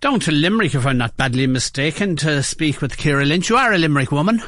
Down 0.00 0.20
to 0.20 0.30
Limerick, 0.30 0.74
if 0.74 0.86
I'm 0.86 0.98
not 0.98 1.16
badly 1.16 1.46
mistaken, 1.46 2.16
to 2.16 2.42
speak 2.42 2.82
with 2.82 2.98
Ciara 2.98 3.24
Lynch. 3.24 3.48
You 3.48 3.56
are 3.56 3.72
a 3.72 3.78
Limerick 3.78 4.12
woman. 4.12 4.42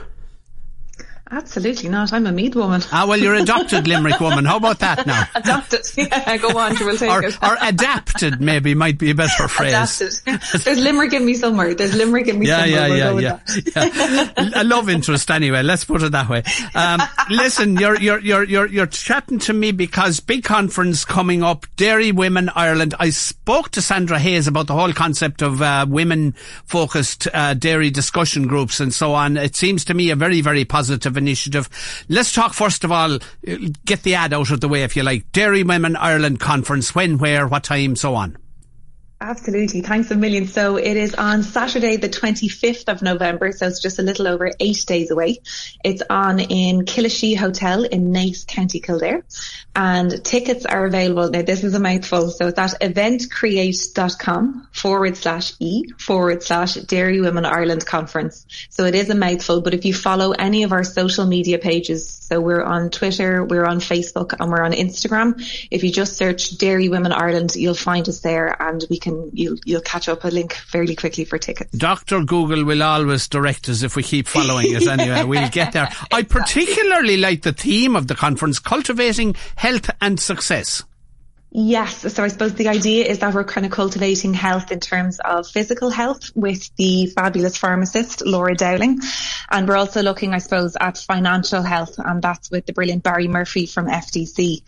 Absolutely 1.29 1.89
not. 1.89 2.13
I'm 2.13 2.25
a 2.27 2.33
Meath 2.33 2.55
woman. 2.55 2.83
Ah, 2.93 3.05
well, 3.07 3.19
you're 3.19 3.35
adopted 3.35 3.89
Limerick 3.89 4.21
woman. 4.21 4.45
How 4.45 4.59
about 4.59 4.79
that 4.79 5.07
now? 5.07 5.25
adopted. 5.35 5.81
Yeah, 5.97 6.37
go 6.37 6.57
on. 6.57 6.77
We'll 6.79 6.97
take 6.97 7.11
or, 7.11 7.25
it. 7.25 7.37
or 7.43 7.57
adapted, 7.61 8.41
maybe, 8.41 8.75
might 8.75 8.99
be 8.99 9.11
a 9.11 9.15
better 9.15 9.49
phrase. 9.49 9.73
Adapted. 9.73 10.63
There's 10.63 10.79
Limerick 10.79 11.13
in 11.15 11.25
me 11.25 11.35
somewhere. 11.35 11.75
There's 11.75 11.97
Limerick 11.97 12.29
in 12.29 12.39
me 12.39 12.47
yeah, 12.47 12.61
somewhere. 12.61 12.97
Yeah, 12.97 13.13
we'll 13.13 13.23
yeah, 13.23 13.41
yeah, 13.75 14.33
yeah. 14.37 14.63
A 14.63 14.65
love 14.65 14.89
interest, 14.89 15.31
anyway. 15.31 15.63
Let's 15.63 15.85
put 15.85 16.03
it 16.03 16.13
that 16.13 16.29
way. 16.29 16.43
Um, 16.75 17.01
listen, 17.31 17.77
you're 17.77 17.99
you're 17.99 18.21
you're 18.21 18.45
you're 18.45 18.67
you're 18.67 18.87
chatting 18.87 19.39
to 19.41 19.53
me 19.53 19.73
because 19.73 20.21
big 20.21 20.45
conference 20.45 21.05
coming 21.05 21.43
up, 21.43 21.67
Dairy 21.77 22.13
Women 22.13 22.51
Ireland. 22.55 22.95
I 23.01 23.11
spoke 23.11 23.71
to 23.71 23.83
Sandra 23.83 24.19
Hayes 24.19 24.47
about 24.47 24.69
the 24.69 24.75
whole 24.75 24.93
concept 24.93 25.43
of 25.43 25.61
uh, 25.61 25.87
women-focused 25.89 27.29
uh, 27.33 27.55
dairy 27.55 27.91
discussion 27.91 28.47
groups 28.47 28.81
and 28.81 28.95
so 28.95 29.15
on. 29.15 29.37
It 29.37 29.57
seems 29.57 29.85
to 29.87 29.95
me 29.95 30.11
a 30.11 30.17
very 30.17 30.41
very 30.41 30.65
positive 30.65 31.16
initiative. 31.17 31.69
Let's 32.09 32.33
talk 32.33 32.55
first 32.55 32.85
of 32.85 32.93
all, 32.93 33.15
uh, 33.15 33.19
get 33.85 34.03
the 34.03 34.15
ad 34.15 34.33
out 34.33 34.51
of 34.51 34.61
the 34.61 34.69
way 34.69 34.83
if 34.83 34.97
you 34.97 35.03
like. 35.03 35.31
Dairy 35.33 35.63
Women 35.63 35.97
Ireland 35.97 36.41
Conference, 36.41 36.95
when, 36.95 37.19
where, 37.19 37.47
what 37.47 37.65
time, 37.65 37.97
so 37.97 38.15
on. 38.15 38.37
Absolutely. 39.19 39.81
Thanks 39.81 40.11
a 40.11 40.15
million. 40.15 40.47
So 40.47 40.77
it 40.77 40.95
is 40.95 41.15
on 41.15 41.43
Saturday, 41.43 41.97
the 41.97 42.09
25th 42.11 42.93
of 42.93 43.01
November. 43.01 43.51
So 43.51 43.67
it's 43.67 43.81
just 43.81 43.99
a 43.99 44.03
little 44.03 44.29
over 44.29 44.51
eight 44.61 44.85
days 44.87 45.11
away. 45.11 45.39
It's 45.83 46.03
on 46.11 46.39
in 46.39 46.85
Killashee 46.85 47.35
Hotel 47.35 47.85
in 47.85 48.13
Naas, 48.13 48.47
County 48.47 48.79
Kildare. 48.79 49.25
And 49.75 50.23
tickets 50.23 50.67
are 50.67 50.85
available. 50.85 51.31
Now 51.31 51.41
this 51.41 51.65
is 51.65 51.73
a 51.73 51.81
mouthful. 51.81 52.29
So 52.29 52.49
it's 52.49 52.59
at 52.59 52.79
eventcreate.com 52.83 54.69
forward 54.73 55.17
slash 55.17 55.55
E 55.61 55.89
forward 55.99 56.43
slash 56.43 56.75
Dairy 56.75 57.23
Women 57.23 57.47
Ireland 57.47 57.87
Conference. 57.87 58.47
So 58.69 58.85
it 58.85 58.95
is 58.95 59.09
a 59.09 59.15
mouthful, 59.15 59.63
but 59.63 59.73
if 59.73 59.87
you 59.87 59.95
follow 59.95 60.33
any 60.33 60.63
of 60.63 60.73
our 60.73 60.85
social 60.85 61.25
media 61.25 61.59
pages, 61.59 62.07
so 62.11 62.41
we're 62.41 62.63
on 62.63 62.91
Twitter, 62.91 63.45
we're 63.45 63.65
on 63.65 63.81
Facebook 63.81 64.35
and 64.39 64.51
we're 64.51 64.65
on 64.65 64.73
Instagram. 64.73 65.35
If 65.71 65.85
you 65.85 65.91
just 65.93 66.19
search 66.19 66.59
Dairy 66.59 66.91
Women 66.91 67.13
Ireland, 67.13 67.55
you'll 67.57 67.75
find 67.75 68.07
us 68.09 68.21
there 68.21 68.55
and 68.61 68.85
we 68.91 68.99
can 69.07 69.31
you'll 69.33 69.57
you'll 69.65 69.81
catch 69.83 70.09
up 70.09 70.25
a 70.25 70.29
link 70.29 70.53
fairly 70.53 70.97
quickly 70.97 71.25
for 71.25 71.39
tickets. 71.39 71.71
Doctor 71.71 72.25
Google 72.25 72.65
will 72.65 72.83
always 72.83 73.29
direct 73.29 73.69
us 73.69 73.83
if 73.83 73.95
we 73.95 74.03
keep 74.03 74.27
following 74.27 74.73
it. 74.73 74.87
Anyway, 74.87 75.23
we'll 75.31 75.49
get 75.49 75.73
there. 75.73 75.89
I 76.13 76.23
particularly 76.23 77.17
like 77.17 77.43
the 77.43 77.53
theme 77.53 77.95
of 77.95 78.09
the 78.09 78.17
conference: 78.17 78.59
cultivating 78.59 79.37
health 79.57 79.91
and 80.01 80.19
success. 80.19 80.83
Yes. 81.53 82.13
So 82.13 82.25
I 82.25 82.29
suppose 82.29 82.55
the 82.55 82.69
idea 82.69 83.07
is 83.07 83.21
that 83.21 83.33
we're 83.33 83.45
kind 83.45 83.65
of 83.65 83.73
cultivating 83.73 84.35
health 84.35 84.73
in 84.73 84.81
terms 84.81 85.21
of 85.21 85.47
physical 85.47 85.91
health 85.91 86.31
with 86.35 86.75
the 86.77 87.07
fabulous 87.07 87.57
pharmacist, 87.57 88.27
Laura 88.27 88.55
Dowling. 88.55 89.01
And 89.51 89.69
we're 89.69 89.77
also 89.77 90.03
looking, 90.03 90.35
I 90.35 90.39
suppose, 90.39 90.77
at 90.79 90.99
financial 90.99 91.63
health 91.63 91.95
and 91.99 92.21
that's 92.21 92.51
with 92.51 92.67
the 92.67 92.73
brilliant 92.73 93.05
Barry 93.05 93.29
Murphy 93.29 93.67
from 93.67 93.87
FDC. 93.87 94.63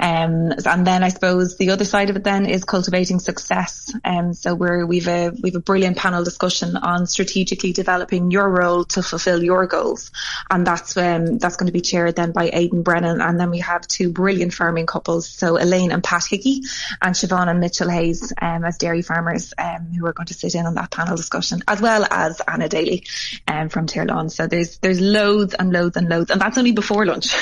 Um, 0.00 0.52
and 0.66 0.86
then 0.86 1.04
I 1.04 1.10
suppose 1.10 1.56
the 1.56 1.70
other 1.70 1.84
side 1.84 2.10
of 2.10 2.16
it 2.16 2.24
then 2.24 2.46
is 2.46 2.64
cultivating 2.64 3.20
success. 3.20 3.94
Um, 4.04 4.34
so 4.34 4.54
we're, 4.54 4.84
we've 4.84 5.08
a, 5.08 5.30
we've 5.40 5.56
a 5.56 5.60
brilliant 5.60 5.96
panel 5.96 6.24
discussion 6.24 6.76
on 6.76 7.06
strategically 7.06 7.72
developing 7.72 8.32
your 8.32 8.50
role 8.50 8.84
to 8.86 9.02
fulfill 9.02 9.42
your 9.42 9.66
goals. 9.66 10.10
And 10.50 10.66
that's, 10.66 10.96
um, 10.96 11.38
that's 11.38 11.56
going 11.56 11.68
to 11.68 11.72
be 11.72 11.80
chaired 11.80 12.16
then 12.16 12.32
by 12.32 12.50
Aidan 12.52 12.82
Brennan. 12.82 13.20
And 13.20 13.38
then 13.38 13.50
we 13.50 13.60
have 13.60 13.86
two 13.86 14.10
brilliant 14.10 14.52
farming 14.52 14.86
couples. 14.86 15.28
So 15.28 15.56
Elaine 15.56 15.92
and 15.92 16.02
Pat 16.02 16.23
Hickey 16.26 16.62
and 17.00 17.14
Siobhan 17.14 17.48
and 17.48 17.60
Mitchell 17.60 17.88
Hayes 17.88 18.32
um, 18.40 18.64
as 18.64 18.78
dairy 18.78 19.02
farmers 19.02 19.52
um, 19.58 19.86
who 19.92 20.06
are 20.06 20.12
going 20.12 20.26
to 20.26 20.34
sit 20.34 20.54
in 20.54 20.66
on 20.66 20.74
that 20.74 20.90
panel 20.90 21.16
discussion, 21.16 21.62
as 21.68 21.80
well 21.80 22.06
as 22.10 22.40
Anna 22.46 22.68
Daly 22.68 23.04
um, 23.48 23.68
from 23.68 23.86
Tirlán. 23.86 24.30
So 24.30 24.46
there's 24.46 24.78
there's 24.78 25.00
loads 25.00 25.54
and 25.54 25.72
loads 25.72 25.96
and 25.96 26.08
loads, 26.08 26.30
and 26.30 26.40
that's 26.40 26.58
only 26.58 26.72
before 26.72 27.06
lunch. 27.06 27.26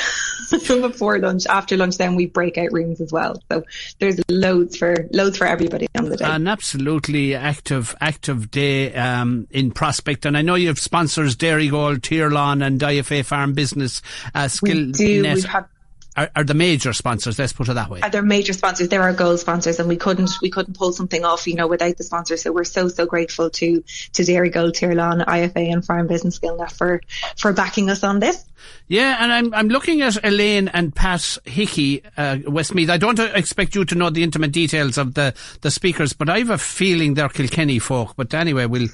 so 0.58 0.88
before 0.88 1.18
lunch, 1.18 1.46
after 1.46 1.76
lunch, 1.76 1.96
then 1.96 2.14
we 2.14 2.26
break 2.26 2.58
out 2.58 2.72
rooms 2.72 3.00
as 3.00 3.12
well. 3.12 3.42
So 3.50 3.64
there's 3.98 4.20
loads 4.28 4.76
for 4.76 5.08
loads 5.12 5.38
for 5.38 5.46
everybody 5.46 5.88
on 5.96 6.08
the 6.08 6.16
day. 6.16 6.24
An 6.24 6.46
absolutely 6.46 7.34
active 7.34 7.94
active 8.00 8.50
day 8.50 8.94
um, 8.94 9.46
in 9.50 9.70
Prospect, 9.70 10.26
and 10.26 10.36
I 10.36 10.42
know 10.42 10.54
you 10.54 10.68
have 10.68 10.78
sponsors 10.78 11.36
Dairygold, 11.36 11.98
Tirlán, 11.98 12.64
and 12.64 12.80
IFA 12.80 13.24
Farm 13.24 13.54
Business. 13.54 14.02
Uh, 14.34 14.48
Skill 14.48 14.86
we 14.86 14.92
do. 14.92 15.22
We 15.22 15.42
have 15.42 15.68
are, 16.16 16.30
are, 16.36 16.44
the 16.44 16.54
major 16.54 16.92
sponsors. 16.92 17.38
Let's 17.38 17.52
put 17.52 17.68
it 17.68 17.74
that 17.74 17.90
way. 17.90 18.00
Are 18.02 18.10
their 18.10 18.22
major 18.22 18.52
sponsors? 18.52 18.88
They're 18.88 19.02
our 19.02 19.12
goal 19.12 19.36
sponsors, 19.38 19.78
and 19.78 19.88
we 19.88 19.96
couldn't 19.96 20.30
we 20.42 20.50
couldn't 20.50 20.76
pull 20.76 20.92
something 20.92 21.24
off, 21.24 21.46
you 21.46 21.54
know, 21.54 21.66
without 21.66 21.96
the 21.96 22.04
sponsors. 22.04 22.42
So 22.42 22.52
we're 22.52 22.64
so 22.64 22.88
so 22.88 23.06
grateful 23.06 23.50
to 23.50 23.82
to 24.12 24.22
Dairygold, 24.22 24.72
Tirlán, 24.72 25.24
IFA, 25.24 25.72
and 25.72 25.84
Farm 25.84 26.06
Business 26.06 26.38
Guild 26.38 26.70
for 26.72 27.00
for 27.36 27.52
backing 27.52 27.90
us 27.90 28.04
on 28.04 28.20
this. 28.20 28.44
Yeah, 28.88 29.16
and 29.20 29.32
I'm 29.32 29.54
I'm 29.54 29.68
looking 29.68 30.02
at 30.02 30.22
Elaine 30.24 30.68
and 30.68 30.94
Pat 30.94 31.38
Hickey, 31.44 32.02
uh, 32.16 32.38
Westmeath. 32.46 32.90
I 32.90 32.98
don't 32.98 33.18
expect 33.18 33.74
you 33.74 33.84
to 33.86 33.94
know 33.94 34.10
the 34.10 34.22
intimate 34.22 34.52
details 34.52 34.98
of 34.98 35.14
the, 35.14 35.34
the 35.62 35.70
speakers, 35.70 36.12
but 36.12 36.28
I 36.28 36.38
have 36.38 36.50
a 36.50 36.58
feeling 36.58 37.14
they're 37.14 37.28
Kilkenny 37.28 37.78
folk. 37.78 38.14
But 38.16 38.34
anyway, 38.34 38.66
we'll 38.66 38.88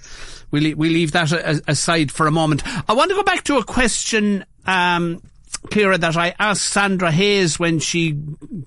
we'll 0.50 0.76
we'll 0.76 0.92
leave 0.92 1.12
that 1.12 1.32
aside 1.66 2.12
for 2.12 2.26
a 2.26 2.30
moment. 2.30 2.62
I 2.88 2.92
want 2.92 3.10
to 3.10 3.16
go 3.16 3.22
back 3.22 3.44
to 3.44 3.56
a 3.56 3.64
question. 3.64 4.44
Um, 4.66 5.22
Ciara, 5.72 5.98
that 5.98 6.16
I 6.16 6.34
asked 6.38 6.62
Sandra 6.62 7.10
Hayes 7.10 7.58
when 7.58 7.78
she 7.78 8.18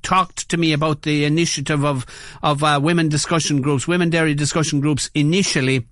talked 0.02 0.50
to 0.50 0.58
me 0.58 0.74
about 0.74 1.02
the 1.02 1.26
initiative 1.26 1.84
of 1.86 2.06
of 2.44 2.64
uh, 2.64 2.80
women 2.82 3.10
discussion 3.10 3.62
groups, 3.62 3.88
women 3.88 4.10
dairy 4.10 4.36
discussion 4.36 4.80
groups 4.82 5.10
initially 5.14 5.88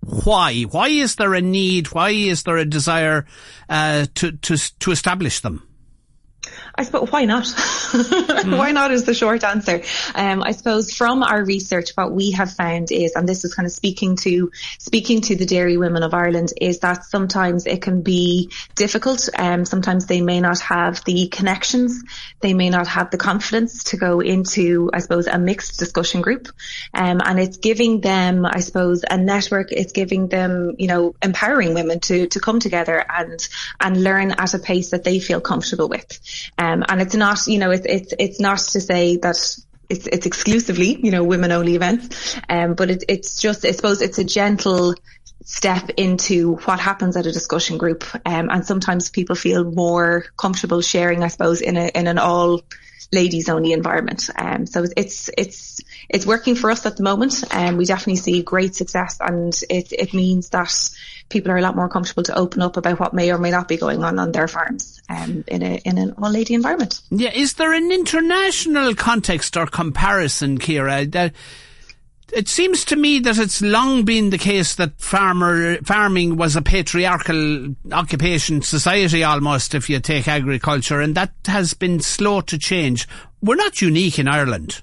why? 0.00 0.62
Why 0.62 0.88
is 0.88 1.16
there 1.16 1.34
a 1.34 1.40
need? 1.40 1.88
Why 1.88 2.10
is 2.10 2.44
there 2.44 2.56
a 2.56 2.64
desire 2.64 3.26
uh, 3.68 4.06
to 4.14 4.32
to 4.32 4.56
to 4.78 4.90
establish 4.90 5.40
them? 5.40 5.62
I 6.78 6.84
suppose 6.84 7.10
why 7.10 7.24
not? 7.24 7.42
mm. 7.42 8.56
why 8.58 8.70
not 8.70 8.92
is 8.92 9.02
the 9.02 9.12
short 9.12 9.42
answer. 9.42 9.82
Um, 10.14 10.44
I 10.44 10.52
suppose 10.52 10.92
from 10.92 11.24
our 11.24 11.44
research, 11.44 11.90
what 11.96 12.12
we 12.12 12.30
have 12.32 12.52
found 12.52 12.92
is, 12.92 13.16
and 13.16 13.28
this 13.28 13.44
is 13.44 13.52
kind 13.52 13.66
of 13.66 13.72
speaking 13.72 14.14
to 14.18 14.52
speaking 14.78 15.20
to 15.22 15.34
the 15.34 15.44
dairy 15.44 15.76
women 15.76 16.04
of 16.04 16.14
Ireland, 16.14 16.52
is 16.60 16.78
that 16.80 17.04
sometimes 17.04 17.66
it 17.66 17.82
can 17.82 18.02
be 18.02 18.52
difficult. 18.76 19.28
Um, 19.36 19.64
sometimes 19.64 20.06
they 20.06 20.20
may 20.20 20.40
not 20.40 20.60
have 20.60 21.02
the 21.04 21.26
connections, 21.26 22.00
they 22.40 22.54
may 22.54 22.70
not 22.70 22.86
have 22.86 23.10
the 23.10 23.18
confidence 23.18 23.82
to 23.84 23.96
go 23.96 24.20
into, 24.20 24.88
I 24.94 25.00
suppose, 25.00 25.26
a 25.26 25.36
mixed 25.36 25.80
discussion 25.80 26.20
group, 26.20 26.46
um, 26.94 27.20
and 27.24 27.40
it's 27.40 27.56
giving 27.56 28.00
them, 28.02 28.46
I 28.46 28.60
suppose, 28.60 29.04
a 29.10 29.18
network. 29.18 29.72
It's 29.72 29.92
giving 29.92 30.28
them, 30.28 30.76
you 30.78 30.86
know, 30.86 31.16
empowering 31.20 31.74
women 31.74 31.98
to 32.00 32.28
to 32.28 32.38
come 32.38 32.60
together 32.60 33.04
and 33.08 33.48
and 33.80 34.04
learn 34.04 34.30
at 34.30 34.54
a 34.54 34.60
pace 34.60 34.90
that 34.90 35.02
they 35.02 35.18
feel 35.18 35.40
comfortable 35.40 35.88
with. 35.88 36.20
Um, 36.56 36.67
and 36.88 37.00
it's 37.00 37.14
not, 37.14 37.46
you 37.46 37.58
know, 37.58 37.70
it's, 37.70 37.86
it's, 37.86 38.14
it's 38.18 38.40
not 38.40 38.58
to 38.58 38.80
say 38.80 39.16
that 39.18 39.36
it's, 39.88 40.06
it's 40.06 40.26
exclusively, 40.26 40.98
you 41.02 41.10
know, 41.10 41.24
women 41.24 41.52
only 41.52 41.74
events. 41.74 42.38
Um, 42.48 42.74
but 42.74 42.90
it, 42.90 43.04
it's 43.08 43.40
just, 43.40 43.64
I 43.64 43.72
suppose 43.72 44.02
it's 44.02 44.18
a 44.18 44.24
gentle 44.24 44.94
step 45.44 45.90
into 45.96 46.56
what 46.56 46.78
happens 46.78 47.16
at 47.16 47.26
a 47.26 47.32
discussion 47.32 47.78
group. 47.78 48.04
Um, 48.26 48.50
and 48.50 48.66
sometimes 48.66 49.08
people 49.08 49.36
feel 49.36 49.64
more 49.64 50.26
comfortable 50.36 50.82
sharing, 50.82 51.22
I 51.22 51.28
suppose, 51.28 51.60
in 51.60 51.76
a, 51.76 51.90
in 51.94 52.06
an 52.06 52.18
all 52.18 52.60
ladies 53.10 53.48
only 53.48 53.72
environment. 53.72 54.28
Um, 54.36 54.66
so 54.66 54.84
it's, 54.94 55.30
it's, 55.38 55.80
it's 56.10 56.26
working 56.26 56.54
for 56.54 56.70
us 56.70 56.84
at 56.84 56.98
the 56.98 57.02
moment. 57.02 57.42
And 57.50 57.70
um, 57.70 57.76
we 57.78 57.86
definitely 57.86 58.16
see 58.16 58.42
great 58.42 58.74
success 58.74 59.16
and 59.20 59.58
it, 59.70 59.92
it 59.92 60.12
means 60.12 60.50
that 60.50 60.74
people 61.30 61.50
are 61.50 61.56
a 61.56 61.62
lot 61.62 61.76
more 61.76 61.88
comfortable 61.88 62.24
to 62.24 62.36
open 62.36 62.60
up 62.60 62.76
about 62.76 63.00
what 63.00 63.14
may 63.14 63.32
or 63.32 63.38
may 63.38 63.50
not 63.50 63.68
be 63.68 63.78
going 63.78 64.04
on 64.04 64.18
on 64.18 64.32
their 64.32 64.48
farms 64.48 64.97
um, 65.18 65.44
in 65.46 65.62
a 65.62 65.76
in 65.84 65.98
an 65.98 66.14
all 66.18 66.30
lady 66.30 66.54
environment. 66.54 67.00
Yeah, 67.10 67.32
is 67.32 67.54
there 67.54 67.72
an 67.72 67.90
international 67.90 68.94
context 68.94 69.56
or 69.56 69.66
comparison, 69.66 70.58
Ciara? 70.58 71.06
That 71.06 71.34
it 72.32 72.48
seems 72.48 72.84
to 72.86 72.96
me 72.96 73.20
that 73.20 73.38
it's 73.38 73.62
long 73.62 74.04
been 74.04 74.30
the 74.30 74.38
case 74.38 74.74
that 74.74 75.00
farmer 75.00 75.78
farming 75.82 76.36
was 76.36 76.56
a 76.56 76.62
patriarchal 76.62 77.74
occupation 77.92 78.62
society 78.62 79.24
almost 79.24 79.74
if 79.74 79.88
you 79.88 79.98
take 80.00 80.28
agriculture 80.28 81.00
and 81.00 81.14
that 81.14 81.32
has 81.46 81.74
been 81.74 82.00
slow 82.00 82.40
to 82.42 82.58
change. 82.58 83.08
We're 83.40 83.56
not 83.56 83.80
unique 83.80 84.18
in 84.18 84.28
Ireland. 84.28 84.82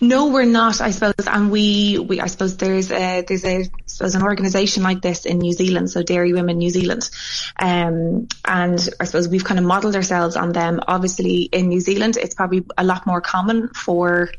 No, 0.00 0.28
we're 0.28 0.44
not, 0.44 0.80
I 0.80 0.90
suppose. 0.90 1.26
And 1.26 1.50
we, 1.50 1.98
we, 1.98 2.20
I 2.20 2.26
suppose 2.26 2.56
there's 2.56 2.90
a, 2.90 3.22
there's 3.22 3.44
a, 3.44 3.64
suppose 3.86 4.14
an 4.14 4.22
organisation 4.22 4.82
like 4.82 5.02
this 5.02 5.26
in 5.26 5.38
New 5.38 5.52
Zealand, 5.52 5.90
so 5.90 6.02
Dairy 6.02 6.32
Women 6.32 6.58
New 6.58 6.70
Zealand. 6.70 7.10
Um, 7.58 8.28
and 8.44 8.88
I 9.00 9.04
suppose 9.04 9.28
we've 9.28 9.44
kind 9.44 9.60
of 9.60 9.66
modelled 9.66 9.96
ourselves 9.96 10.36
on 10.36 10.52
them. 10.52 10.80
Obviously 10.86 11.42
in 11.42 11.68
New 11.68 11.80
Zealand, 11.80 12.16
it's 12.16 12.34
probably 12.34 12.64
a 12.76 12.84
lot 12.84 13.06
more 13.06 13.20
common 13.20 13.68
for 13.68 14.30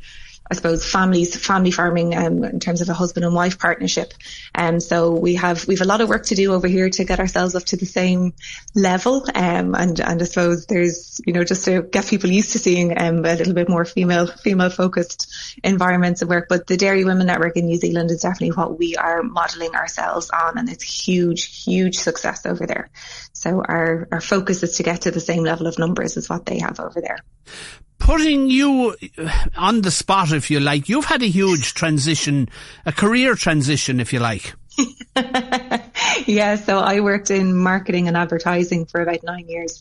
I 0.49 0.55
suppose 0.55 0.89
families, 0.89 1.35
family 1.35 1.71
farming, 1.71 2.15
um, 2.15 2.43
in 2.43 2.59
terms 2.59 2.81
of 2.81 2.89
a 2.89 2.93
husband 2.93 3.25
and 3.25 3.35
wife 3.35 3.59
partnership. 3.59 4.13
And 4.55 4.75
um, 4.75 4.79
so 4.79 5.11
we 5.11 5.35
have, 5.35 5.67
we've 5.67 5.81
a 5.81 5.85
lot 5.85 6.01
of 6.01 6.09
work 6.09 6.25
to 6.27 6.35
do 6.35 6.53
over 6.53 6.67
here 6.67 6.89
to 6.89 7.03
get 7.03 7.19
ourselves 7.19 7.55
up 7.55 7.63
to 7.65 7.77
the 7.77 7.85
same 7.85 8.33
level. 8.73 9.25
Um, 9.35 9.75
and, 9.75 9.99
and 9.99 10.21
I 10.21 10.25
suppose 10.25 10.65
there's, 10.65 11.19
you 11.25 11.33
know, 11.33 11.43
just 11.43 11.65
to 11.65 11.81
get 11.81 12.07
people 12.07 12.29
used 12.29 12.53
to 12.53 12.59
seeing, 12.59 12.99
um, 12.99 13.25
a 13.25 13.35
little 13.35 13.53
bit 13.53 13.69
more 13.69 13.85
female, 13.85 14.27
female 14.27 14.69
focused 14.69 15.57
environments 15.63 16.21
of 16.21 16.29
work. 16.29 16.47
But 16.49 16.67
the 16.67 16.77
Dairy 16.77 17.03
Women 17.03 17.27
Network 17.27 17.57
in 17.57 17.65
New 17.65 17.77
Zealand 17.77 18.11
is 18.11 18.21
definitely 18.21 18.51
what 18.51 18.77
we 18.79 18.95
are 18.95 19.23
modeling 19.23 19.75
ourselves 19.75 20.29
on. 20.29 20.57
And 20.57 20.69
it's 20.69 20.83
huge, 20.83 21.63
huge 21.63 21.97
success 21.97 22.45
over 22.45 22.65
there. 22.65 22.89
So 23.33 23.61
our, 23.63 24.07
our 24.11 24.21
focus 24.21 24.63
is 24.63 24.77
to 24.77 24.83
get 24.83 25.01
to 25.01 25.11
the 25.11 25.19
same 25.19 25.43
level 25.43 25.67
of 25.67 25.77
numbers 25.77 26.17
as 26.17 26.29
what 26.29 26.45
they 26.45 26.59
have 26.59 26.79
over 26.79 27.01
there 27.01 27.19
putting 27.99 28.49
you 28.49 28.95
uh, 29.17 29.31
on 29.55 29.81
the 29.81 29.91
spot, 29.91 30.31
if 30.31 30.49
you 30.49 30.59
like. 30.59 30.89
You've 30.89 31.05
had 31.05 31.21
a 31.21 31.27
huge 31.27 31.73
transition, 31.73 32.49
a 32.85 32.91
career 32.91 33.35
transition, 33.35 33.99
if 33.99 34.13
you 34.13 34.19
like. 34.19 34.53
yeah, 36.25 36.55
so 36.55 36.79
I 36.79 36.99
worked 36.99 37.31
in 37.31 37.55
marketing 37.55 38.07
and 38.07 38.17
advertising 38.17 38.85
for 38.85 39.01
about 39.01 39.23
nine 39.23 39.47
years. 39.47 39.79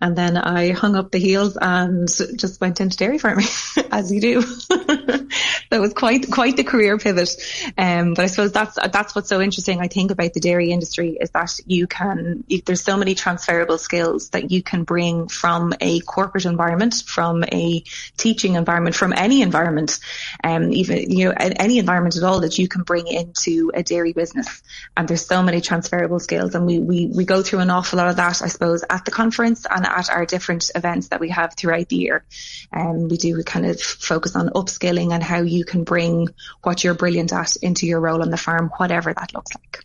And 0.00 0.16
then 0.16 0.36
I 0.36 0.72
hung 0.72 0.96
up 0.96 1.10
the 1.10 1.18
heels 1.18 1.56
and 1.60 2.08
just 2.08 2.60
went 2.60 2.80
into 2.80 2.96
dairy 2.96 3.18
farming, 3.18 3.46
as 3.90 4.12
you 4.12 4.20
do. 4.20 4.42
it 4.70 5.78
was 5.80 5.94
quite, 5.94 6.30
quite 6.30 6.56
the 6.56 6.64
career 6.64 6.98
pivot. 6.98 7.30
Um, 7.78 8.14
but 8.14 8.24
I 8.24 8.26
suppose 8.26 8.52
that's, 8.52 8.76
that's 8.92 9.14
what's 9.14 9.28
so 9.28 9.40
interesting, 9.40 9.80
I 9.80 9.88
think, 9.88 10.10
about 10.10 10.32
the 10.32 10.40
dairy 10.40 10.70
industry 10.70 11.16
is 11.20 11.30
that 11.30 11.58
you 11.66 11.86
can, 11.86 12.44
you, 12.48 12.62
there's 12.64 12.82
so 12.82 12.96
many 12.96 13.14
transferable 13.14 13.78
skills 13.78 14.30
that 14.30 14.50
you 14.50 14.62
can 14.62 14.84
bring 14.84 15.28
from 15.28 15.72
a 15.80 16.00
corporate 16.00 16.44
environment, 16.44 17.02
from 17.06 17.44
a 17.44 17.82
teaching 18.16 18.54
environment, 18.54 18.96
from 18.96 19.12
any 19.12 19.42
environment, 19.42 19.98
um, 20.42 20.72
even, 20.72 21.10
you 21.10 21.26
know, 21.26 21.34
any 21.38 21.78
environment 21.78 22.16
at 22.16 22.22
all 22.22 22.40
that 22.40 22.58
you 22.58 22.68
can 22.68 22.82
bring 22.82 23.06
into 23.06 23.70
a 23.74 23.82
dairy 23.82 24.12
business. 24.12 24.62
And 24.96 25.08
there's 25.08 25.26
so 25.26 25.42
many 25.42 25.60
transferable 25.64 26.20
skills 26.20 26.54
and 26.54 26.66
we, 26.66 26.78
we, 26.78 27.06
we 27.06 27.24
go 27.24 27.42
through 27.42 27.60
an 27.60 27.70
awful 27.70 27.96
lot 27.96 28.08
of 28.08 28.16
that, 28.16 28.42
I 28.42 28.48
suppose, 28.48 28.84
at 28.88 29.04
the 29.04 29.10
conference 29.10 29.66
and 29.68 29.86
at 29.86 30.10
our 30.10 30.26
different 30.26 30.70
events 30.74 31.08
that 31.08 31.20
we 31.20 31.30
have 31.30 31.54
throughout 31.54 31.88
the 31.88 31.96
year. 31.96 32.24
And 32.72 33.04
um, 33.04 33.08
we 33.08 33.16
do 33.16 33.42
kind 33.42 33.66
of 33.66 33.80
focus 33.80 34.36
on 34.36 34.50
upskilling 34.50 35.12
and 35.12 35.22
how 35.22 35.40
you 35.40 35.64
can 35.64 35.84
bring 35.84 36.28
what 36.62 36.84
you're 36.84 36.94
brilliant 36.94 37.32
at 37.32 37.56
into 37.56 37.86
your 37.86 38.00
role 38.00 38.22
on 38.22 38.30
the 38.30 38.36
farm, 38.36 38.70
whatever 38.76 39.12
that 39.12 39.34
looks 39.34 39.50
like. 39.54 39.84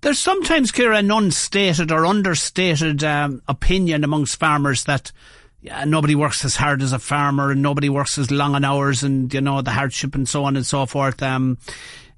There's 0.00 0.18
sometimes, 0.18 0.70
Ciara, 0.70 0.98
an 0.98 1.10
unstated 1.10 1.90
or 1.90 2.06
understated 2.06 3.02
um, 3.02 3.42
opinion 3.48 4.04
amongst 4.04 4.38
farmers 4.38 4.84
that 4.84 5.12
yeah, 5.60 5.84
nobody 5.84 6.14
works 6.14 6.44
as 6.44 6.54
hard 6.54 6.82
as 6.82 6.92
a 6.92 6.98
farmer 6.98 7.50
and 7.50 7.62
nobody 7.62 7.88
works 7.88 8.16
as 8.18 8.30
long 8.30 8.54
an 8.54 8.64
hours 8.64 9.02
and, 9.02 9.32
you 9.34 9.40
know, 9.40 9.60
the 9.60 9.72
hardship 9.72 10.14
and 10.14 10.28
so 10.28 10.44
on 10.44 10.56
and 10.56 10.64
so 10.64 10.86
forth. 10.86 11.20
Um, 11.22 11.58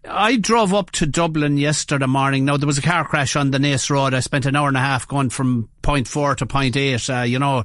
I 0.09 0.37
drove 0.37 0.73
up 0.73 0.91
to 0.93 1.07
Dublin 1.07 1.59
yesterday 1.59 2.07
morning. 2.07 2.47
Now, 2.47 2.57
there 2.57 2.67
was 2.67 2.79
a 2.79 2.83
car 2.83 3.05
crash 3.05 3.37
on 3.37 3.51
the 3.51 3.59
Naas 3.59 3.91
Road. 3.91 4.15
I 4.15 4.21
spent 4.21 4.47
an 4.47 4.57
hour 4.57 4.69
and 4.69 4.77
a 4.77 4.81
half 4.81 5.07
going 5.07 5.29
from 5.29 5.69
point 5.83 6.09
four 6.09 6.35
to 6.37 6.47
point 6.47 6.77
eight, 6.77 7.11
uh, 7.11 7.21
you 7.21 7.39
know, 7.39 7.65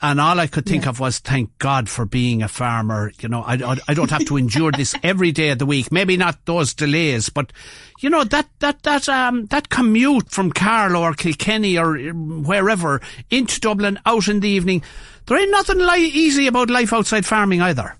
and 0.00 0.20
all 0.20 0.38
I 0.38 0.46
could 0.46 0.64
think 0.64 0.84
yeah. 0.84 0.90
of 0.90 1.00
was, 1.00 1.18
thank 1.18 1.58
God 1.58 1.88
for 1.88 2.04
being 2.04 2.42
a 2.42 2.48
farmer. 2.48 3.12
You 3.20 3.28
know, 3.28 3.42
I, 3.42 3.78
I 3.88 3.94
don't 3.94 4.10
have 4.10 4.24
to 4.26 4.36
endure 4.36 4.70
this 4.70 4.94
every 5.02 5.32
day 5.32 5.50
of 5.50 5.58
the 5.58 5.66
week. 5.66 5.90
Maybe 5.90 6.16
not 6.16 6.44
those 6.44 6.72
delays, 6.74 7.28
but 7.28 7.52
you 8.00 8.10
know, 8.10 8.24
that, 8.24 8.48
that, 8.60 8.82
that, 8.82 9.08
um, 9.08 9.46
that 9.46 9.68
commute 9.68 10.30
from 10.30 10.52
Carlow 10.52 11.02
or 11.02 11.14
Kilkenny 11.14 11.78
or 11.78 11.96
wherever 11.98 13.00
into 13.30 13.60
Dublin 13.60 13.98
out 14.06 14.28
in 14.28 14.40
the 14.40 14.48
evening, 14.48 14.82
there 15.26 15.38
ain't 15.38 15.50
nothing 15.50 15.78
li- 15.78 16.06
easy 16.06 16.46
about 16.46 16.70
life 16.70 16.92
outside 16.92 17.26
farming 17.26 17.60
either. 17.60 17.96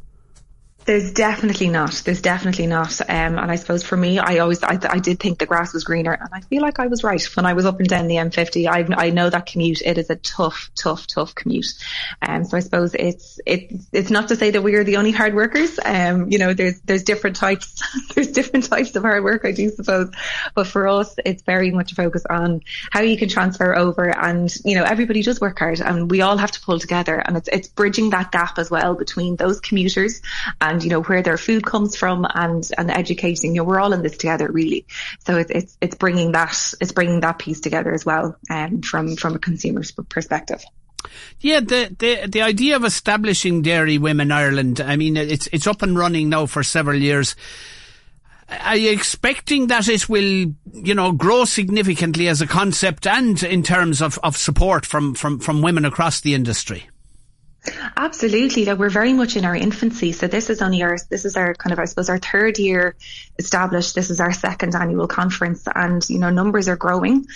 There's 0.85 1.13
definitely 1.13 1.69
not. 1.69 2.03
There's 2.05 2.21
definitely 2.21 2.67
not. 2.67 3.01
Um, 3.03 3.39
and 3.39 3.51
I 3.51 3.55
suppose 3.55 3.85
for 3.85 3.97
me, 3.97 4.19
I 4.19 4.39
always, 4.39 4.63
I, 4.65 4.79
I 4.83 4.99
did 4.99 5.21
think 5.21 5.39
the 5.39 5.47
grass 5.47 5.73
was 5.73 5.85
greener 5.85 6.13
and 6.13 6.29
I 6.33 6.41
feel 6.41 6.61
like 6.61 6.81
I 6.81 6.89
was 6.89 7.05
right 7.05 7.23
when 7.37 7.47
I 7.47 7.53
was 7.53 7.67
up 7.67 7.79
and 7.79 7.89
down 7.89 8.09
the 8.09 8.17
M50. 8.17 8.67
I, 8.67 9.07
I 9.07 9.11
know 9.11 9.31
that 9.31 9.47
commute, 9.47 9.81
it 9.83 9.97
is 9.97 10.11
a 10.11 10.17
tough, 10.17 10.71
tough, 10.75 11.07
tough 11.07 11.37
commute. 11.37 11.67
Um, 12.21 12.45
so 12.45 12.57
I 12.57 12.61
suppose 12.61 12.95
it's, 12.95 13.39
it, 13.47 13.73
it's 13.93 14.11
not 14.11 14.29
to 14.29 14.37
say 14.37 14.51
that 14.51 14.63
we 14.63 14.75
are 14.75 14.83
the 14.83 14.97
only 14.97 15.13
hard 15.13 15.35
workers. 15.35 15.79
Um, 15.85 16.31
you 16.31 16.39
know, 16.39 16.53
there's, 16.53 16.81
there's 16.81 17.05
different 17.05 17.37
types, 17.37 17.81
there's 18.15 18.33
different 18.33 18.65
types 18.65 18.97
of 18.97 19.05
hard 19.05 19.23
work, 19.23 19.45
I 19.45 19.53
do 19.53 19.71
suppose. 19.71 20.11
But 20.55 20.67
for 20.67 20.89
us, 20.89 21.15
it's 21.25 21.43
very 21.43 21.71
much 21.71 21.93
a 21.93 21.95
focus 21.95 22.27
on 22.29 22.63
how 22.91 23.03
you 23.03 23.17
can 23.17 23.29
transfer 23.29 23.77
over 23.77 24.09
and, 24.09 24.53
you 24.65 24.75
know, 24.75 24.83
everybody 24.83 25.23
does 25.23 25.41
work 25.41 25.61
hard 25.61 25.81
and 25.81 26.11
we 26.11 26.23
all 26.23 26.39
have 26.39 26.51
to 26.51 26.61
pull 26.61 26.81
together 26.81 27.15
and 27.15 27.37
it's, 27.37 27.49
it's 27.49 27.69
bridging 27.69 28.11
that 28.11 28.33
gap 28.33 28.59
as 28.59 28.69
well 28.69 28.95
between 28.95 29.37
those 29.37 29.61
commuters 29.61 30.21
and 30.61 30.72
and 30.73 30.83
you 30.83 30.91
know 30.91 31.03
where 31.03 31.23
their 31.23 31.39
food 31.39 31.65
comes 31.65 31.95
from 31.97 32.27
and 32.35 32.69
and 32.79 32.91
educating. 32.91 33.55
You 33.55 33.59
know, 33.59 33.65
we're 33.65 33.81
all 33.81 33.93
in 33.93 34.03
this 34.03 34.17
together 34.17 34.51
really. 34.51 34.87
So 35.27 35.37
it's 35.37 35.51
it's 35.51 35.79
it's 35.81 35.95
bringing 35.95 36.33
that 36.33 36.75
it's 36.81 36.93
bringing 36.93 37.21
that 37.21 37.39
piece 37.39 37.61
together 37.61 37.93
as 37.93 38.05
well, 38.05 38.37
um, 38.51 38.83
from 38.83 39.17
from 39.17 39.35
a 39.37 39.39
consumer's 39.39 39.93
perspective. 39.93 40.65
Yeah, 41.41 41.61
the, 41.61 41.95
the 41.99 42.27
the 42.29 42.43
idea 42.43 42.77
of 42.77 42.85
establishing 42.85 43.63
Dairy 43.63 43.99
Women 43.99 44.33
Ireland, 44.33 44.81
I 44.81 44.97
mean, 44.97 45.17
it's 45.17 45.49
it's 45.53 45.67
up 45.67 45.83
and 45.83 45.99
running 45.99 46.29
now 46.29 46.47
for 46.47 46.63
several 46.63 46.97
years. 46.97 47.37
Are 48.61 48.77
you 48.77 48.91
expecting 48.91 49.69
that 49.69 49.89
it 49.89 50.11
will, 50.11 50.53
you 50.73 50.95
know, 50.95 51.13
grow 51.13 51.47
significantly 51.47 52.29
as 52.29 52.43
a 52.43 52.47
concept 52.47 53.07
and 53.07 53.43
in 53.43 53.63
terms 53.63 54.03
of, 54.03 54.19
of 54.23 54.37
support 54.37 54.85
from, 54.85 55.15
from, 55.15 55.39
from 55.39 55.63
women 55.63 55.87
across 55.87 56.21
the 56.21 56.35
industry? 56.35 56.91
Absolutely. 57.97 58.65
That 58.65 58.79
we're 58.79 58.91
very 58.91 59.13
much 59.13 59.37
in 59.37 59.45
our 59.45 59.55
infancy. 59.55 60.11
So 60.11 60.27
this 60.27 60.51
is 60.51 60.63
only 60.63 60.83
our, 60.83 60.97
this 61.11 61.25
is 61.25 61.37
our 61.37 61.55
kind 61.55 61.73
of, 61.73 61.79
I 61.79 61.85
suppose, 61.85 62.09
our 62.09 62.19
third 62.19 62.59
year 62.59 62.97
established. 63.39 63.95
This 63.95 64.11
is 64.11 64.19
our 64.19 64.33
second 64.33 64.75
annual 64.75 65.07
conference 65.07 65.69
and, 65.73 66.09
you 66.11 66.19
know, 66.19 66.31
numbers 66.31 66.69
are 66.69 66.77
growing. 66.77 67.27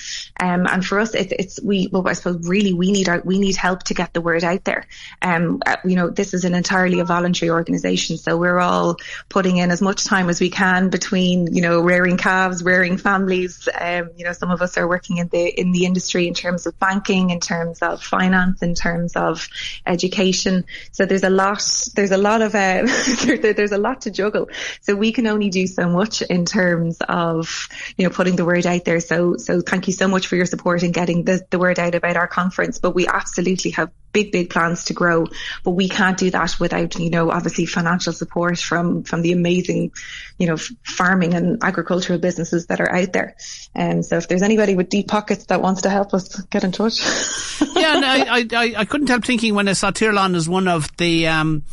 Um, 0.40 0.66
and 0.66 0.84
for 0.84 0.98
us, 0.98 1.14
it, 1.14 1.32
it's, 1.32 1.62
we, 1.62 1.88
well, 1.92 2.08
I 2.08 2.14
suppose 2.14 2.48
really 2.48 2.72
we 2.72 2.90
need 2.90 3.08
our, 3.08 3.20
we 3.24 3.38
need 3.38 3.54
help 3.54 3.84
to 3.84 3.94
get 3.94 4.14
the 4.14 4.20
word 4.20 4.42
out 4.42 4.64
there. 4.64 4.86
Um, 5.22 5.62
uh, 5.64 5.76
you 5.84 5.94
know, 5.94 6.10
this 6.10 6.34
is 6.34 6.44
an 6.44 6.54
entirely 6.54 6.98
a 6.98 7.04
voluntary 7.04 7.50
organization. 7.50 8.16
So 8.16 8.36
we're 8.36 8.58
all 8.58 8.96
putting 9.28 9.58
in 9.58 9.70
as 9.70 9.80
much 9.80 10.04
time 10.04 10.28
as 10.28 10.40
we 10.40 10.50
can 10.50 10.90
between, 10.90 11.54
you 11.54 11.62
know, 11.62 11.80
rearing 11.80 12.16
calves, 12.16 12.64
rearing 12.64 12.96
families. 12.96 13.68
Um, 13.80 14.10
you 14.16 14.24
know, 14.24 14.32
some 14.32 14.50
of 14.50 14.60
us 14.60 14.76
are 14.76 14.88
working 14.88 15.18
in 15.18 15.28
the, 15.28 15.48
in 15.60 15.70
the 15.70 15.84
industry 15.84 16.26
in 16.26 16.34
terms 16.34 16.66
of 16.66 16.76
banking, 16.80 17.30
in 17.30 17.38
terms 17.38 17.80
of 17.80 18.02
finance, 18.02 18.62
in 18.62 18.74
terms 18.74 19.14
of 19.14 19.48
education 19.86 20.15
education. 20.16 20.64
So 20.92 21.06
there's 21.06 21.22
a 21.22 21.30
lot, 21.30 21.62
there's 21.94 22.10
a 22.10 22.16
lot 22.16 22.42
of, 22.42 22.54
uh, 22.54 22.86
there's 23.24 23.72
a 23.72 23.78
lot 23.78 24.02
to 24.02 24.10
juggle. 24.10 24.48
So 24.80 24.94
we 24.94 25.12
can 25.12 25.26
only 25.26 25.50
do 25.50 25.66
so 25.66 25.88
much 25.88 26.22
in 26.22 26.44
terms 26.44 26.98
of, 27.08 27.68
you 27.96 28.04
know, 28.04 28.10
putting 28.10 28.36
the 28.36 28.44
word 28.44 28.66
out 28.66 28.84
there. 28.84 29.00
So, 29.00 29.36
so 29.36 29.60
thank 29.60 29.86
you 29.86 29.92
so 29.92 30.08
much 30.08 30.26
for 30.26 30.36
your 30.36 30.46
support 30.46 30.82
in 30.82 30.92
getting 30.92 31.24
the, 31.24 31.44
the 31.50 31.58
word 31.58 31.78
out 31.78 31.94
about 31.94 32.16
our 32.16 32.28
conference. 32.28 32.78
But 32.78 32.94
we 32.94 33.06
absolutely 33.06 33.72
have 33.72 33.90
big, 34.16 34.32
big 34.32 34.48
plans 34.48 34.84
to 34.84 34.94
grow, 34.94 35.26
but 35.62 35.72
we 35.72 35.90
can't 35.90 36.16
do 36.16 36.30
that 36.30 36.58
without, 36.58 36.98
you 36.98 37.10
know, 37.10 37.30
obviously 37.30 37.66
financial 37.66 38.14
support 38.14 38.58
from, 38.58 39.02
from 39.02 39.20
the 39.20 39.32
amazing, 39.32 39.92
you 40.38 40.46
know, 40.46 40.56
farming 40.84 41.34
and 41.34 41.62
agricultural 41.62 42.18
businesses 42.18 42.64
that 42.68 42.80
are 42.80 42.90
out 42.90 43.12
there. 43.12 43.36
And 43.74 43.98
um, 43.98 44.02
so 44.02 44.16
if 44.16 44.26
there's 44.26 44.40
anybody 44.40 44.74
with 44.74 44.88
deep 44.88 45.08
pockets 45.08 45.44
that 45.46 45.60
wants 45.60 45.82
to 45.82 45.90
help 45.90 46.14
us, 46.14 46.40
get 46.44 46.64
in 46.64 46.72
touch. 46.72 46.98
yeah, 47.76 47.96
and 47.96 48.04
I, 48.06 48.46
I, 48.54 48.74
I 48.78 48.84
couldn't 48.86 49.08
help 49.08 49.26
thinking 49.26 49.54
when 49.54 49.68
I 49.68 49.74
saw 49.74 49.90
Tirlán 49.90 50.34
as 50.34 50.48
one 50.48 50.66
of 50.66 50.96
the, 50.96 51.28
um, 51.28 51.64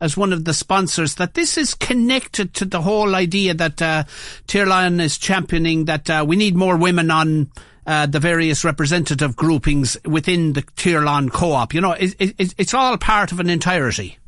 as 0.00 0.16
one 0.16 0.32
of 0.32 0.44
the 0.44 0.54
sponsors 0.54 1.16
that 1.16 1.34
this 1.34 1.58
is 1.58 1.74
connected 1.74 2.54
to 2.54 2.64
the 2.64 2.82
whole 2.82 3.16
idea 3.16 3.54
that 3.54 3.82
uh, 3.82 4.04
Tirlán 4.46 5.00
is 5.00 5.18
championing 5.18 5.86
that 5.86 6.08
uh, 6.08 6.24
we 6.24 6.36
need 6.36 6.54
more 6.54 6.76
women 6.76 7.10
on 7.10 7.50
uh, 7.88 8.04
the 8.06 8.20
various 8.20 8.64
representative 8.64 9.34
groupings 9.34 9.96
within 10.04 10.52
the 10.52 10.62
Tirlán 10.62 11.32
co-op. 11.32 11.72
You 11.72 11.80
know, 11.80 11.92
it, 11.92 12.14
it, 12.18 12.54
it's 12.58 12.74
all 12.74 12.98
part 12.98 13.32
of 13.32 13.40
an 13.40 13.48
entirety. 13.48 14.18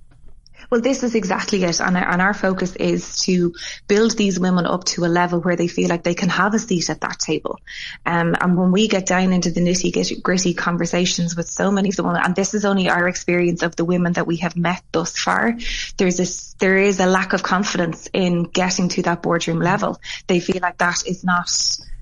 Well, 0.70 0.81
this 0.81 1.03
is 1.03 1.14
exactly 1.16 1.62
it. 1.64 1.81
And, 1.81 1.96
and 1.96 2.23
our 2.23 2.33
focus 2.33 2.77
is 2.77 3.18
to 3.25 3.53
build 3.88 4.16
these 4.16 4.38
women 4.38 4.66
up 4.66 4.85
to 4.85 5.05
a 5.05 5.09
level 5.09 5.40
where 5.40 5.57
they 5.57 5.66
feel 5.66 5.88
like 5.88 6.05
they 6.05 6.14
can 6.14 6.29
have 6.29 6.55
a 6.55 6.59
seat 6.59 6.88
at 6.88 7.01
that 7.01 7.18
table. 7.18 7.59
Um, 8.07 8.37
and 8.40 8.57
when 8.57 8.70
we 8.70 8.87
get 8.88 9.05
down 9.05 9.33
into 9.33 9.51
the 9.51 9.61
nitty 9.61 10.23
gritty 10.23 10.55
conversations 10.55 11.37
with 11.37 11.49
so 11.49 11.70
many 11.70 11.88
of 11.88 11.96
the 11.96 12.05
women, 12.05 12.23
and 12.25 12.37
this 12.37 12.55
is 12.55 12.64
only 12.64 12.88
our 12.88 13.09
experience 13.09 13.62
of 13.62 13.75
the 13.77 13.85
women 13.85 14.12
that 14.14 14.27
we 14.27 14.37
have 14.37 14.57
met 14.57 14.83
thus 14.92 15.18
far, 15.18 15.59
there's 15.99 16.16
this, 16.16 16.55
there 16.61 16.79
is 16.79 17.01
a 17.01 17.07
lack 17.07 17.33
of 17.33 17.42
confidence 17.42 18.09
in 18.12 18.44
getting 18.44 18.88
to 18.90 19.03
that 19.03 19.23
boardroom 19.23 19.59
level. 19.59 20.01
They 20.29 20.40
feel 20.40 20.61
like 20.62 20.79
that 20.79 21.05
is 21.07 21.25
not, 21.25 21.51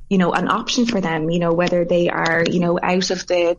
you 0.08 0.18
know, 0.18 0.32
an 0.32 0.48
option 0.48 0.86
for 0.86 1.00
them, 1.00 1.28
you 1.30 1.38
know, 1.38 1.52
whether 1.52 1.84
they 1.84 2.08
are, 2.08 2.44
you 2.50 2.60
know, 2.60 2.78
out 2.82 3.10
of 3.10 3.26
the, 3.26 3.56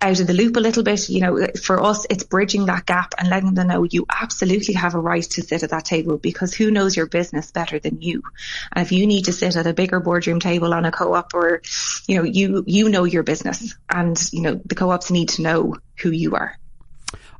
out 0.00 0.20
of 0.20 0.26
the 0.26 0.32
loop 0.32 0.56
a 0.56 0.60
little 0.60 0.82
bit, 0.82 1.08
you 1.08 1.20
know, 1.20 1.46
for 1.60 1.82
us, 1.82 2.06
it's 2.08 2.22
bridging 2.22 2.66
that 2.66 2.86
gap 2.86 3.14
and 3.18 3.28
letting 3.28 3.54
them 3.54 3.68
know 3.68 3.82
you 3.82 4.06
absolutely 4.08 4.74
have 4.74 4.94
a 4.94 5.00
right 5.00 5.24
to 5.24 5.42
sit 5.42 5.62
at 5.62 5.70
that 5.70 5.84
table 5.84 6.16
because 6.16 6.54
who 6.54 6.70
knows 6.70 6.96
your 6.96 7.06
business 7.06 7.50
better 7.50 7.78
than 7.78 8.00
you? 8.00 8.22
And 8.72 8.84
if 8.84 8.92
you 8.92 9.06
need 9.06 9.24
to 9.24 9.32
sit 9.32 9.56
at 9.56 9.66
a 9.66 9.74
bigger 9.74 9.98
boardroom 9.98 10.40
table 10.40 10.72
on 10.72 10.84
a 10.84 10.92
co-op 10.92 11.34
or, 11.34 11.62
you 12.06 12.16
know, 12.16 12.24
you, 12.24 12.64
you 12.66 12.88
know 12.88 13.04
your 13.04 13.24
business 13.24 13.74
and, 13.90 14.16
you 14.32 14.42
know, 14.42 14.60
the 14.64 14.74
co-ops 14.74 15.10
need 15.10 15.30
to 15.30 15.42
know 15.42 15.76
who 15.96 16.10
you 16.10 16.36
are. 16.36 16.56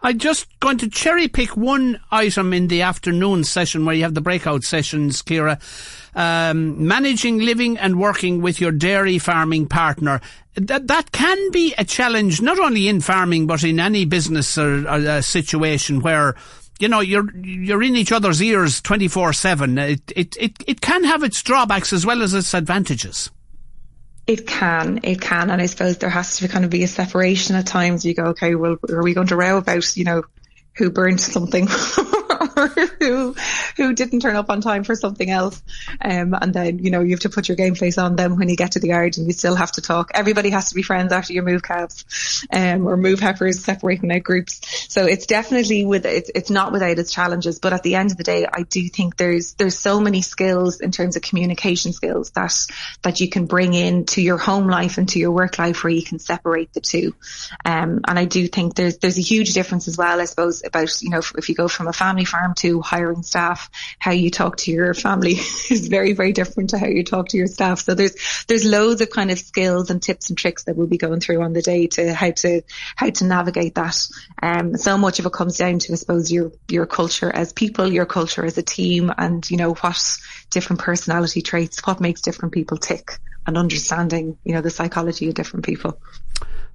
I'm 0.00 0.18
just 0.18 0.46
going 0.60 0.78
to 0.78 0.88
cherry 0.88 1.26
pick 1.26 1.56
one 1.56 2.00
item 2.10 2.52
in 2.52 2.68
the 2.68 2.82
afternoon 2.82 3.42
session 3.42 3.84
where 3.84 3.94
you 3.94 4.04
have 4.04 4.14
the 4.14 4.20
breakout 4.20 4.62
sessions, 4.62 5.22
Ciara. 5.22 5.58
Um, 6.18 6.88
managing 6.88 7.38
living 7.38 7.78
and 7.78 8.00
working 8.00 8.42
with 8.42 8.60
your 8.60 8.72
dairy 8.72 9.20
farming 9.20 9.68
partner. 9.68 10.20
That, 10.56 10.88
that 10.88 11.12
can 11.12 11.52
be 11.52 11.74
a 11.78 11.84
challenge, 11.84 12.42
not 12.42 12.58
only 12.58 12.88
in 12.88 13.00
farming, 13.00 13.46
but 13.46 13.62
in 13.62 13.78
any 13.78 14.04
business 14.04 14.58
or, 14.58 14.84
or 14.88 14.98
uh, 14.98 15.22
situation 15.22 16.00
where 16.00 16.34
you 16.80 16.88
know, 16.88 17.00
you're 17.00 17.30
you're 17.36 17.84
in 17.84 17.94
each 17.94 18.10
other's 18.10 18.42
ears 18.42 18.80
twenty 18.80 19.06
four 19.06 19.32
seven. 19.32 19.78
It 19.78 20.12
it 20.16 20.36
it 20.36 20.52
it 20.66 20.80
can 20.80 21.04
have 21.04 21.22
its 21.22 21.40
drawbacks 21.42 21.92
as 21.92 22.04
well 22.04 22.22
as 22.22 22.34
its 22.34 22.52
advantages. 22.52 23.30
It 24.26 24.46
can, 24.46 25.00
it 25.04 25.20
can, 25.20 25.50
and 25.50 25.62
I 25.62 25.66
suppose 25.66 25.98
there 25.98 26.10
has 26.10 26.36
to 26.38 26.48
kind 26.48 26.64
of 26.64 26.70
be 26.70 26.82
a 26.82 26.88
separation 26.88 27.56
at 27.56 27.66
times. 27.66 28.04
You 28.04 28.14
go, 28.14 28.24
okay, 28.26 28.56
well, 28.56 28.76
are 28.90 29.02
we 29.02 29.14
going 29.14 29.28
to 29.28 29.36
row 29.36 29.56
about, 29.56 29.96
you 29.96 30.04
know, 30.04 30.22
who 30.78 30.90
burned 30.90 31.20
something 31.20 31.68
or 32.58 32.68
who 33.00 33.34
who 33.76 33.94
didn't 33.94 34.20
turn 34.20 34.36
up 34.36 34.50
on 34.50 34.60
time 34.60 34.84
for 34.84 34.94
something 34.94 35.30
else. 35.30 35.62
Um, 36.00 36.34
and 36.34 36.52
then 36.52 36.78
you 36.78 36.90
know 36.90 37.00
you 37.00 37.10
have 37.10 37.20
to 37.20 37.30
put 37.30 37.48
your 37.48 37.56
game 37.56 37.74
face 37.74 37.98
on 37.98 38.16
them 38.16 38.36
when 38.36 38.48
you 38.48 38.56
get 38.56 38.72
to 38.72 38.80
the 38.80 38.88
yard, 38.88 39.18
and 39.18 39.26
you 39.26 39.32
still 39.32 39.54
have 39.54 39.72
to 39.72 39.80
talk. 39.80 40.10
Everybody 40.14 40.50
has 40.50 40.68
to 40.70 40.74
be 40.74 40.82
friends 40.82 41.12
after 41.12 41.32
you 41.32 41.42
move 41.42 41.62
calves, 41.62 42.46
um, 42.52 42.86
or 42.86 42.96
move 42.96 43.20
heifers, 43.20 43.64
separating 43.64 44.12
out 44.12 44.22
groups. 44.22 44.60
So 44.92 45.06
it's 45.06 45.26
definitely 45.26 45.84
with 45.84 46.06
it's 46.06 46.30
it's 46.34 46.50
not 46.50 46.72
without 46.72 46.98
its 46.98 47.12
challenges, 47.12 47.58
but 47.58 47.72
at 47.72 47.82
the 47.82 47.94
end 47.94 48.10
of 48.10 48.16
the 48.16 48.24
day, 48.24 48.46
I 48.50 48.62
do 48.62 48.88
think 48.88 49.16
there's 49.16 49.54
there's 49.54 49.78
so 49.78 50.00
many 50.00 50.22
skills 50.22 50.80
in 50.80 50.90
terms 50.90 51.16
of 51.16 51.22
communication 51.22 51.92
skills 51.92 52.30
that 52.30 52.54
that 53.02 53.20
you 53.20 53.28
can 53.28 53.46
bring 53.46 53.74
in 53.74 54.06
to 54.06 54.22
your 54.22 54.38
home 54.38 54.68
life 54.68 54.98
and 54.98 55.08
to 55.10 55.18
your 55.18 55.32
work 55.32 55.58
life 55.58 55.84
where 55.84 55.92
you 55.92 56.02
can 56.02 56.18
separate 56.18 56.72
the 56.72 56.80
two. 56.80 57.14
Um, 57.64 58.00
and 58.06 58.18
I 58.18 58.24
do 58.24 58.46
think 58.48 58.74
there's 58.74 58.98
there's 58.98 59.18
a 59.18 59.22
huge 59.22 59.52
difference 59.52 59.88
as 59.88 59.96
well, 59.96 60.20
I 60.20 60.24
suppose, 60.24 60.62
about 60.68 61.02
you 61.02 61.10
know 61.10 61.18
if, 61.18 61.48
you 61.48 61.54
go 61.54 61.68
from 61.68 61.88
a 61.88 61.92
family 61.92 62.24
farm 62.24 62.54
to 62.58 62.80
hiring 62.80 63.22
staff, 63.22 63.70
how 63.98 64.12
you 64.12 64.30
talk 64.30 64.58
to 64.58 64.70
your 64.70 64.94
family 64.94 65.32
is 65.70 65.88
very, 65.88 66.12
very 66.12 66.32
different 66.32 66.70
to 66.70 66.78
how 66.78 66.86
you 66.86 67.04
talk 67.04 67.28
to 67.28 67.36
your 67.36 67.46
staff. 67.46 67.80
So 67.80 67.94
there's, 67.94 68.44
there's 68.46 68.64
loads 68.64 69.00
of 69.00 69.10
kind 69.10 69.30
of 69.30 69.38
skills 69.38 69.90
and 69.90 70.02
tips 70.02 70.28
and 70.28 70.38
tricks 70.38 70.64
that 70.64 70.76
we'll 70.76 70.86
be 70.86 70.98
going 70.98 71.20
through 71.20 71.42
on 71.42 71.52
the 71.52 71.62
day 71.62 71.86
to 71.88 72.14
how 72.14 72.30
to, 72.30 72.62
how 72.96 73.10
to 73.10 73.24
navigate 73.24 73.74
that. 73.74 73.96
Um, 74.42 74.76
so 74.76 74.98
much 74.98 75.18
of 75.18 75.26
it 75.26 75.32
comes 75.32 75.56
down 75.56 75.78
to, 75.80 75.92
I 75.92 75.96
suppose, 75.96 76.30
your, 76.30 76.52
your 76.68 76.86
culture 76.86 77.30
as 77.34 77.52
people, 77.52 77.92
your 77.92 78.06
culture 78.06 78.44
as 78.44 78.58
a 78.58 78.62
team 78.62 79.12
and, 79.16 79.48
you 79.50 79.56
know, 79.56 79.74
what 79.74 80.18
different 80.50 80.80
personality 80.80 81.42
traits, 81.42 81.84
what 81.86 82.00
makes 82.00 82.20
different 82.20 82.54
people 82.54 82.76
tick 82.76 83.18
and 83.46 83.56
understanding, 83.56 84.36
you 84.44 84.52
know, 84.52 84.60
the 84.60 84.70
psychology 84.70 85.28
of 85.28 85.34
different 85.34 85.64
people. 85.64 85.98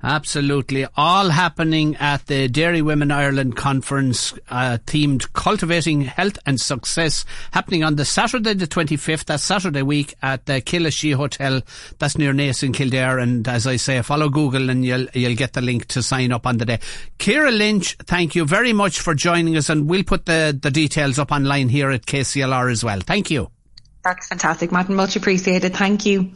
Absolutely. 0.04 0.86
All 0.98 1.30
happening 1.30 1.96
at 1.96 2.28
the 2.28 2.50
Dairy 2.50 2.82
Women 2.82 3.10
Ireland 3.10 3.56
conference, 3.56 4.34
uh, 4.50 4.78
themed 4.86 5.32
Cultivating 5.32 6.02
Health 6.02 6.38
and 6.46 6.60
Success, 6.60 7.24
happening 7.52 7.86
on 7.86 7.96
the 7.96 8.04
Saturday 8.04 8.54
the 8.54 8.68
25th, 8.68 9.26
that 9.26 9.40
Saturday 9.40 9.82
week 9.82 10.14
at 10.22 10.46
the 10.46 10.62
Killashee 10.62 11.16
Hotel. 11.16 11.62
That's 12.00 12.18
near 12.18 12.34
Naas 12.34 12.64
in 12.64 12.74
Kildare. 12.74 13.20
And 13.20 13.48
as 13.48 13.66
I 13.66 13.78
say, 13.78 14.02
follow 14.02 14.28
Google 14.28 14.70
and 14.70 14.84
you'll, 14.84 15.08
you'll 15.14 15.36
get 15.36 15.54
the 15.54 15.62
link 15.62 15.86
to 15.88 16.04
sign 16.04 16.34
up 16.34 16.46
on 16.46 16.58
the 16.58 16.66
day. 16.66 16.80
Ciara 17.18 17.52
Lynch, 17.52 17.96
thank 18.04 18.36
you 18.36 18.44
very 18.44 18.74
much 18.74 19.00
for 19.00 19.16
joining 19.16 19.56
us 19.56 19.70
and 19.70 19.90
we'll 19.90 20.04
put 20.04 20.26
the, 20.26 20.58
the 20.62 20.70
details 20.70 21.18
up 21.18 21.32
online 21.32 21.70
here 21.70 21.90
at 21.92 22.06
KCLR 22.06 22.70
as 22.70 22.84
well. 22.84 23.00
Thank 23.00 23.32
you. 23.32 23.50
That's 24.04 24.28
fantastic, 24.28 24.70
Martin. 24.70 24.96
Much 24.96 25.16
appreciated. 25.16 25.74
Thank 25.74 26.06
you. 26.06 26.32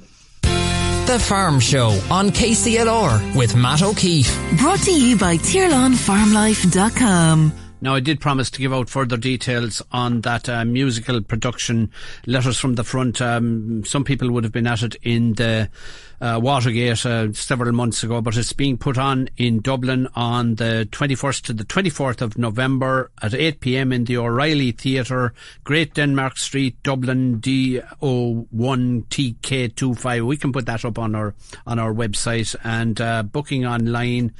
The 1.07 1.19
Farm 1.19 1.59
Show 1.61 1.87
on 2.11 2.31
KCLR 2.31 3.33
with 3.33 3.55
Matt 3.55 3.81
O'Keeffe. 3.81 4.37
Brought 4.57 4.79
to 4.79 4.91
you 4.91 5.17
by 5.17 5.37
TirlanFarmLife.com. 5.37 7.53
Now, 7.79 7.95
I 7.95 8.01
did 8.01 8.19
promise 8.19 8.49
to 8.49 8.59
give 8.59 8.73
out 8.73 8.89
further 8.89 9.15
details 9.15 9.81
on 9.93 10.19
that 10.21 10.49
uh, 10.49 10.65
musical 10.65 11.21
production, 11.21 11.91
Letters 12.25 12.59
from 12.59 12.75
the 12.75 12.83
Front. 12.83 13.21
Um, 13.21 13.85
some 13.85 14.03
people 14.03 14.31
would 14.31 14.43
have 14.43 14.51
been 14.51 14.67
at 14.67 14.83
it 14.83 14.97
in 15.01 15.35
the 15.35 15.69
uh, 16.19 16.39
Watergate 16.41 17.05
uh, 17.05 17.31
several 17.33 17.71
months 17.73 18.01
ago, 18.03 18.21
but 18.21 18.35
it's 18.37 18.53
being 18.53 18.75
put 18.77 18.97
on 18.97 19.29
in 19.37 19.61
Dublin 19.61 20.07
on 20.15 20.55
the 20.55 20.89
21st 20.91 21.43
to 21.43 21.53
the 21.53 21.63
24th 21.63 22.21
of 22.21 22.35
November 22.37 23.11
at 23.21 23.35
8 23.35 23.59
pm 23.59 23.93
in 23.93 24.05
the 24.05 24.17
O'Reilly 24.17 24.71
Theatre, 24.71 25.35
Great 25.63 25.93
Denmark 25.93 26.37
Street, 26.37 26.81
Dublin, 26.83 27.39
DO1TK25. 27.39 30.25
We 30.25 30.37
can 30.37 30.51
put 30.51 30.65
that 30.65 30.83
up 30.85 30.97
on 30.97 31.13
our 31.13 31.35
on 31.65 31.79
our 31.79 31.93
website 31.93 32.55
and 32.63 32.99
uh, 32.99 33.21
booking 33.23 33.65
online 33.65 34.33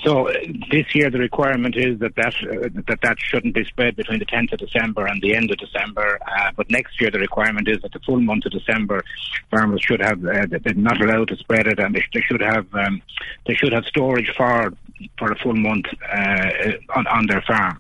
So 0.04 0.30
uh, 0.30 0.34
this 0.70 0.94
year 0.94 1.10
the 1.10 1.20
requirement 1.20 1.76
is 1.76 2.00
that 2.00 2.16
that 2.16 2.36
uh, 2.44 2.70
that 2.88 3.00
that 3.02 3.18
shouldn't 3.20 3.56
be 3.56 3.64
spread 3.66 3.96
between 3.96 4.20
the 4.20 4.26
10th 4.26 4.54
of 4.54 4.60
December 4.60 5.06
and 5.08 5.22
the 5.22 5.36
end 5.36 5.52
of 5.52 5.58
December. 5.58 6.20
Uh, 6.22 6.52
but 6.56 6.70
next 6.70 7.00
year 7.02 7.12
the 7.12 7.20
requirement 7.20 7.68
is 7.68 7.82
that 7.82 7.92
the 7.92 8.00
full 8.00 8.20
month 8.20 8.46
of 8.46 8.52
December 8.52 9.04
farmers 9.50 9.82
should 9.82 10.02
have 10.02 10.24
uh, 10.26 10.46
they're 10.50 10.74
not 10.76 11.02
allowed 11.02 11.28
to 11.30 11.38
spread 11.38 11.68
it, 11.68 11.80
and 11.80 11.96
they, 11.96 12.04
they 12.14 12.22
should 12.22 12.42
have 12.42 12.68
um, 12.74 13.02
they 13.48 13.54
should 13.54 13.74
have 13.74 13.86
storage 13.86 14.32
for 14.36 14.72
for 15.18 15.32
a 15.32 15.38
full 15.38 15.56
month 15.56 15.86
uh, 16.12 16.72
on, 16.96 17.08
on 17.08 17.28
their 17.28 17.42
farm. 17.42 17.80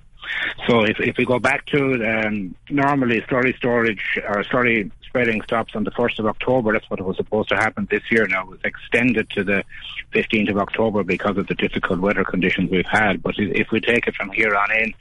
So 0.68 0.84
if, 0.84 1.00
if 1.00 1.18
we 1.18 1.26
go 1.26 1.40
back 1.40 1.66
to 1.68 1.94
um, 2.06 2.56
normally 2.70 3.22
slurry 3.22 3.56
storage 3.58 4.20
or 4.28 4.44
slurry 4.44 4.92
spreading 5.06 5.42
stops 5.42 5.76
on 5.76 5.84
the 5.84 5.92
1st 5.92 6.20
of 6.20 6.26
October, 6.28 6.72
that's 6.74 6.90
what 6.90 7.02
was 7.02 7.18
supposed 7.18 7.50
to 7.50 7.56
happen 7.56 7.88
this 7.92 8.04
year 8.10 8.28
now. 8.28 8.44
It 8.44 8.50
was 8.50 8.60
extended 8.64 9.30
to 9.32 9.44
the 9.44 9.64
15th 10.14 10.52
of 10.52 10.58
October 10.58 11.04
because 11.04 11.38
of 11.38 11.48
the 11.48 11.56
difficult 11.56 12.00
weather 12.00 12.24
conditions 12.24 12.72
we've 12.72 12.86
had. 12.86 13.22
But 13.22 13.36
if 13.38 13.72
we 13.72 13.82
take 13.82 14.08
it 14.08 14.16
from 14.16 14.32
here 14.32 14.56
on 14.56 14.72
in, 14.72 14.94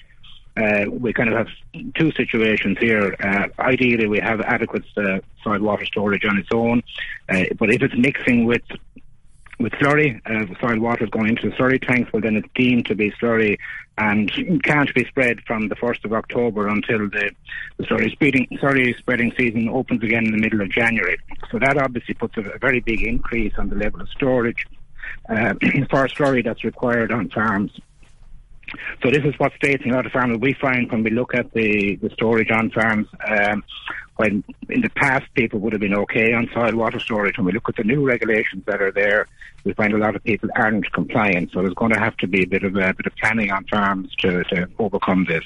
uh, 0.57 0.91
we 0.91 1.13
kind 1.13 1.29
of 1.33 1.37
have 1.37 1.49
two 1.95 2.11
situations 2.13 2.77
here. 2.79 3.15
Uh, 3.23 3.49
ideally, 3.61 4.09
we 4.09 4.19
have 4.19 4.41
adequate 4.41 4.85
uh, 4.97 5.21
soil 5.45 5.61
water 5.61 5.87
storage 5.87 6.25
on 6.25 6.39
its 6.39 6.49
own, 6.53 6.83
uh, 7.29 7.45
but 7.57 7.73
if 7.73 7.83
it's 7.83 7.97
mixing 7.97 8.45
with 8.45 8.63
with 9.61 9.73
slurry, 9.75 10.21
uh, 10.25 10.47
soil 10.59 10.81
water 10.81 11.05
is 11.05 11.11
going 11.11 11.29
into 11.29 11.51
the 11.51 11.57
slurry 11.57 11.81
tanks, 11.87 12.11
well 12.13 12.23
then 12.23 12.37
it's 12.37 12.49
deemed 12.55 12.87
to 12.87 12.95
be 12.95 13.11
slurry 13.13 13.59
and 13.99 14.33
can't 14.65 14.93
be 14.95 15.05
spread 15.05 15.39
from 15.47 15.69
the 15.69 15.77
1st 15.77 16.07
of 16.07 16.15
October 16.15 16.69
until 16.69 17.01
the, 17.11 17.31
the 17.77 17.85
slurry, 17.85 18.11
spreading, 18.11 18.47
slurry 18.53 18.97
spreading 18.97 19.33
season 19.39 19.69
opens 19.69 20.03
again 20.03 20.25
in 20.25 20.33
the 20.33 20.39
middle 20.39 20.63
of 20.63 20.71
January. 20.71 21.19
So 21.51 21.59
that 21.59 21.77
obviously 21.77 22.15
puts 22.15 22.39
a, 22.39 22.41
a 22.41 22.59
very 22.59 22.81
big 22.81 23.03
increase 23.03 23.53
on 23.59 23.69
the 23.69 23.77
level 23.77 24.01
of 24.01 24.09
storage 24.09 24.67
uh, 25.29 25.55
for 25.91 26.09
slurry 26.09 26.43
that's 26.43 26.65
required 26.65 27.13
on 27.13 27.29
farms. 27.29 27.79
So 29.03 29.11
this 29.11 29.25
is 29.25 29.35
what's 29.39 29.57
facing 29.61 29.91
a 29.91 29.95
lot 29.95 30.07
of 30.07 30.13
farmers. 30.13 30.39
We 30.39 30.55
find 30.55 30.91
when 30.91 31.03
we 31.03 31.11
look 31.11 31.35
at 31.35 31.53
the, 31.53 31.97
the 31.97 32.09
storage 32.11 32.51
on 32.51 32.71
farms, 32.71 33.09
um, 33.29 33.65
when 34.17 34.45
in 34.69 34.81
the 34.81 34.91
past 34.91 35.27
people 35.35 35.59
would 35.61 35.73
have 35.73 35.81
been 35.81 35.95
okay 35.95 36.33
on 36.33 36.49
soil 36.55 36.75
water 36.77 37.01
storage, 37.01 37.37
when 37.37 37.47
we 37.47 37.53
look 37.53 37.69
at 37.69 37.77
the 37.77 37.85
new 37.85 38.07
regulations 38.07 38.65
that 38.67 38.81
are 38.81 38.93
there, 38.93 39.27
we 39.65 39.73
find 39.75 39.93
a 39.93 39.99
lot 39.99 40.17
of 40.17 40.25
people 40.25 40.49
aren't 40.57 40.91
compliant. 40.93 41.51
So 41.53 41.63
there's 41.63 41.75
going 41.75 41.93
to 41.93 41.99
have 41.99 42.17
to 42.19 42.27
be 42.27 42.43
a 42.43 42.47
bit 42.47 42.63
of 42.63 42.77
a 42.77 42.95
bit 42.95 43.07
of 43.07 43.15
planning 43.17 43.51
on 43.51 43.65
farms 43.67 44.15
to, 44.21 44.45
to 44.45 44.69
overcome 44.79 45.27
this. 45.29 45.45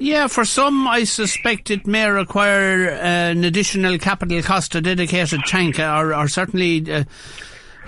Yeah, 0.00 0.28
for 0.28 0.44
some, 0.44 0.86
I 0.86 1.02
suspect 1.04 1.72
it 1.72 1.84
may 1.86 2.08
require 2.08 2.88
uh, 2.88 2.94
an 2.94 3.42
additional 3.42 3.98
capital 3.98 4.40
cost 4.42 4.72
to 4.72 4.80
dedicated 4.80 5.40
tank, 5.44 5.80
or, 5.80 6.14
or 6.14 6.28
certainly, 6.28 6.88
uh, 6.90 7.02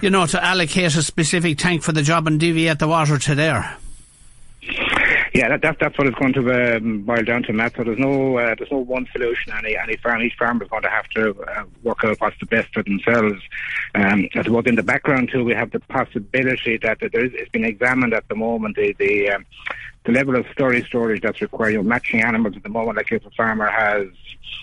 you 0.00 0.10
know, 0.10 0.26
to 0.26 0.44
allocate 0.44 0.96
a 0.96 1.02
specific 1.02 1.58
tank 1.58 1.84
for 1.84 1.92
the 1.92 2.02
job 2.02 2.26
and 2.26 2.40
deviate 2.40 2.80
the 2.80 2.88
water 2.88 3.16
to 3.16 3.34
there. 3.36 3.76
Yeah, 5.32 5.48
that, 5.48 5.62
that, 5.62 5.78
that's 5.78 5.96
what 5.96 6.08
it's 6.08 6.18
going 6.18 6.32
to 6.32 6.76
um, 6.76 7.02
boil 7.02 7.22
down 7.22 7.44
to, 7.44 7.52
Matt. 7.52 7.76
So 7.76 7.84
there's 7.84 7.98
no 7.98 8.36
uh, 8.36 8.54
there's 8.58 8.70
no 8.70 8.78
one 8.78 9.06
solution. 9.12 9.52
Any 9.52 9.76
any 9.76 9.96
farm 9.96 10.22
each 10.22 10.34
farmer 10.36 10.64
is 10.64 10.70
going 10.70 10.82
to 10.82 10.88
have 10.88 11.08
to 11.10 11.40
uh, 11.42 11.64
work 11.84 12.04
out 12.04 12.20
what's 12.20 12.38
the 12.40 12.46
best 12.46 12.72
for 12.74 12.82
themselves. 12.82 13.40
Um, 13.94 14.28
I 14.34 14.40
in 14.40 14.74
the 14.74 14.82
background 14.82 15.30
too, 15.30 15.44
we 15.44 15.54
have 15.54 15.70
the 15.70 15.80
possibility 15.80 16.78
that 16.78 16.98
there 17.00 17.24
is 17.24 17.32
it's 17.34 17.50
been 17.50 17.64
examined 17.64 18.12
at 18.12 18.28
the 18.28 18.34
moment 18.34 18.76
the 18.76 18.92
the, 18.98 19.30
um, 19.30 19.46
the 20.04 20.12
level 20.12 20.34
of 20.34 20.46
storage 20.52 20.86
storage 20.86 21.22
that's 21.22 21.40
required. 21.40 21.72
You 21.72 21.78
know, 21.78 21.84
matching 21.84 22.22
animals 22.22 22.56
at 22.56 22.64
the 22.64 22.68
moment, 22.68 22.96
like 22.96 23.12
if 23.12 23.24
a 23.24 23.30
farmer 23.30 23.68
has 23.68 24.08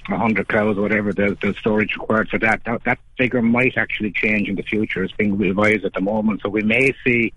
hundred 0.07 0.47
cows 0.47 0.77
or 0.77 0.81
whatever, 0.81 1.13
the, 1.13 1.37
the 1.41 1.53
storage 1.53 1.95
required 1.95 2.29
for 2.29 2.39
that, 2.39 2.63
that 2.65 2.83
that 2.83 2.99
figure 3.17 3.41
might 3.41 3.77
actually 3.77 4.11
change 4.11 4.49
in 4.49 4.55
the 4.55 4.63
future. 4.63 5.03
It's 5.03 5.13
being 5.13 5.37
revised 5.37 5.85
at 5.85 5.93
the 5.93 6.01
moment, 6.01 6.41
so 6.41 6.49
we 6.49 6.61
may 6.61 6.93
see 7.05 7.33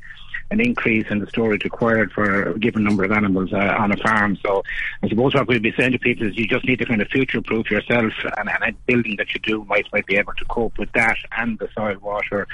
an 0.51 0.61
increase 0.61 1.07
in 1.11 1.21
the 1.21 1.27
storage 1.29 1.65
required 1.65 2.13
for 2.13 2.51
a 2.51 2.59
given 2.59 2.83
number 2.83 3.05
of 3.05 3.13
animals 3.13 3.53
uh, 3.53 3.77
on 3.79 3.93
a 3.93 3.97
farm. 3.99 4.37
So 4.45 4.63
I 5.03 5.09
suppose 5.09 5.35
what 5.35 5.47
we'd 5.47 5.63
be 5.63 5.73
saying 5.77 5.93
to 5.93 5.99
people 5.99 6.27
is 6.27 6.37
you 6.37 6.47
just 6.47 6.65
need 6.65 6.79
to 6.81 6.85
kind 6.85 7.01
of 7.01 7.09
future-proof 7.09 7.71
yourself 7.71 8.13
and, 8.37 8.49
and 8.49 8.65
a 8.65 8.73
building 8.87 9.17
that 9.17 9.33
you 9.33 9.41
do 9.41 9.65
might, 9.65 9.87
might 9.93 10.07
be 10.07 10.17
able 10.17 10.33
to 10.35 10.45
cope 10.47 10.77
with 10.79 10.91
that 10.93 11.17
and 11.37 11.59
the 11.59 11.69
soil 11.75 11.97
water 12.01 12.49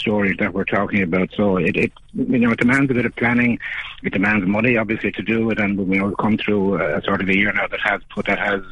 storage 0.00 0.38
that 0.38 0.54
we're 0.54 0.64
talking 0.64 1.02
about. 1.02 1.30
So 1.36 1.56
it, 1.58 1.76
it 1.76 1.92
you 2.14 2.38
know, 2.38 2.50
it 2.50 2.58
demands 2.58 2.90
a 2.90 2.94
bit 2.94 3.06
of 3.06 3.14
planning. 3.14 3.58
It 4.02 4.12
demands 4.12 4.46
money, 4.46 4.76
obviously, 4.76 5.12
to 5.12 5.22
do 5.22 5.50
it. 5.50 5.60
And 5.60 5.78
we 5.78 6.00
we've 6.00 6.16
come 6.16 6.36
through 6.36 6.82
a 6.82 7.02
sort 7.02 7.20
of 7.20 7.28
a 7.28 7.36
year 7.36 7.52
now 7.52 7.68
that 7.68 7.80
has 7.80 8.00
put 8.10 8.26
that 8.26 8.38
has 8.38 8.62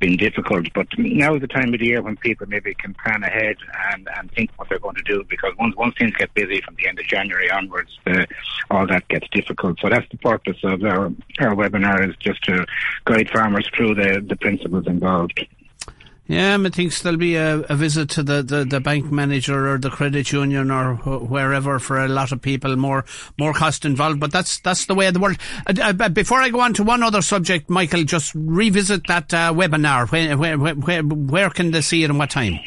been 0.00 0.16
difficult. 0.16 0.66
But 0.74 0.88
now 0.98 1.34
is 1.34 1.42
the 1.42 1.46
time 1.46 1.72
of 1.74 1.80
the 1.80 1.86
year 1.86 2.02
when 2.02 2.16
people 2.16 2.46
maybe 2.48 2.74
can 2.74 2.94
plan 2.94 3.22
ahead 3.22 3.56
and, 3.92 4.08
and 4.16 4.30
think 4.32 4.50
what 4.56 4.68
they're 4.68 4.78
going 4.78 4.96
to 4.96 5.02
do 5.02 5.24
because 5.28 5.52
once 5.58 5.76
once 5.76 5.94
things 5.96 6.12
get 6.14 6.34
busy 6.34 6.60
from 6.60 6.74
the 6.76 6.88
end 6.88 6.98
of 6.98 7.06
January 7.06 7.50
onwards, 7.50 7.98
uh, 8.06 8.24
all 8.70 8.86
that 8.86 9.06
gets 9.08 9.28
difficult. 9.30 9.78
So 9.80 9.88
that's 9.88 10.08
the 10.10 10.18
purpose 10.18 10.58
of 10.64 10.82
our 10.82 11.06
our 11.40 11.54
webinar 11.54 12.08
is 12.08 12.16
just 12.16 12.42
to 12.44 12.66
guide 13.04 13.30
farmers 13.30 13.68
through 13.74 13.94
the 13.94 14.24
the 14.26 14.36
principles 14.36 14.86
involved. 14.86 15.46
Yeah, 16.28 16.56
I 16.58 16.68
think 16.68 16.96
there'll 17.00 17.18
be 17.18 17.34
a, 17.34 17.58
a 17.60 17.74
visit 17.74 18.08
to 18.10 18.22
the, 18.22 18.42
the, 18.42 18.64
the, 18.64 18.80
bank 18.80 19.10
manager 19.10 19.68
or 19.68 19.76
the 19.76 19.90
credit 19.90 20.30
union 20.30 20.70
or 20.70 20.94
wh- 20.94 21.28
wherever 21.28 21.80
for 21.80 21.98
a 21.98 22.06
lot 22.06 22.30
of 22.30 22.40
people, 22.40 22.76
more 22.76 23.04
more 23.38 23.52
cost 23.52 23.84
involved. 23.84 24.20
But 24.20 24.30
that's 24.30 24.60
that's 24.60 24.86
the 24.86 24.94
way 24.94 25.08
of 25.08 25.14
the 25.14 25.20
world. 25.20 25.36
Uh, 25.66 25.92
uh, 26.00 26.08
before 26.08 26.40
I 26.40 26.50
go 26.50 26.60
on 26.60 26.74
to 26.74 26.84
one 26.84 27.02
other 27.02 27.22
subject, 27.22 27.68
Michael, 27.68 28.04
just 28.04 28.32
revisit 28.36 29.08
that 29.08 29.34
uh, 29.34 29.52
webinar. 29.52 30.10
Where, 30.10 30.38
where, 30.38 30.74
where, 30.74 31.02
where 31.02 31.50
can 31.50 31.72
they 31.72 31.80
see 31.80 32.04
it 32.04 32.10
and 32.10 32.18
what 32.18 32.30
time? 32.30 32.60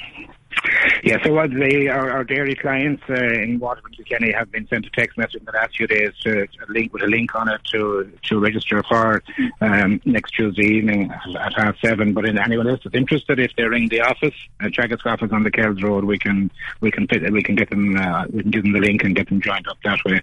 Yeah, 1.03 1.23
so 1.23 1.33
what 1.33 1.51
they, 1.53 1.87
our, 1.87 2.11
our 2.11 2.23
dairy 2.23 2.55
clients 2.55 3.03
uh, 3.09 3.13
in 3.13 3.59
Waterford, 3.59 3.95
Kilkenny 3.95 4.31
have 4.31 4.51
been 4.51 4.67
sent 4.67 4.85
a 4.85 4.89
text 4.89 5.17
message 5.17 5.35
in 5.35 5.45
the 5.45 5.51
last 5.51 5.75
few 5.75 5.87
days 5.87 6.11
to, 6.23 6.43
a 6.43 6.71
link 6.71 6.93
with 6.93 7.03
a 7.03 7.07
link 7.07 7.35
on 7.35 7.49
it 7.49 7.61
to 7.71 8.11
to 8.23 8.39
register 8.39 8.81
for 8.83 9.21
um, 9.61 10.01
next 10.05 10.31
Tuesday 10.31 10.65
evening 10.65 11.11
at 11.39 11.53
half 11.53 11.77
seven. 11.79 12.13
But 12.13 12.25
in 12.25 12.37
anyone 12.37 12.67
else 12.67 12.81
that's 12.83 12.95
interested, 12.95 13.39
if 13.39 13.51
they 13.55 13.63
ring 13.63 13.87
the 13.89 14.01
office, 14.01 14.33
uh, 14.61 14.65
Teagasc 14.65 15.05
office 15.05 15.31
on 15.31 15.43
the 15.43 15.51
Kells 15.51 15.81
Road, 15.81 16.05
we 16.05 16.17
can 16.17 16.51
we 16.81 16.91
can 16.91 17.07
fit, 17.07 17.31
we 17.31 17.43
can 17.43 17.55
get 17.55 17.69
them 17.69 17.97
uh, 17.97 18.25
we 18.31 18.41
can 18.41 18.51
give 18.51 18.63
them 18.63 18.73
the 18.73 18.79
link 18.79 19.03
and 19.03 19.15
get 19.15 19.29
them 19.29 19.41
joined 19.41 19.67
up 19.67 19.77
that 19.83 19.99
way. 20.05 20.21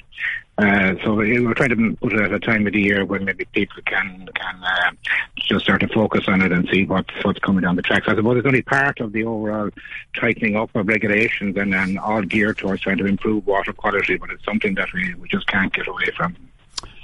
Uh, 0.62 0.94
so 1.02 1.14
we're 1.14 1.54
trying 1.54 1.70
to 1.70 1.96
put 1.96 2.12
it 2.12 2.20
at 2.20 2.32
a 2.32 2.38
time 2.38 2.64
of 2.68 2.72
the 2.72 2.80
year 2.80 3.04
when 3.04 3.24
maybe 3.24 3.44
people 3.46 3.82
can 3.84 4.28
can 4.32 4.62
uh, 4.62 4.92
just 5.34 5.64
start 5.64 5.80
to 5.80 5.88
focus 5.88 6.24
on 6.28 6.40
it 6.40 6.52
and 6.52 6.68
see 6.68 6.84
what's 6.84 7.12
what's 7.24 7.40
coming 7.40 7.62
down 7.62 7.74
the 7.74 7.82
tracks. 7.82 8.06
I 8.06 8.14
suppose 8.14 8.38
it's 8.38 8.46
only 8.46 8.62
part 8.62 9.00
of 9.00 9.12
the 9.12 9.24
overall 9.24 9.70
tightening 10.14 10.54
up 10.54 10.70
of 10.76 10.86
regulations 10.86 11.56
and, 11.56 11.74
and 11.74 11.98
all 11.98 12.22
geared 12.22 12.58
towards 12.58 12.82
trying 12.82 12.98
to 12.98 13.06
improve 13.06 13.44
water 13.44 13.72
quality, 13.72 14.16
but 14.16 14.30
it's 14.30 14.44
something 14.44 14.74
that 14.76 14.92
we, 14.92 15.14
we 15.14 15.26
just 15.26 15.48
can't 15.48 15.72
get 15.72 15.88
away 15.88 16.10
from. 16.16 16.36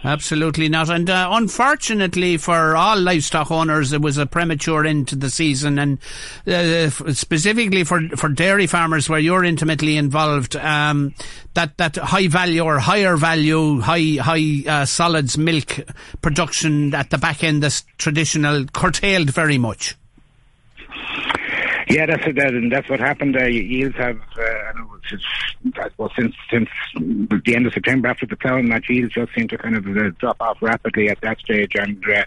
Absolutely 0.05 0.69
not. 0.69 0.91
And 0.91 1.11
uh, 1.11 1.29
unfortunately 1.33 2.37
for 2.37 2.77
all 2.77 2.99
livestock 2.99 3.51
owners, 3.51 3.93
it 3.93 4.01
was 4.01 4.17
a 4.17 4.27
premature 4.27 4.87
end 4.87 5.09
to 5.09 5.17
the 5.17 5.29
season. 5.29 5.79
And 5.79 5.99
uh, 6.47 6.91
specifically 7.13 7.83
for, 7.83 8.09
for 8.11 8.29
dairy 8.29 8.69
farmers 8.69 9.09
where 9.09 9.19
you're 9.19 9.43
intimately 9.43 9.97
involved, 9.97 10.55
um, 10.55 11.15
that, 11.55 11.77
that 11.79 11.97
high 11.97 12.29
value 12.29 12.63
or 12.63 12.79
higher 12.79 13.17
value, 13.17 13.81
high, 13.81 14.19
high 14.21 14.63
uh, 14.69 14.85
solids 14.85 15.37
milk 15.37 15.81
production 16.23 16.95
at 16.95 17.11
the 17.11 17.19
back 17.19 17.43
end, 17.43 17.63
this 17.63 17.83
traditional 17.99 18.67
curtailed 18.67 19.31
very 19.31 19.59
much. 19.59 19.97
Yeah, 21.89 22.07
that's 22.07 22.27
it. 22.27 22.37
that, 22.37 22.69
that's 22.71 22.89
what 22.91 23.01
happened. 23.01 23.37
Uh, 23.37 23.45
yields 23.45 23.97
have, 23.97 24.19
uh, 24.39 24.73
since, 25.09 25.23
suppose, 25.63 26.11
since 26.19 26.35
since 26.51 26.69
the 26.95 27.55
end 27.55 27.67
of 27.67 27.73
September 27.73 28.09
after 28.09 28.27
the 28.27 28.37
ploughing 28.37 28.69
match, 28.69 28.87
yields 28.91 29.15
just 29.15 29.35
seem 29.35 29.49
to 29.49 29.57
kind 29.57 29.75
of 29.75 29.87
uh, 29.87 30.11
drop 30.19 30.37
off 30.41 30.59
rapidly 30.61 31.09
at 31.09 31.21
that 31.23 31.39
stage. 31.41 31.73
And 31.75 32.03
uh, 32.15 32.25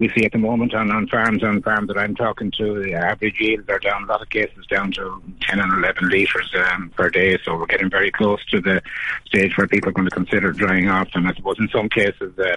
we 0.00 0.08
see 0.10 0.24
at 0.24 0.32
the 0.32 0.38
moment 0.38 0.74
on, 0.74 0.90
on 0.90 1.06
farms, 1.06 1.44
on 1.44 1.62
farms 1.62 1.88
that 1.88 1.98
I'm 1.98 2.16
talking 2.16 2.50
to, 2.58 2.82
the 2.82 2.94
average 2.94 3.36
yields 3.38 3.68
are 3.68 3.78
down. 3.78 4.04
A 4.04 4.06
lot 4.06 4.20
of 4.22 4.30
cases 4.30 4.66
down 4.66 4.90
to 4.92 5.22
10 5.42 5.60
and 5.60 5.72
11 5.72 6.08
litres 6.08 6.52
um, 6.72 6.90
per 6.96 7.08
day. 7.08 7.38
So 7.44 7.56
we're 7.56 7.66
getting 7.66 7.90
very 7.90 8.10
close 8.10 8.44
to 8.46 8.60
the 8.60 8.82
stage 9.26 9.56
where 9.56 9.68
people 9.68 9.90
are 9.90 9.92
going 9.92 10.08
to 10.08 10.14
consider 10.14 10.52
drying 10.52 10.88
off. 10.88 11.08
And 11.14 11.28
I 11.28 11.34
suppose 11.34 11.56
in 11.60 11.68
some 11.68 11.88
cases, 11.88 12.32
uh, 12.38 12.56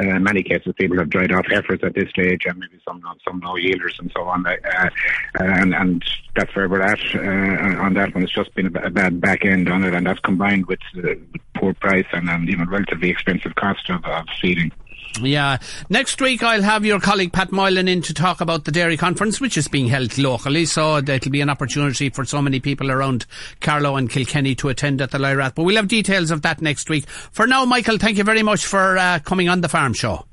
uh, 0.00 0.18
many 0.18 0.42
cases, 0.42 0.74
people 0.78 0.96
have 0.98 1.10
dried 1.10 1.32
off 1.32 1.46
heifers 1.46 1.80
at 1.82 1.94
this 1.94 2.08
stage, 2.10 2.42
and 2.46 2.58
maybe 2.58 2.80
some 2.84 3.02
some 3.24 3.40
no 3.40 3.54
yielders 3.54 3.98
and 3.98 4.10
so 4.16 4.22
on. 4.24 4.46
Uh, 4.46 4.90
and 5.34 5.74
and 5.74 5.97
and 5.98 6.10
that's 6.36 6.54
where 6.54 6.68
we're 6.68 6.80
at 6.80 7.00
uh, 7.14 7.82
on 7.82 7.94
that 7.94 8.14
one. 8.14 8.24
It's 8.24 8.32
just 8.32 8.54
been 8.54 8.76
a, 8.76 8.86
a, 8.86 8.90
bad 8.90 9.20
back 9.20 9.44
end 9.44 9.68
on 9.68 9.84
it, 9.84 9.94
and 9.94 10.06
that's 10.06 10.20
combined 10.20 10.66
with, 10.66 10.80
uh, 10.96 11.02
with 11.32 11.42
poor 11.54 11.74
price 11.74 12.06
and 12.12 12.28
um, 12.28 12.44
you 12.44 12.56
know 12.56 12.64
relatively 12.64 13.10
expensive 13.10 13.54
cost 13.54 13.88
of, 13.90 14.04
of 14.04 14.26
feeding. 14.40 14.72
Yeah. 15.20 15.56
Next 15.88 16.20
week 16.20 16.42
I'll 16.42 16.62
have 16.62 16.84
your 16.84 17.00
colleague 17.00 17.32
Pat 17.32 17.50
Moylan 17.50 17.88
in 17.88 18.02
to 18.02 18.14
talk 18.14 18.40
about 18.40 18.66
the 18.66 18.70
dairy 18.70 18.96
conference, 18.96 19.40
which 19.40 19.56
is 19.56 19.66
being 19.66 19.88
held 19.88 20.16
locally. 20.18 20.66
So 20.66 20.98
it'll 20.98 21.32
be 21.32 21.40
an 21.40 21.48
opportunity 21.48 22.10
for 22.10 22.24
so 22.24 22.42
many 22.42 22.60
people 22.60 22.92
around 22.92 23.24
Carlow 23.60 23.96
and 23.96 24.08
Kilkenny 24.08 24.54
to 24.56 24.68
attend 24.68 25.00
at 25.00 25.10
the 25.10 25.18
Lyrath. 25.18 25.54
But 25.54 25.64
we'll 25.64 25.76
have 25.76 25.88
details 25.88 26.30
of 26.30 26.42
that 26.42 26.60
next 26.60 26.90
week. 26.90 27.08
For 27.08 27.46
now, 27.46 27.64
Michael, 27.64 27.96
thank 27.96 28.18
you 28.18 28.24
very 28.24 28.42
much 28.42 28.66
for 28.66 28.98
uh, 28.98 29.18
coming 29.20 29.48
on 29.48 29.62
the 29.62 29.68
farm 29.68 29.94
show. 29.94 30.26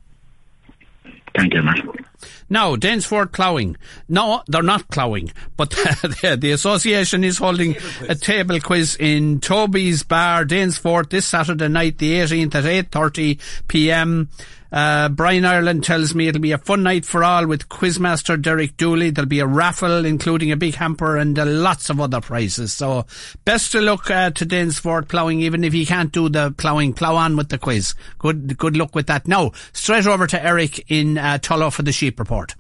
Thank 1.36 1.54
you, 1.54 1.64
man. 1.64 2.05
Now, 2.50 2.76
Danesfort 2.76 3.32
ploughing. 3.32 3.78
No, 4.08 4.44
they're 4.48 4.62
not 4.62 4.90
ploughing, 4.90 5.32
but 5.58 5.70
the, 6.22 6.38
the, 6.40 6.52
association 6.52 7.24
is 7.24 7.38
holding 7.38 7.76
table 7.76 8.06
a 8.08 8.16
table 8.16 8.60
quiz 8.60 8.96
in 9.00 9.40
Toby's 9.40 10.04
Bar, 10.04 10.46
Danesfort, 10.46 11.10
this 11.10 11.26
Saturday 11.26 11.68
night, 11.68 11.98
the 11.98 12.14
18th 12.14 12.56
at 12.56 12.92
8.30 12.92 13.40
p.m. 13.68 14.30
Uh, 14.76 15.08
Brian 15.08 15.46
Ireland 15.46 15.86
tells 15.86 16.14
me 16.14 16.28
it'll 16.28 16.42
be 16.42 16.52
a 16.52 16.58
fun 16.58 16.84
night 16.84 17.06
for 17.06 17.24
all 17.24 17.48
with 17.48 17.70
Quizmaster 17.70 18.40
Derek 18.40 18.76
Dooley. 18.76 19.10
There'll 19.10 19.26
be 19.26 19.40
a 19.40 19.48
raffle, 19.48 20.04
including 20.04 20.52
a 20.52 20.58
big 20.58 20.76
hamper 20.76 21.16
and 21.16 21.40
uh, 21.40 21.46
lots 21.46 21.90
of 21.90 22.02
other 22.02 22.20
prizes. 22.20 22.74
So 22.74 23.06
best 23.46 23.74
of 23.74 23.84
luck 23.84 24.12
uh, 24.12 24.32
to 24.32 24.46
Danesfort 24.46 25.08
ploughing, 25.08 25.40
even 25.40 25.64
if 25.64 25.74
you 25.74 25.86
can't 25.86 26.12
do 26.12 26.28
the 26.28 26.52
ploughing, 26.52 26.92
plough 26.92 27.16
on 27.16 27.38
with 27.38 27.48
the 27.48 27.58
quiz. 27.58 27.96
Good, 28.20 28.58
good 28.58 28.76
luck 28.76 28.94
with 28.94 29.08
that. 29.08 29.30
Now, 29.30 29.54
straight 29.72 30.08
over 30.08 30.28
to 30.28 30.46
Eric 30.46 30.92
in 30.92 31.18
uh, 31.18 31.38
Tullow 31.38 31.72
for 31.72 31.84
the 31.84 31.94
sheep 31.94 32.20
report. 32.20 32.54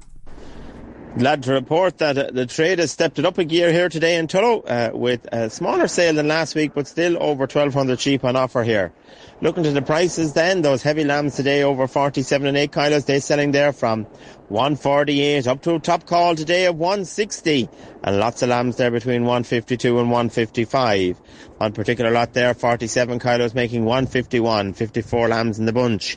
Glad 1.18 1.44
to 1.44 1.54
report 1.54 1.98
that 2.00 2.18
uh, 2.18 2.30
the 2.32 2.46
trade 2.46 2.80
has 2.80 2.92
stepped 2.92 3.20
it 3.20 3.26
up 3.26 3.38
a 3.38 3.44
gear 3.46 3.72
here 3.72 3.88
today 3.88 4.18
in 4.18 4.28
Tullow 4.28 4.64
uh, 4.66 4.92
with 4.94 5.26
a 5.34 5.50
smaller 5.50 5.88
sale 5.88 6.14
than 6.14 6.30
last 6.30 6.56
week, 6.56 6.74
but 6.74 6.88
still 6.88 7.22
over 7.22 7.42
1,200 7.42 8.00
sheep 8.00 8.24
on 8.24 8.36
offer 8.36 8.64
here. 8.64 8.94
Looking 9.42 9.64
to 9.64 9.72
the 9.72 9.82
prices 9.82 10.32
then, 10.32 10.62
those 10.62 10.82
heavy 10.82 11.04
lambs 11.04 11.36
today 11.36 11.62
over 11.64 11.88
47 11.88 12.48
and 12.48 12.56
8 12.56 12.72
kilos, 12.72 13.04
they're 13.04 13.20
selling 13.20 13.52
there 13.52 13.74
from 13.74 14.08
148 14.48 15.46
up 15.48 15.62
to 15.64 15.76
a 15.76 15.80
top 15.80 16.06
call 16.06 16.36
today 16.36 16.66
of 16.68 16.78
160 16.78 17.68
and 18.04 18.20
lots 18.20 18.44
of 18.44 18.50
lambs 18.50 18.78
there 18.78 18.92
between 18.92 19.24
152 19.24 20.00
and 20.00 20.10
155. 20.10 21.18
One 21.58 21.74
particular 21.74 22.12
lot 22.12 22.34
there, 22.34 22.54
47 22.54 23.20
kilos 23.20 23.54
making 23.54 23.84
151, 23.84 24.74
54 24.74 25.28
lambs 25.28 25.60
in 25.60 25.66
the 25.66 25.74
bunch. 25.74 26.16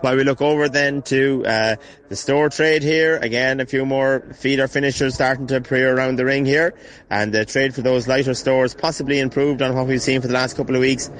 While 0.00 0.16
we 0.16 0.24
look 0.24 0.42
over 0.42 0.68
then 0.68 1.02
to 1.02 1.46
uh, 1.46 1.76
the 2.08 2.16
store 2.16 2.50
trade 2.50 2.82
here, 2.82 3.16
again 3.16 3.60
a 3.60 3.66
few 3.66 3.86
more 3.86 4.26
feeder 4.34 4.68
finishers 4.68 5.14
starting 5.14 5.46
to 5.46 5.56
appear 5.56 5.96
around 5.96 6.16
the 6.16 6.24
ring 6.24 6.44
here 6.44 6.74
and 7.08 7.32
the 7.32 7.44
trade 7.46 7.74
for 7.74 7.82
those 7.82 8.08
lighter 8.08 8.34
stores 8.34 8.74
possibly 8.74 9.20
improved 9.20 9.62
on 9.62 9.74
what 9.74 9.86
we've 9.86 10.02
seen 10.02 10.20
for 10.20 10.26
the 10.26 10.34
last 10.34 10.56
couple 10.56 10.74
of 10.74 10.80
weeks 10.80 11.10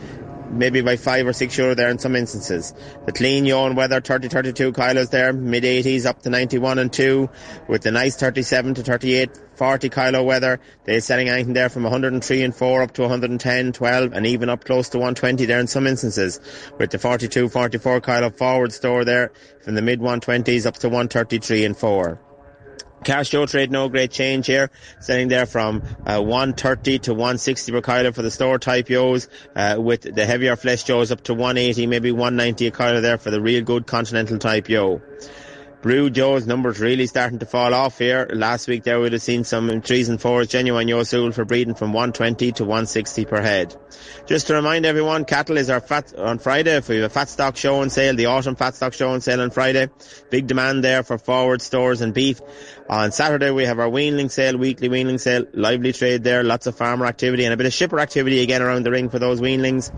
maybe 0.50 0.80
by 0.80 0.96
five 0.96 1.26
or 1.26 1.32
six 1.32 1.56
euro 1.58 1.74
there 1.74 1.90
in 1.90 1.98
some 1.98 2.16
instances. 2.16 2.74
The 3.06 3.12
clean 3.12 3.44
yawn 3.44 3.74
weather, 3.74 4.00
30, 4.00 4.28
32 4.28 4.72
kilos 4.72 5.10
there, 5.10 5.32
mid 5.32 5.64
80s 5.64 6.06
up 6.06 6.22
to 6.22 6.30
91 6.30 6.78
and 6.78 6.92
2, 6.92 7.28
with 7.68 7.82
the 7.82 7.90
nice 7.90 8.16
37 8.16 8.74
to 8.74 8.82
38, 8.82 9.30
40 9.56 9.88
kilo 9.88 10.22
weather. 10.22 10.60
They're 10.84 11.00
selling 11.00 11.28
anything 11.28 11.54
there 11.54 11.68
from 11.68 11.82
103 11.82 12.42
and 12.42 12.54
4 12.54 12.82
up 12.82 12.92
to 12.92 13.02
110, 13.02 13.72
12, 13.72 14.12
and 14.12 14.26
even 14.26 14.48
up 14.48 14.64
close 14.64 14.88
to 14.90 14.98
120 14.98 15.44
there 15.46 15.60
in 15.60 15.66
some 15.66 15.86
instances. 15.86 16.40
With 16.78 16.90
the 16.90 16.98
42, 16.98 17.48
44 17.48 18.00
kilo 18.00 18.30
forward 18.30 18.72
store 18.72 19.04
there 19.04 19.32
from 19.62 19.74
the 19.74 19.82
mid 19.82 20.00
120s 20.00 20.66
up 20.66 20.76
to 20.78 20.88
133 20.88 21.64
and 21.64 21.76
4. 21.76 22.20
Cast 23.04 23.32
ewe 23.32 23.46
trade, 23.46 23.70
no 23.70 23.88
great 23.88 24.10
change 24.10 24.46
here. 24.46 24.70
Selling 25.00 25.28
there 25.28 25.46
from 25.46 25.82
uh, 26.04 26.20
130 26.20 26.98
to 27.00 27.12
160 27.12 27.72
per 27.72 27.80
kilo 27.80 28.12
for 28.12 28.22
the 28.22 28.30
store 28.30 28.58
type 28.58 28.90
ewes, 28.90 29.28
uh, 29.54 29.76
with 29.78 30.02
the 30.02 30.26
heavier 30.26 30.56
flesh 30.56 30.88
ewes 30.88 31.12
up 31.12 31.22
to 31.24 31.34
180, 31.34 31.86
maybe 31.86 32.10
190 32.10 32.66
a 32.66 32.70
kilo 32.70 33.00
there 33.00 33.18
for 33.18 33.30
the 33.30 33.40
real 33.40 33.62
good 33.62 33.86
continental 33.86 34.38
type 34.38 34.68
ewe. 34.68 35.00
Brew 35.80 36.10
Joe's 36.10 36.44
numbers 36.44 36.80
really 36.80 37.06
starting 37.06 37.38
to 37.38 37.46
fall 37.46 37.72
off 37.72 37.98
here. 37.98 38.28
Last 38.34 38.66
week 38.66 38.82
there 38.82 38.98
we'd 38.98 39.12
have 39.12 39.22
seen 39.22 39.44
some 39.44 39.80
threes 39.80 40.08
and 40.08 40.20
fours 40.20 40.48
genuine 40.48 40.88
Yosul 40.88 41.32
for 41.32 41.44
breeding 41.44 41.74
from 41.76 41.92
120 41.92 42.50
to 42.52 42.64
160 42.64 43.24
per 43.26 43.40
head. 43.40 43.76
Just 44.26 44.48
to 44.48 44.54
remind 44.54 44.86
everyone, 44.86 45.24
cattle 45.24 45.56
is 45.56 45.70
our 45.70 45.80
fat 45.80 46.12
on 46.18 46.40
Friday. 46.40 46.76
If 46.76 46.88
we 46.88 46.96
have 46.96 47.04
a 47.04 47.08
fat 47.08 47.28
stock 47.28 47.56
show 47.56 47.80
and 47.80 47.92
sale, 47.92 48.16
the 48.16 48.26
autumn 48.26 48.56
fat 48.56 48.74
stock 48.74 48.92
show 48.92 49.14
and 49.14 49.22
sale 49.22 49.40
on 49.40 49.50
Friday. 49.50 49.88
Big 50.30 50.48
demand 50.48 50.82
there 50.82 51.04
for 51.04 51.16
forward 51.16 51.62
stores 51.62 52.00
and 52.00 52.12
beef. 52.12 52.40
On 52.88 53.12
Saturday 53.12 53.50
we 53.50 53.64
have 53.64 53.78
our 53.78 53.88
weanling 53.88 54.30
sale, 54.30 54.56
weekly 54.56 54.88
weanling 54.88 55.20
sale, 55.20 55.44
lively 55.52 55.92
trade 55.92 56.24
there, 56.24 56.42
lots 56.42 56.66
of 56.66 56.74
farmer 56.74 57.04
activity 57.04 57.44
and 57.44 57.52
a 57.52 57.56
bit 57.56 57.66
of 57.66 57.74
shipper 57.74 58.00
activity 58.00 58.40
again 58.40 58.62
around 58.62 58.84
the 58.84 58.90
ring 58.90 59.10
for 59.10 59.18
those 59.18 59.42
weanlings. 59.42 59.92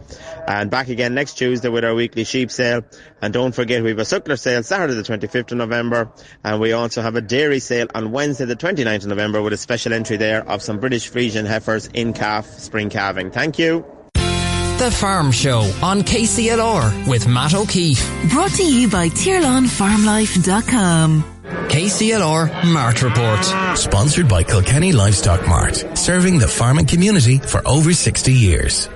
And 0.49 0.71
back 0.71 0.89
again 0.89 1.15
next 1.15 1.35
Tuesday 1.35 1.69
with 1.69 1.85
our 1.85 1.95
weekly 1.95 2.25
sheep 2.25 2.51
sale. 2.51 2.83
And 3.23 3.33
don't 3.33 3.55
forget 3.55 3.85
we 3.85 3.91
have 3.91 4.01
a 4.01 4.03
suckler 4.03 4.37
sale 4.37 4.65
Saturday 4.65 4.95
the 4.95 5.03
25th 5.03 5.53
of 5.53 5.59
November. 5.59 6.11
And 6.43 6.61
we 6.61 6.73
also 6.73 7.01
have 7.01 7.15
a 7.15 7.21
dairy 7.21 7.61
sale 7.61 7.87
on 7.95 8.11
Wednesday 8.11 8.47
the 8.47 8.57
29th 8.57 9.03
of 9.03 9.09
November 9.09 9.41
with 9.41 9.53
a 9.53 9.57
special 9.57 9.93
entry 9.93 10.17
there 10.17 10.45
of 10.49 10.61
some 10.61 10.81
British 10.81 11.09
Friesian 11.11 11.47
heifers 11.47 11.87
in 11.95 12.13
calf 12.13 12.47
spring 12.47 12.91
calving. 12.91 13.31
Thank 13.31 13.61
you. 13.61 13.85
The 14.15 14.91
Farm 14.91 15.31
Show 15.31 15.61
on 15.83 16.01
KCLR 16.01 17.07
with 17.07 17.29
Matt 17.29 17.55
O'Keeffe. 17.55 18.03
Brought 18.31 18.51
to 18.53 18.65
you 18.65 18.89
by 18.89 19.11
TirlanFarmLife.com. 19.11 21.40
KCLR 21.51 22.73
Mart 22.73 23.03
Report. 23.03 23.79
Sponsored 23.79 24.29
by 24.29 24.43
Kilkenny 24.43 24.93
Livestock 24.93 25.47
Mart, 25.49 25.85
serving 25.97 26.39
the 26.39 26.49
farming 26.49 26.87
community 26.87 27.39
for 27.39 27.67
over 27.67 27.93
60 27.93 28.33
years. 28.33 28.89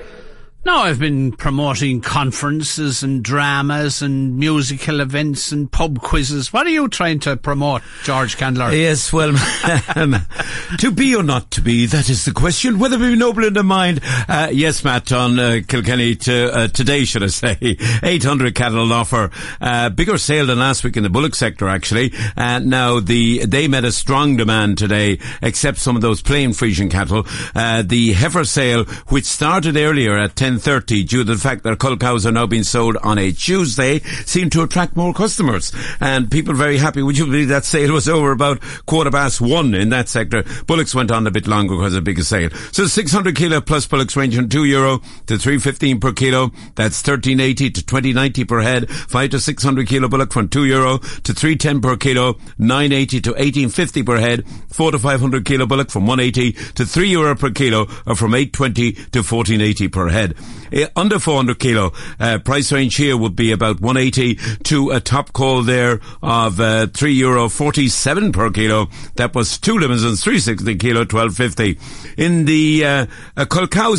Now 0.65 0.79
I've 0.79 0.97
been 0.97 1.31
promoting 1.31 2.01
conferences 2.01 3.03
and 3.03 3.23
dramas 3.23 4.01
and 4.01 4.35
musical 4.39 4.99
events 4.99 5.51
and 5.51 5.71
pub 5.71 6.01
quizzes. 6.01 6.51
What 6.51 6.65
are 6.65 6.71
you 6.71 6.87
trying 6.87 7.19
to 7.19 7.37
promote, 7.37 7.83
George 8.03 8.35
Candler? 8.35 8.71
Yes, 8.71 9.13
well, 9.13 9.33
to 10.79 10.91
be 10.91 11.15
or 11.15 11.21
not 11.21 11.51
to 11.51 11.61
be, 11.61 11.85
that 11.85 12.09
is 12.09 12.25
the 12.25 12.31
question. 12.31 12.79
Whether 12.79 12.97
we 12.97 13.11
be 13.11 13.15
noble 13.15 13.45
in 13.45 13.53
the 13.53 13.61
mind. 13.61 13.99
Uh, 14.27 14.49
yes, 14.51 14.83
Matt, 14.83 15.11
on 15.11 15.37
uh, 15.37 15.59
Kilkenny 15.67 16.15
to, 16.15 16.51
uh, 16.51 16.67
today, 16.69 17.05
should 17.05 17.21
I 17.21 17.27
say. 17.27 17.57
800 18.01 18.55
cattle 18.55 18.91
offer. 18.91 19.29
Uh, 19.61 19.89
bigger 19.89 20.17
sale 20.17 20.47
than 20.47 20.57
last 20.57 20.83
week 20.83 20.97
in 20.97 21.03
the 21.03 21.11
bullock 21.11 21.35
sector, 21.35 21.69
actually. 21.69 22.11
Uh, 22.35 22.57
now, 22.57 22.99
the 22.99 23.45
they 23.45 23.67
met 23.67 23.85
a 23.85 23.91
strong 23.91 24.35
demand 24.35 24.79
today, 24.79 25.19
except 25.43 25.77
some 25.77 25.95
of 25.95 26.01
those 26.01 26.23
plain 26.23 26.53
Friesian 26.53 26.89
cattle. 26.89 27.27
Uh, 27.53 27.83
the 27.83 28.13
heifer 28.13 28.45
sale, 28.45 28.85
which 29.09 29.25
started 29.25 29.77
earlier 29.77 30.17
at 30.17 30.35
10 30.35 30.54
10.30 30.55 31.07
due 31.07 31.23
to 31.23 31.33
the 31.33 31.37
fact 31.37 31.63
that 31.63 31.77
cull 31.79 31.97
cows 31.97 32.25
are 32.25 32.31
now 32.31 32.45
being 32.45 32.63
sold 32.63 32.97
on 32.97 33.17
a 33.17 33.31
Tuesday 33.31 33.99
seem 34.25 34.49
to 34.49 34.63
attract 34.63 34.95
more 34.95 35.13
customers. 35.13 35.71
And 35.99 36.31
people 36.31 36.53
very 36.53 36.77
happy. 36.77 37.01
Would 37.01 37.17
you 37.17 37.25
believe 37.25 37.49
that 37.49 37.65
sale 37.65 37.93
was 37.93 38.07
over 38.07 38.31
about 38.31 38.61
quarter 38.85 39.11
past 39.11 39.41
one 39.41 39.73
in 39.73 39.89
that 39.89 40.07
sector? 40.07 40.43
Bullocks 40.65 40.95
went 40.95 41.11
on 41.11 41.27
a 41.27 41.31
bit 41.31 41.47
longer 41.47 41.75
because 41.75 41.93
of 41.93 42.03
the 42.03 42.09
bigger 42.09 42.23
sale. 42.23 42.49
So 42.71 42.87
600 42.87 43.35
kilo 43.35 43.61
plus 43.61 43.85
bullocks 43.85 44.15
range 44.15 44.35
from 44.35 44.49
2 44.49 44.65
euro 44.65 44.99
to 45.27 45.37
315 45.37 45.99
per 45.99 46.13
kilo. 46.13 46.51
That's 46.75 47.01
1380 47.05 47.71
to 47.71 47.85
2090 47.85 48.45
per 48.45 48.61
head. 48.61 48.89
5 48.89 49.29
to 49.31 49.39
600 49.39 49.87
kilo 49.87 50.07
bullock 50.07 50.31
from 50.31 50.49
2 50.49 50.65
euro 50.65 50.97
to 50.97 51.33
310 51.33 51.81
per 51.81 51.97
kilo. 51.97 52.33
980 52.57 53.21
to 53.21 53.29
1850 53.31 54.03
per 54.03 54.17
head. 54.17 54.47
4 54.69 54.91
to 54.91 54.99
500 54.99 55.45
kilo 55.45 55.65
bullock 55.65 55.89
from 55.89 56.07
180 56.07 56.53
to 56.73 56.85
3 56.85 57.07
euro 57.09 57.35
per 57.35 57.51
kilo 57.51 57.87
or 58.05 58.15
from 58.15 58.33
820 58.33 58.93
to 58.93 59.19
1480 59.19 59.87
per 59.89 60.09
head. 60.09 60.35
Uh, 60.45 60.64
under 60.95 61.19
400 61.19 61.59
kilo, 61.59 61.93
uh, 62.19 62.39
price 62.39 62.71
range 62.71 62.95
here 62.95 63.15
would 63.15 63.35
be 63.35 63.51
about 63.51 63.79
180 63.79 64.35
to 64.63 64.91
a 64.91 64.99
top 64.99 65.33
call 65.33 65.63
there 65.63 66.01
of 66.21 66.59
uh, 66.59 66.87
3 66.87 67.13
euro 67.13 67.49
47 67.49 68.31
per 68.31 68.49
kilo. 68.51 68.87
That 69.15 69.33
was 69.35 69.57
two 69.57 69.77
Limousins, 69.77 70.23
360 70.23 70.75
kilo, 70.75 71.01
1250. 71.01 71.79
In 72.17 72.45
the 72.45 72.85
uh, 72.85 73.05
uh, 73.37 73.45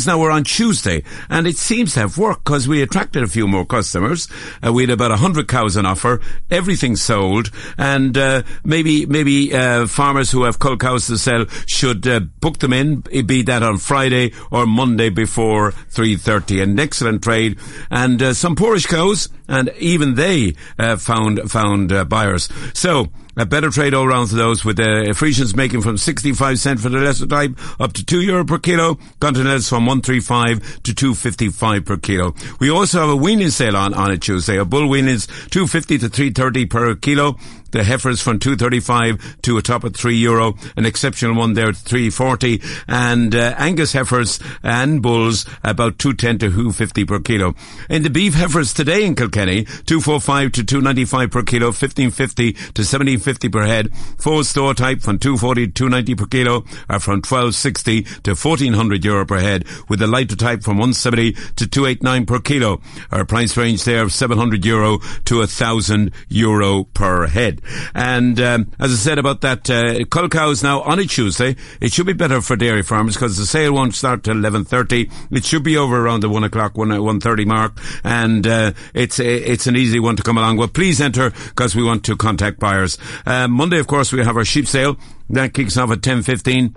now 0.05 0.19
we're 0.19 0.31
on 0.31 0.43
Tuesday, 0.43 1.03
and 1.29 1.47
it 1.47 1.57
seems 1.57 1.93
to 1.93 2.01
have 2.01 2.17
worked 2.17 2.43
because 2.43 2.67
we 2.67 2.81
attracted 2.81 3.23
a 3.23 3.27
few 3.27 3.47
more 3.47 3.65
customers. 3.65 4.27
Uh, 4.65 4.71
we 4.71 4.83
had 4.83 4.89
about 4.89 5.11
100 5.11 5.47
cows 5.47 5.77
on 5.77 5.85
offer, 5.85 6.21
everything 6.49 6.95
sold, 6.95 7.51
and 7.77 8.17
uh, 8.17 8.43
maybe 8.63 9.05
maybe 9.05 9.53
uh, 9.53 9.87
farmers 9.87 10.31
who 10.31 10.43
have 10.43 10.59
cull 10.59 10.77
cows 10.77 11.07
to 11.07 11.17
sell 11.17 11.45
should 11.65 12.07
uh, 12.07 12.19
book 12.19 12.59
them 12.59 12.73
in, 12.73 13.01
be 13.25 13.41
that 13.43 13.63
on 13.63 13.77
Friday 13.77 14.33
or 14.51 14.65
Monday 14.65 15.09
before 15.09 15.71
3.30. 15.71 16.66
An 16.67 16.79
excellent 16.79 17.23
trade, 17.23 17.57
and 17.89 18.21
uh, 18.21 18.33
some 18.33 18.55
poorish 18.55 18.85
cows, 18.85 19.29
and 19.47 19.71
even 19.79 20.15
they 20.15 20.55
uh, 20.77 20.97
found 20.97 21.49
found 21.49 22.09
buyers. 22.09 22.49
So, 22.73 23.09
a 23.37 23.45
better 23.45 23.69
trade 23.69 23.93
all 23.93 24.07
round 24.07 24.29
for 24.29 24.35
those 24.35 24.65
with 24.65 24.77
the 24.77 24.83
uh, 24.83 25.13
Friesians 25.13 25.55
making 25.55 25.81
from 25.81 25.97
65 25.97 26.59
cent 26.59 26.79
for 26.79 26.89
the 26.89 26.97
lesser 26.97 27.27
type 27.27 27.51
up 27.79 27.93
to 27.93 28.03
2 28.03 28.21
euro 28.21 28.43
per 28.43 28.57
kilo. 28.57 28.97
Continentals 29.19 29.69
from 29.69 29.85
135 29.85 30.81
to 30.83 30.93
255 30.93 31.85
per 31.85 31.97
kilo. 31.97 32.33
We 32.59 32.69
also 32.69 32.99
have 32.99 33.09
a 33.09 33.15
weaning 33.15 33.51
sale 33.51 33.77
on, 33.77 33.93
on 33.93 34.11
a 34.11 34.17
Tuesday. 34.17 34.57
A 34.57 34.65
bull 34.65 34.89
weanings 34.89 35.27
250 35.27 35.99
to 35.99 36.09
330 36.09 36.65
per 36.65 36.95
kilo. 36.95 37.37
The 37.71 37.83
heifers 37.83 38.21
from 38.21 38.39
235 38.39 39.41
to 39.41 39.57
a 39.57 39.61
top 39.61 39.83
of 39.83 39.95
3 39.95 40.15
euro. 40.15 40.55
An 40.77 40.85
exceptional 40.85 41.35
one 41.35 41.53
there 41.53 41.69
at 41.69 41.75
340. 41.75 42.61
And 42.87 43.35
uh, 43.35 43.55
Angus 43.57 43.93
heifers 43.93 44.39
and 44.63 45.01
bulls 45.01 45.45
about 45.63 45.99
210 45.99 46.39
to 46.39 46.55
250 46.55 47.05
per 47.05 47.19
kilo. 47.19 47.55
In 47.89 48.03
the 48.03 48.09
beef 48.09 48.35
heifers 48.35 48.73
today 48.73 49.05
in 49.05 49.15
Kilkenny, 49.15 49.65
245 49.65 50.53
to 50.53 50.63
295 50.63 51.29
per 51.29 51.43
kilo, 51.43 51.67
1550 51.67 52.53
to 52.53 52.85
1750 53.27 53.49
per 53.49 53.65
head. 53.65 53.93
Full 54.17 54.43
store 54.43 54.73
type 54.73 55.01
from 55.01 55.19
240 55.19 55.67
to 55.67 55.73
290 55.73 56.15
per 56.15 56.25
kilo 56.27 56.63
are 56.89 56.99
from 56.99 57.17
1260 57.17 58.03
to 58.23 58.31
1400 58.31 59.03
euro 59.05 59.25
per 59.25 59.39
head, 59.39 59.65
with 59.89 59.99
the 59.99 60.07
lighter 60.07 60.35
type 60.35 60.63
from 60.63 60.77
170 60.77 61.33
to 61.33 61.67
289 61.67 62.25
per 62.25 62.39
kilo. 62.39 62.81
Our 63.11 63.25
price 63.25 63.57
range 63.57 63.83
there 63.83 64.03
of 64.03 64.13
700 64.13 64.65
euro 64.65 64.99
to 65.25 65.39
1000 65.39 66.11
euro 66.29 66.85
per 66.85 67.27
head. 67.27 67.61
And 67.93 68.39
um, 68.39 68.71
as 68.79 68.91
I 68.91 68.95
said 68.95 69.19
about 69.19 69.41
that, 69.41 69.69
uh, 69.69 70.05
cull 70.05 70.29
cows 70.29 70.63
now 70.63 70.81
on 70.81 70.99
a 70.99 71.05
Tuesday, 71.05 71.55
it 71.81 71.91
should 71.91 72.07
be 72.07 72.13
better 72.13 72.41
for 72.41 72.55
dairy 72.55 72.83
farmers 72.83 73.15
because 73.15 73.37
the 73.37 73.45
sale 73.45 73.73
won't 73.73 73.95
start 73.95 74.23
till 74.23 74.35
11.30. 74.35 75.11
It 75.31 75.45
should 75.45 75.63
be 75.63 75.77
over 75.77 75.97
around 75.99 76.21
the 76.21 76.29
1 76.29 76.43
o'clock, 76.43 76.77
1, 76.77 76.89
1.30 76.89 77.45
mark. 77.45 77.77
And 78.03 78.47
uh, 78.47 78.71
it's, 78.93 79.19
it's 79.19 79.67
an 79.67 79.75
easy 79.75 79.99
one 79.99 80.15
to 80.15 80.23
come 80.23 80.37
along. 80.37 80.57
Well, 80.57 80.67
please 80.67 81.01
enter 81.01 81.31
because 81.31 81.75
we 81.75 81.83
want 81.83 82.05
to 82.05 82.15
contact 82.15 82.59
buyers. 82.59 82.97
Uh, 83.25 83.47
Monday, 83.47 83.79
of 83.79 83.87
course, 83.87 84.11
we 84.11 84.23
have 84.23 84.37
our 84.37 84.45
sheep 84.45 84.67
sale. 84.67 84.97
That 85.29 85.53
kicks 85.53 85.77
off 85.77 85.91
at 85.91 85.99
10.15. 85.99 86.75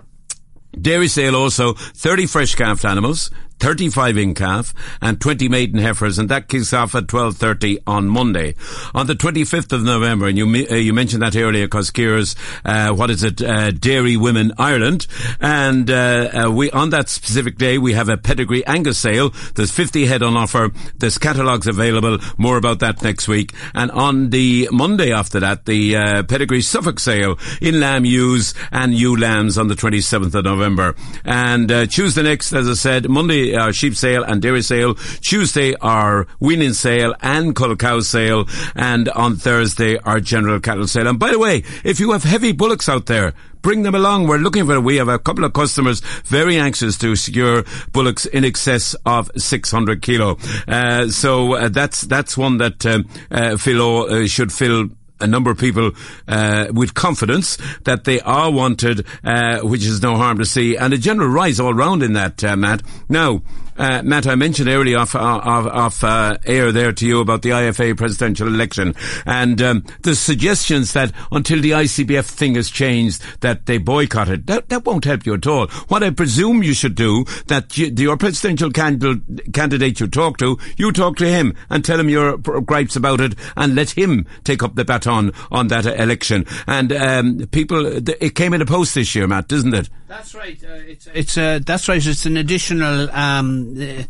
Dairy 0.79 1.07
sale 1.07 1.35
also, 1.35 1.73
30 1.73 2.27
fresh 2.27 2.55
calf 2.55 2.85
animals, 2.85 3.29
35 3.61 4.17
in 4.17 4.33
calf 4.33 4.73
and 5.01 5.21
20 5.21 5.47
maiden 5.47 5.77
heifers 5.79 6.17
and 6.17 6.29
that 6.29 6.47
kicks 6.47 6.73
off 6.73 6.95
at 6.95 7.05
12.30 7.05 7.77
on 7.85 8.07
Monday. 8.07 8.55
On 8.95 9.05
the 9.05 9.13
25th 9.13 9.71
of 9.71 9.83
November, 9.83 10.25
and 10.25 10.35
you, 10.35 10.47
uh, 10.47 10.73
you 10.73 10.93
mentioned 10.93 11.21
that 11.21 11.35
earlier 11.35 11.65
because 11.65 11.91
Ciara's, 11.91 12.35
uh, 12.65 12.91
what 12.91 13.11
is 13.11 13.23
it, 13.23 13.39
uh, 13.39 13.69
Dairy 13.69 14.17
Women 14.17 14.51
Ireland 14.57 15.05
and 15.39 15.91
uh, 15.91 16.45
uh, 16.45 16.51
we, 16.51 16.71
on 16.71 16.89
that 16.89 17.07
specific 17.07 17.57
day 17.57 17.77
we 17.77 17.93
have 17.93 18.09
a 18.09 18.17
pedigree 18.17 18.65
Angus 18.65 18.97
sale. 18.97 19.31
There's 19.53 19.71
50 19.71 20.07
head 20.07 20.23
on 20.23 20.35
offer. 20.35 20.71
There's 20.97 21.19
catalogues 21.19 21.67
available. 21.67 22.17
More 22.39 22.57
about 22.57 22.79
that 22.79 23.03
next 23.03 23.27
week. 23.27 23.53
And 23.75 23.91
on 23.91 24.31
the 24.31 24.69
Monday 24.71 25.13
after 25.13 25.39
that, 25.39 25.65
the 25.65 25.95
uh, 25.95 26.23
pedigree 26.23 26.61
Suffolk 26.61 26.99
sale 26.99 27.37
in 27.61 27.79
lamb 27.79 28.05
ewes 28.05 28.55
and 28.71 28.95
ewe 28.95 29.15
lambs 29.15 29.59
on 29.59 29.67
the 29.67 29.75
27th 29.75 30.33
of 30.33 30.45
November. 30.45 30.95
And 31.23 31.69
Tuesday 31.91 32.23
next, 32.23 32.53
as 32.53 32.67
I 32.67 32.73
said, 32.73 33.07
Monday 33.07 33.50
our 33.55 33.73
sheep 33.73 33.95
sale 33.95 34.23
and 34.23 34.41
dairy 34.41 34.61
sale. 34.61 34.95
Tuesday, 35.21 35.75
our 35.75 36.27
weaning 36.39 36.73
sale 36.73 37.13
and 37.21 37.55
cull 37.55 37.75
cow 37.75 37.99
sale. 37.99 38.47
And 38.75 39.09
on 39.09 39.35
Thursday, 39.35 39.97
our 39.97 40.19
general 40.19 40.59
cattle 40.59 40.87
sale. 40.87 41.07
And 41.07 41.19
by 41.19 41.31
the 41.31 41.39
way, 41.39 41.63
if 41.83 41.99
you 41.99 42.11
have 42.11 42.23
heavy 42.23 42.51
bullocks 42.51 42.89
out 42.89 43.05
there, 43.05 43.33
bring 43.61 43.83
them 43.83 43.95
along. 43.95 44.27
We're 44.27 44.37
looking 44.37 44.65
for, 44.65 44.79
we 44.79 44.97
have 44.97 45.07
a 45.07 45.19
couple 45.19 45.43
of 45.43 45.53
customers 45.53 46.01
very 46.25 46.57
anxious 46.57 46.97
to 46.99 47.15
secure 47.15 47.63
bullocks 47.91 48.25
in 48.25 48.43
excess 48.43 48.95
of 49.05 49.31
600 49.37 50.01
kilo. 50.01 50.37
Uh, 50.67 51.07
so 51.09 51.53
uh, 51.53 51.69
that's, 51.69 52.01
that's 52.01 52.37
one 52.37 52.57
that, 52.57 52.85
um, 52.85 53.07
uh, 53.29 53.57
Philo 53.57 54.07
uh, 54.07 54.27
should 54.27 54.51
fill 54.51 54.89
a 55.21 55.27
number 55.27 55.51
of 55.51 55.57
people 55.57 55.91
uh, 56.27 56.67
with 56.71 56.93
confidence 56.93 57.57
that 57.83 58.03
they 58.03 58.19
are 58.21 58.51
wanted, 58.51 59.05
uh, 59.23 59.59
which 59.61 59.85
is 59.85 60.01
no 60.01 60.15
harm 60.17 60.37
to 60.39 60.45
see, 60.45 60.75
and 60.75 60.93
a 60.93 60.97
general 60.97 61.29
rise 61.29 61.59
all 61.59 61.73
round 61.73 62.03
in 62.03 62.13
that, 62.13 62.43
uh, 62.43 62.55
Matt. 62.55 62.81
Now, 63.09 63.41
uh, 63.81 64.03
Matt, 64.03 64.27
I 64.27 64.35
mentioned 64.35 64.69
earlier 64.69 64.99
off, 64.99 65.15
uh, 65.15 65.19
off, 65.19 65.65
off 65.65 66.03
uh, 66.03 66.37
air 66.45 66.71
there 66.71 66.91
to 66.91 67.03
you 67.03 67.19
about 67.19 67.41
the 67.41 67.49
IFA 67.49 67.97
presidential 67.97 68.47
election 68.47 68.93
and 69.25 69.59
um, 69.59 69.83
the 70.03 70.15
suggestions 70.15 70.93
that 70.93 71.11
until 71.31 71.59
the 71.59 71.71
ICBF 71.71 72.25
thing 72.25 72.53
has 72.53 72.69
changed, 72.69 73.23
that 73.41 73.65
they 73.65 73.79
boycott 73.79 74.29
it. 74.29 74.45
That, 74.45 74.69
that 74.69 74.85
won't 74.85 75.05
help 75.05 75.25
you 75.25 75.33
at 75.33 75.47
all. 75.47 75.65
What 75.87 76.03
I 76.03 76.11
presume 76.11 76.61
you 76.61 76.75
should 76.75 76.93
do, 76.93 77.25
that 77.47 77.75
you, 77.75 77.87
your 77.87 78.17
presidential 78.17 78.69
candidate 78.69 79.99
you 79.99 80.07
talk 80.07 80.37
to, 80.37 80.59
you 80.77 80.91
talk 80.91 81.17
to 81.17 81.25
him 81.25 81.55
and 81.71 81.83
tell 81.83 81.99
him 81.99 82.07
your 82.07 82.37
gripes 82.37 82.95
about 82.95 83.19
it 83.19 83.33
and 83.57 83.73
let 83.73 83.89
him 83.89 84.27
take 84.43 84.61
up 84.61 84.75
the 84.75 84.85
baton 84.85 85.31
on 85.49 85.69
that 85.69 85.87
election. 85.87 86.45
And 86.67 86.93
um, 86.93 87.47
people, 87.47 87.83
it 87.87 88.35
came 88.35 88.53
in 88.53 88.61
a 88.61 88.65
post 88.67 88.93
this 88.93 89.15
year, 89.15 89.25
Matt, 89.25 89.47
doesn't 89.47 89.73
it? 89.73 89.89
That's 90.11 90.35
right. 90.35 90.61
Uh, 90.61 90.73
it's 90.73 91.07
it's 91.13 91.37
uh, 91.37 91.59
that's 91.65 91.87
right. 91.87 92.05
It's 92.05 92.25
an 92.25 92.35
additional. 92.35 93.09
Um, 93.11 93.70
uh, 93.79 94.03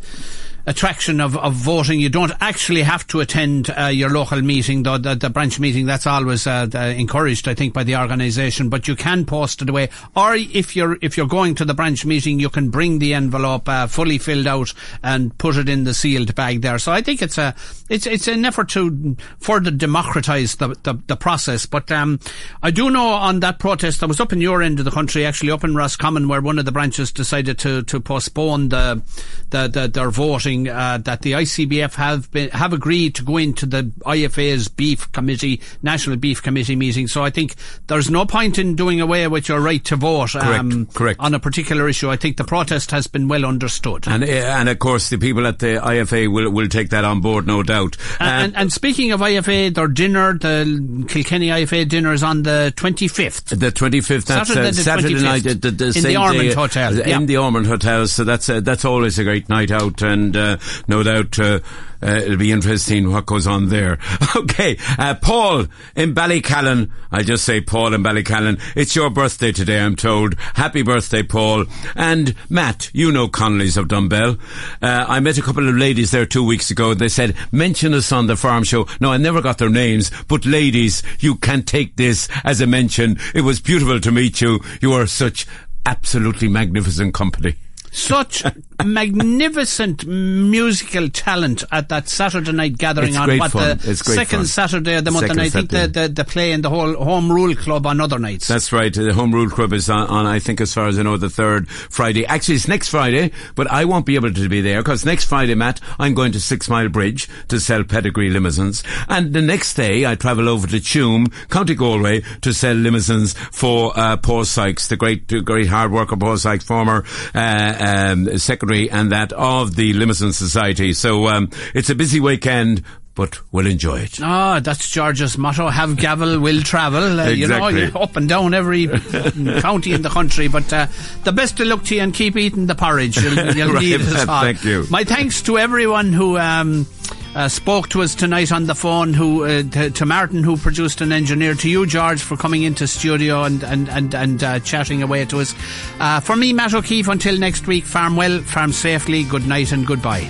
attraction 0.65 1.19
of, 1.19 1.37
of 1.37 1.53
voting. 1.53 1.99
You 1.99 2.09
don't 2.09 2.31
actually 2.39 2.83
have 2.83 3.05
to 3.07 3.19
attend 3.19 3.69
uh, 3.69 3.87
your 3.87 4.09
local 4.09 4.41
meeting, 4.41 4.83
the, 4.83 4.97
the, 4.97 5.15
the, 5.15 5.29
branch 5.29 5.59
meeting. 5.59 5.85
That's 5.85 6.07
always 6.07 6.45
uh, 6.45 6.67
encouraged, 6.73 7.47
I 7.47 7.53
think, 7.53 7.73
by 7.73 7.83
the 7.83 7.95
organisation. 7.95 8.69
But 8.69 8.87
you 8.87 8.95
can 8.95 9.25
post 9.25 9.61
it 9.61 9.69
away, 9.69 9.89
or 10.15 10.35
if 10.35 10.75
you're 10.75 10.97
if 11.01 11.17
you're 11.17 11.27
going 11.27 11.55
to 11.55 11.65
the 11.65 11.73
branch 11.73 12.05
meeting, 12.05 12.39
you 12.39 12.49
can 12.49 12.69
bring 12.69 12.99
the 12.99 13.13
envelope 13.13 13.67
uh, 13.67 13.87
fully 13.87 14.17
filled 14.17 14.47
out 14.47 14.73
and 15.03 15.35
put 15.37 15.57
it 15.57 15.69
in 15.69 15.83
the 15.83 15.93
sealed 15.93 16.35
bag 16.35 16.61
there. 16.61 16.79
So 16.79 16.91
I 16.91 17.01
think 17.01 17.21
it's 17.21 17.37
a 17.37 17.55
it's 17.89 18.05
it's 18.05 18.27
an 18.27 18.45
effort 18.45 18.69
to 18.69 19.15
further 19.39 19.71
democratise 19.71 20.55
the, 20.55 20.69
the, 20.83 20.99
the 21.07 21.15
process. 21.15 21.65
But 21.65 21.91
um, 21.91 22.19
I 22.61 22.71
do 22.71 22.89
know 22.89 23.07
on 23.07 23.39
that 23.39 23.59
protest, 23.59 24.03
I 24.03 24.05
was 24.05 24.19
up 24.19 24.33
in 24.33 24.41
your 24.41 24.61
end 24.61 24.79
of 24.79 24.85
the 24.85 24.91
country, 24.91 25.25
actually 25.25 25.51
up 25.51 25.63
in 25.63 25.75
Roscommon, 25.75 26.27
where 26.27 26.41
one 26.41 26.59
of 26.59 26.65
the 26.65 26.71
branches 26.71 27.11
decided 27.11 27.57
to 27.59 27.83
to 27.83 27.99
postpone 27.99 28.69
the 28.69 29.01
the, 29.49 29.67
the 29.67 29.87
their 29.87 30.09
voting 30.09 30.50
uh, 30.59 30.97
that 30.99 31.21
the 31.21 31.33
ICBF 31.33 31.95
have 31.95 32.31
been 32.31 32.49
have 32.51 32.73
agreed 32.73 33.15
to 33.15 33.23
go 33.23 33.37
into 33.37 33.65
the 33.65 33.83
IFA's 34.05 34.67
beef 34.67 35.11
committee, 35.11 35.61
national 35.81 36.17
beef 36.17 36.41
committee 36.41 36.75
meeting. 36.75 37.07
So 37.07 37.23
I 37.23 37.29
think 37.29 37.55
there's 37.87 38.09
no 38.09 38.25
point 38.25 38.57
in 38.57 38.75
doing 38.75 39.01
away 39.01 39.27
with 39.27 39.49
your 39.49 39.59
right 39.59 39.83
to 39.85 39.95
vote 39.95 40.35
um, 40.35 40.85
correct, 40.85 40.93
correct. 40.93 41.19
on 41.19 41.33
a 41.33 41.39
particular 41.39 41.87
issue. 41.87 42.09
I 42.09 42.17
think 42.17 42.37
the 42.37 42.43
protest 42.43 42.91
has 42.91 43.07
been 43.07 43.27
well 43.27 43.45
understood, 43.45 44.07
and 44.07 44.23
uh, 44.23 44.27
and 44.27 44.69
of 44.69 44.79
course 44.79 45.09
the 45.09 45.17
people 45.17 45.47
at 45.47 45.59
the 45.59 45.79
IFA 45.81 46.31
will 46.31 46.49
will 46.51 46.67
take 46.67 46.89
that 46.89 47.03
on 47.03 47.21
board, 47.21 47.47
no 47.47 47.63
doubt. 47.63 47.97
And, 48.19 48.29
uh, 48.29 48.45
and, 48.45 48.57
and 48.57 48.73
speaking 48.73 49.11
of 49.11 49.21
IFA, 49.21 49.73
their 49.73 49.87
dinner, 49.87 50.33
the 50.33 51.05
Kilkenny 51.07 51.47
IFA 51.49 51.87
dinner 51.87 52.13
is 52.13 52.23
on 52.23 52.43
the 52.43 52.73
25th. 52.75 53.57
The 53.57 53.71
25th, 53.71 54.25
that's 54.25 54.49
Saturday, 54.49 54.69
uh, 54.69 54.71
Saturday 54.71 55.13
25th, 55.15 55.23
night, 55.23 55.43
the, 55.43 55.71
the, 55.71 55.93
in 55.97 56.03
the 56.03 56.17
Ormond 56.17 56.49
day, 56.49 56.53
Hotel, 56.53 56.99
in 57.01 57.25
the 57.25 57.37
Ormond 57.37 57.67
Hotel. 57.67 58.07
So 58.07 58.23
that's 58.23 58.49
uh, 58.49 58.59
that's 58.59 58.85
always 58.85 59.19
a 59.19 59.23
great 59.23 59.49
night 59.49 59.71
out, 59.71 60.01
and 60.01 60.35
uh, 60.41 60.57
no 60.87 61.03
doubt 61.03 61.39
uh, 61.39 61.59
uh, 62.03 62.15
it'll 62.23 62.37
be 62.37 62.51
interesting 62.51 63.11
what 63.11 63.25
goes 63.25 63.47
on 63.47 63.69
there. 63.69 63.97
Okay, 64.33 64.77
uh, 64.97 65.13
Paul 65.15 65.65
in 65.95 66.15
Ballycallan. 66.15 66.89
I'll 67.11 67.23
just 67.23 67.43
say 67.43 67.59
Paul 67.59 67.93
in 67.93 68.01
Ballycallan. 68.01 68.61
It's 68.75 68.95
your 68.95 69.09
birthday 69.09 69.51
today, 69.51 69.79
I'm 69.79 69.95
told. 69.95 70.35
Happy 70.55 70.83
birthday, 70.83 71.21
Paul. 71.21 71.65
And 71.95 72.33
Matt, 72.49 72.89
you 72.93 73.11
know 73.11 73.27
Connolly's 73.27 73.75
of 73.77 73.87
Dunbell. 73.87 74.39
Uh, 74.81 75.05
I 75.07 75.19
met 75.19 75.37
a 75.37 75.41
couple 75.41 75.67
of 75.67 75.75
ladies 75.75 76.11
there 76.11 76.25
two 76.25 76.45
weeks 76.45 76.71
ago. 76.71 76.93
They 76.93 77.09
said, 77.09 77.35
mention 77.51 77.93
us 77.93 78.11
on 78.11 78.27
the 78.27 78.37
farm 78.37 78.63
show. 78.63 78.87
No, 79.01 79.11
I 79.11 79.17
never 79.17 79.41
got 79.41 79.57
their 79.57 79.69
names, 79.69 80.11
but 80.27 80.45
ladies, 80.45 81.03
you 81.19 81.35
can 81.35 81.63
take 81.63 81.97
this 81.97 82.29
as 82.43 82.61
a 82.61 82.67
mention. 82.67 83.17
It 83.35 83.41
was 83.41 83.59
beautiful 83.59 83.99
to 83.99 84.11
meet 84.11 84.39
you. 84.39 84.61
You 84.81 84.93
are 84.93 85.07
such 85.07 85.45
absolutely 85.85 86.47
magnificent 86.47 87.13
company 87.13 87.55
such 87.91 88.43
magnificent 88.85 90.05
musical 90.05 91.09
talent 91.09 91.63
at 91.71 91.89
that 91.89 92.07
Saturday 92.09 92.51
night 92.51 92.77
gathering 92.77 93.09
It's 93.09 93.17
on 93.17 93.37
what 93.37 93.51
fun. 93.51 93.77
the 93.77 93.95
second 93.95 94.39
fun. 94.39 94.45
Saturday 94.45 94.95
of 94.95 95.05
the 95.05 95.11
month, 95.11 95.27
Second 95.27 95.39
and 95.39 95.45
I 95.45 95.49
think 95.49 95.69
the, 95.69 95.87
the, 95.87 96.07
the 96.09 96.23
play 96.23 96.51
in 96.51 96.61
the 96.61 96.69
whole 96.69 96.95
Home 96.95 97.31
Rule 97.31 97.55
Club 97.55 97.85
on 97.85 97.99
other 98.01 98.19
nights. 98.19 98.47
That's 98.47 98.71
right. 98.71 98.93
The 98.93 99.13
Home 99.13 99.31
Rule 99.33 99.49
Club 99.49 99.73
is 99.73 99.89
on, 99.89 100.07
on, 100.07 100.25
I 100.25 100.39
think, 100.39 100.61
as 100.61 100.73
far 100.73 100.87
as 100.87 100.97
I 100.99 101.03
know, 101.03 101.17
the 101.17 101.29
third 101.29 101.69
Friday. 101.69 102.25
Actually, 102.25 102.55
it's 102.55 102.67
next 102.67 102.89
Friday, 102.89 103.31
but 103.55 103.69
I 103.69 103.85
won't 103.85 104.05
be 104.05 104.15
able 104.15 104.33
to 104.33 104.49
be 104.49 104.61
there 104.61 104.81
because 104.81 105.05
next 105.05 105.25
Friday, 105.25 105.55
Matt, 105.55 105.79
I'm 105.99 106.13
going 106.13 106.31
to 106.33 106.39
Six 106.39 106.69
Mile 106.69 106.89
Bridge 106.89 107.27
to 107.49 107.59
sell 107.59 107.83
pedigree 107.83 108.29
Limousins, 108.29 108.83
And 109.07 109.33
the 109.33 109.41
next 109.41 109.73
day, 109.75 110.05
I 110.05 110.15
travel 110.15 110.47
over 110.49 110.67
to 110.67 110.77
Tuam, 110.77 111.31
County 111.49 111.75
Galway, 111.75 112.21
to 112.41 112.53
sell 112.53 112.75
Limousins 112.75 113.33
for 113.51 113.97
uh, 113.97 114.17
Paul 114.17 114.45
Sykes, 114.45 114.87
the 114.87 114.97
great, 114.97 115.27
great 115.45 115.67
hard 115.67 115.91
worker 115.91 116.15
Paul 116.17 116.37
Sykes, 116.37 116.63
former 116.63 117.03
uh, 117.35 117.75
um, 118.11 118.37
secretary 118.37 118.70
and 118.71 119.11
that 119.11 119.33
of 119.33 119.75
the 119.75 119.93
Limousin 119.93 120.33
Society. 120.33 120.93
So 120.93 121.27
um, 121.27 121.49
it's 121.73 121.89
a 121.89 121.95
busy 121.95 122.19
weekend. 122.19 122.83
But 123.13 123.37
we'll 123.51 123.67
enjoy 123.67 123.99
it. 123.99 124.19
Ah, 124.23 124.61
that's 124.61 124.89
George's 124.89 125.37
motto. 125.37 125.67
Have 125.67 125.97
gavel, 125.97 126.39
will 126.39 126.61
travel. 126.61 127.19
Uh, 127.19 127.27
You 127.27 127.45
know, 127.49 127.67
you're 127.67 127.95
up 127.97 128.15
and 128.15 128.27
down 128.29 128.53
every 128.53 128.87
county 129.59 129.91
in 129.91 130.01
the 130.01 130.09
country. 130.09 130.47
But 130.47 130.71
uh, 130.71 130.87
the 131.25 131.33
best 131.33 131.59
of 131.59 131.67
luck 131.67 131.83
to 131.85 131.95
you 131.95 132.01
and 132.01 132.13
keep 132.13 132.37
eating 132.37 132.67
the 132.67 132.73
porridge. 132.73 133.17
You'll, 133.17 133.53
you'll 133.53 133.73
Right, 133.73 133.81
need 133.81 133.99
it 133.99 134.03
thank 134.05 134.63
you. 134.63 134.85
My 134.89 135.03
thanks 135.03 135.41
to 135.41 135.57
everyone 135.57 136.13
who 136.13 136.37
um, 136.37 136.87
uh, 137.35 137.47
spoke 137.47 137.89
to 137.89 138.01
us 138.01 138.15
tonight 138.15 138.51
on 138.51 138.65
the 138.65 138.75
phone. 138.75 139.13
Who 139.13 139.45
uh, 139.45 139.63
to, 139.63 139.91
to 139.91 140.05
Martin, 140.05 140.43
who 140.43 140.57
produced 140.57 141.01
and 141.01 141.13
engineered. 141.13 141.59
To 141.59 141.69
you, 141.69 141.85
George, 141.85 142.21
for 142.21 142.37
coming 142.37 142.63
into 142.63 142.87
studio 142.87 143.43
and 143.43 143.63
and 143.63 143.89
and, 143.89 144.15
and 144.15 144.43
uh, 144.43 144.59
chatting 144.59 145.03
away 145.03 145.25
to 145.25 145.39
us. 145.39 145.55
Uh, 145.99 146.19
for 146.19 146.35
me, 146.35 146.53
Matt 146.53 146.73
O'Keeffe. 146.73 147.07
Until 147.07 147.37
next 147.37 147.67
week, 147.67 147.85
farm 147.85 148.15
well, 148.15 148.41
farm 148.41 148.71
safely. 148.71 149.23
Good 149.23 149.47
night 149.47 149.71
and 149.71 149.85
goodbye. 149.85 150.29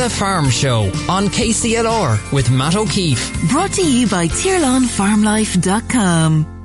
The 0.00 0.08
Farm 0.08 0.48
Show 0.48 0.84
on 1.10 1.26
KCLR 1.26 2.32
with 2.32 2.50
Matt 2.50 2.74
O'Keeffe. 2.74 3.50
Brought 3.50 3.72
to 3.72 3.82
you 3.82 4.08
by 4.08 4.28
TirlanFarmLife.com. 4.28 6.59